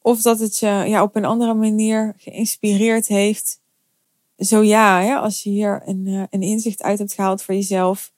Of 0.01 0.21
dat 0.21 0.39
het 0.39 0.57
je 0.57 0.67
ja, 0.67 1.03
op 1.03 1.15
een 1.15 1.26
andere 1.26 1.53
manier 1.53 2.13
geïnspireerd 2.17 3.07
heeft. 3.07 3.63
Zo 4.38 4.63
ja, 4.63 4.99
ja 4.99 5.19
als 5.19 5.43
je 5.43 5.49
hier 5.49 5.81
een, 5.86 6.07
eh, 6.07 6.23
een 6.29 6.41
inzicht 6.41 6.83
uit 6.83 6.99
hebt 6.99 7.13
gehaald 7.13 7.41
voor 7.41 7.53
jezelf. 7.53 8.13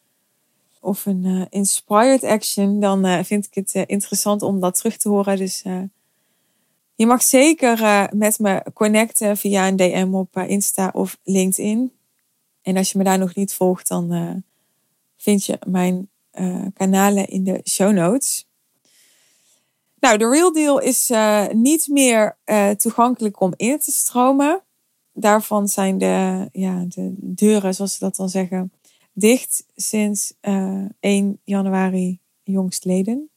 Of 0.80 1.06
een 1.06 1.24
uh, 1.26 1.46
inspired 1.50 2.24
action. 2.24 2.80
Dan 2.80 3.06
uh, 3.06 3.24
vind 3.24 3.46
ik 3.46 3.54
het 3.54 3.90
interessant 3.90 4.42
om 4.42 4.60
dat 4.60 4.76
terug 4.76 4.98
te 4.98 5.10
horen. 5.10 5.38
Dus 5.38 5.64
je 6.96 7.06
mag 7.06 7.24
zeker 7.24 8.10
met 8.16 8.40
me 8.40 8.64
connecten 8.74 9.38
via 9.38 9.68
een 9.68 9.76
DM 9.76 10.10
op 10.14 10.38
Insta 10.38 10.90
of 10.94 11.18
LinkedIn. 11.24 11.92
En 12.62 12.78
als 12.78 12.92
je 12.92 12.98
me 12.98 13.04
daar 13.04 13.18
nog 13.18 13.36
niet 13.36 13.54
volgt, 13.54 13.88
dan 13.88 14.44
vind 15.18 15.46
je 15.46 15.60
mijn 15.68 16.10
kanalen 16.74 17.28
in 17.28 17.44
de 17.44 17.62
show 17.64 17.94
notes. 17.94 18.48
Nou, 20.00 20.18
de 20.18 20.30
Real 20.30 20.54
Deal 20.54 20.80
is 20.80 21.12
niet 21.52 21.88
meer 21.88 22.38
toegankelijk 22.78 23.42
om 23.42 23.54
in 23.56 23.80
te 23.80 23.92
stromen. 23.92 24.62
Daarvan 25.20 25.68
zijn 25.68 25.98
de, 25.98 26.50
ja, 26.52 26.86
de 26.88 27.14
deuren, 27.18 27.74
zoals 27.74 27.94
ze 27.94 28.00
dat 28.00 28.16
dan 28.16 28.30
zeggen, 28.30 28.72
dicht 29.14 29.66
sinds 29.76 30.34
uh, 30.42 30.84
eh, 30.84 30.90
1 31.00 31.40
januari 31.44 32.20
jongstleden. 32.44 33.30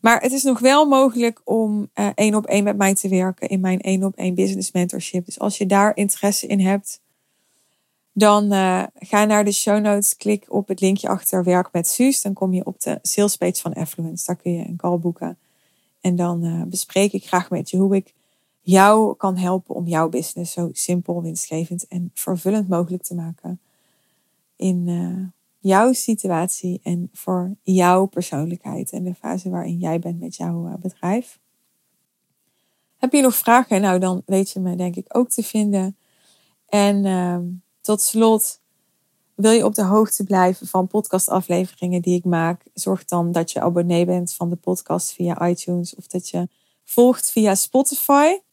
Maar 0.00 0.20
het 0.20 0.32
is 0.32 0.42
nog 0.42 0.58
wel 0.58 0.86
mogelijk 0.86 1.40
om 1.44 1.90
één 2.14 2.34
op 2.34 2.46
één 2.46 2.64
met 2.64 2.76
mij 2.76 2.94
te 2.94 3.08
werken 3.08 3.48
in 3.48 3.60
mijn 3.60 3.80
één 3.80 4.04
op 4.04 4.16
één 4.16 4.34
business 4.34 4.72
mentorship. 4.72 5.24
Dus 5.24 5.38
als 5.38 5.58
je 5.58 5.66
daar 5.66 5.96
interesse 5.96 6.46
in 6.46 6.60
hebt, 6.60 7.00
dan 8.12 8.50
ga 8.94 9.24
naar 9.24 9.44
de 9.44 9.52
show 9.52 9.80
notes, 9.80 10.16
klik 10.16 10.44
op 10.48 10.68
het 10.68 10.80
linkje 10.80 11.08
achter 11.08 11.44
werk 11.44 11.68
met 11.72 11.88
Suus. 11.88 12.22
Dan 12.22 12.32
kom 12.32 12.54
je 12.54 12.64
op 12.64 12.80
de 12.80 12.98
sales 13.02 13.36
page 13.36 13.60
van 13.60 13.72
Affluence. 13.72 14.26
Daar 14.26 14.36
kun 14.36 14.52
je 14.52 14.64
een 14.64 14.76
call 14.76 14.98
boeken. 14.98 15.38
En 16.00 16.16
dan 16.16 16.44
uh, 16.44 16.62
bespreek 16.62 17.12
ik 17.12 17.26
graag 17.26 17.50
met 17.50 17.70
je 17.70 17.76
hoe 17.76 17.96
ik 17.96 18.14
jou 18.70 19.16
kan 19.16 19.36
helpen 19.36 19.74
om 19.74 19.86
jouw 19.86 20.08
business 20.08 20.52
zo 20.52 20.68
simpel, 20.72 21.22
winstgevend 21.22 21.86
en 21.86 22.10
vervullend 22.14 22.68
mogelijk 22.68 23.02
te 23.02 23.14
maken. 23.14 23.60
In 24.56 24.86
uh, 24.86 25.26
jouw 25.58 25.92
situatie 25.92 26.80
en 26.82 27.08
voor 27.12 27.56
jouw 27.62 28.06
persoonlijkheid 28.06 28.90
en 28.90 29.04
de 29.04 29.14
fase 29.14 29.50
waarin 29.50 29.78
jij 29.78 29.98
bent 29.98 30.20
met 30.20 30.36
jouw 30.36 30.66
uh, 30.66 30.74
bedrijf. 30.74 31.38
Heb 32.96 33.12
je 33.12 33.22
nog 33.22 33.34
vragen? 33.34 33.80
Nou, 33.80 33.98
dan 33.98 34.22
weet 34.26 34.50
je 34.50 34.60
me 34.60 34.76
denk 34.76 34.96
ik 34.96 35.16
ook 35.16 35.28
te 35.28 35.42
vinden. 35.42 35.96
En 36.66 37.04
ehm, 37.04 37.44
tot 37.80 38.00
slot 38.00 38.60
wil 39.34 39.50
je 39.50 39.64
op 39.64 39.74
de 39.74 39.84
hoogte 39.84 40.24
blijven 40.24 40.66
van 40.66 40.86
podcastafleveringen 40.86 42.02
die 42.02 42.16
ik 42.16 42.24
maak? 42.24 42.62
Zorg 42.74 43.04
dan 43.04 43.32
dat 43.32 43.50
je 43.50 43.60
abonnee 43.60 44.04
bent 44.04 44.34
van 44.34 44.48
de 44.48 44.56
podcast 44.56 45.12
via 45.12 45.48
iTunes 45.48 45.94
of 45.94 46.06
dat 46.06 46.28
je 46.28 46.48
volgt 46.84 47.30
via 47.30 47.54
Spotify. 47.54 48.46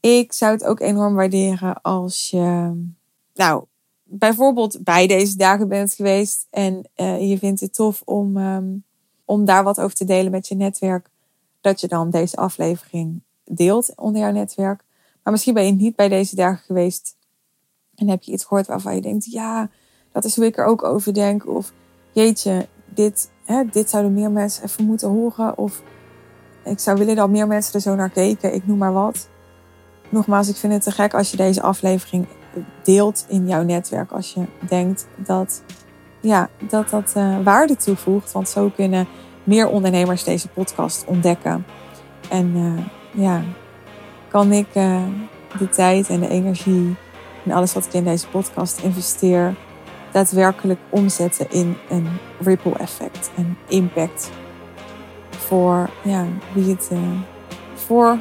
Ik 0.00 0.32
zou 0.32 0.52
het 0.52 0.64
ook 0.64 0.80
enorm 0.80 1.14
waarderen 1.14 1.82
als 1.82 2.30
je, 2.30 2.72
nou, 3.34 3.64
bijvoorbeeld 4.02 4.84
bij 4.84 5.06
deze 5.06 5.36
dagen 5.36 5.68
bent 5.68 5.94
geweest 5.94 6.46
en 6.50 6.88
uh, 6.96 7.30
je 7.30 7.38
vindt 7.38 7.60
het 7.60 7.74
tof 7.74 8.02
om, 8.04 8.36
um, 8.36 8.84
om 9.24 9.44
daar 9.44 9.64
wat 9.64 9.80
over 9.80 9.96
te 9.96 10.04
delen 10.04 10.30
met 10.30 10.48
je 10.48 10.54
netwerk. 10.54 11.10
Dat 11.60 11.80
je 11.80 11.88
dan 11.88 12.10
deze 12.10 12.36
aflevering 12.36 13.22
deelt 13.44 13.92
onder 13.96 14.20
jouw 14.20 14.32
netwerk. 14.32 14.84
Maar 15.22 15.32
misschien 15.32 15.54
ben 15.54 15.66
je 15.66 15.72
niet 15.72 15.96
bij 15.96 16.08
deze 16.08 16.36
dagen 16.36 16.64
geweest 16.64 17.16
en 17.94 18.08
heb 18.08 18.22
je 18.22 18.32
iets 18.32 18.44
gehoord 18.44 18.66
waarvan 18.66 18.94
je 18.94 19.00
denkt, 19.00 19.24
ja, 19.24 19.70
dat 20.12 20.24
is 20.24 20.36
hoe 20.36 20.44
ik 20.44 20.56
er 20.56 20.64
ook 20.64 20.84
over 20.84 21.14
denk. 21.14 21.46
Of 21.46 21.72
jeetje, 22.12 22.68
dit, 22.94 23.30
hè, 23.44 23.64
dit 23.64 23.90
zouden 23.90 24.14
meer 24.14 24.30
mensen 24.30 24.64
even 24.64 24.84
moeten 24.84 25.08
horen. 25.08 25.58
Of 25.58 25.82
ik 26.64 26.78
zou 26.78 26.98
willen 26.98 27.16
dat 27.16 27.30
meer 27.30 27.46
mensen 27.46 27.74
er 27.74 27.80
zo 27.80 27.94
naar 27.94 28.10
keken. 28.10 28.54
Ik 28.54 28.66
noem 28.66 28.78
maar 28.78 28.92
wat. 28.92 29.28
Nogmaals, 30.08 30.48
ik 30.48 30.56
vind 30.56 30.72
het 30.72 30.82
te 30.82 30.90
gek 30.90 31.14
als 31.14 31.30
je 31.30 31.36
deze 31.36 31.62
aflevering 31.62 32.26
deelt 32.82 33.24
in 33.28 33.46
jouw 33.46 33.62
netwerk. 33.62 34.12
Als 34.12 34.34
je 34.34 34.44
denkt 34.68 35.06
dat 35.16 35.62
ja, 36.20 36.48
dat, 36.68 36.90
dat 36.90 37.14
uh, 37.16 37.36
waarde 37.44 37.76
toevoegt. 37.76 38.32
Want 38.32 38.48
zo 38.48 38.68
kunnen 38.74 39.06
meer 39.44 39.68
ondernemers 39.68 40.24
deze 40.24 40.48
podcast 40.48 41.04
ontdekken. 41.06 41.66
En 42.30 42.56
uh, 42.56 43.22
ja, 43.24 43.42
kan 44.28 44.52
ik 44.52 44.66
uh, 44.74 45.02
de 45.58 45.68
tijd 45.68 46.08
en 46.08 46.20
de 46.20 46.28
energie 46.28 46.96
en 47.44 47.52
alles 47.52 47.72
wat 47.72 47.86
ik 47.86 47.92
in 47.92 48.04
deze 48.04 48.28
podcast 48.28 48.78
investeer 48.78 49.54
daadwerkelijk 50.12 50.80
omzetten 50.88 51.50
in 51.50 51.76
een 51.88 52.08
ripple 52.40 52.78
effect 52.78 53.30
en 53.36 53.56
impact 53.68 54.30
voor 55.30 55.90
ja, 56.02 56.26
wie 56.54 56.70
het 56.70 56.90
voor 57.74 58.18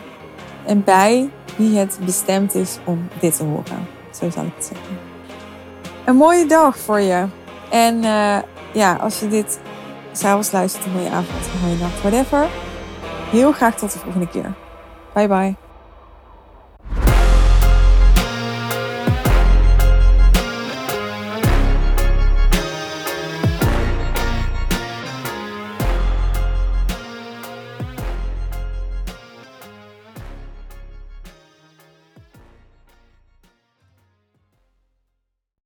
en 0.68 0.84
bij 0.84 1.30
wie 1.55 1.78
het 1.78 1.99
bestemd 2.05 2.55
is 2.55 2.78
om 2.84 3.07
dit 3.20 3.38
te 3.38 3.43
horen. 3.43 3.88
Zo 4.11 4.30
zal 4.30 4.43
ik 4.43 4.51
het 4.55 4.65
zeggen. 4.65 4.97
Een 6.05 6.15
mooie 6.15 6.45
dag 6.45 6.78
voor 6.78 6.99
je. 6.99 7.26
En 7.70 7.95
uh, 7.95 8.38
ja, 8.74 8.93
als 8.93 9.20
je 9.20 9.28
dit 9.28 9.59
s'avonds 10.11 10.51
luistert, 10.51 10.86
een 10.86 10.91
mooie 10.91 11.09
avond, 11.09 11.45
een 11.53 11.68
mooie 11.68 11.80
nacht, 11.80 12.01
whatever. 12.01 12.47
Heel 13.30 13.51
graag 13.51 13.76
tot 13.76 13.93
de 13.93 13.99
volgende 13.99 14.28
keer. 14.28 14.53
Bye 15.13 15.28
bye. 15.28 15.66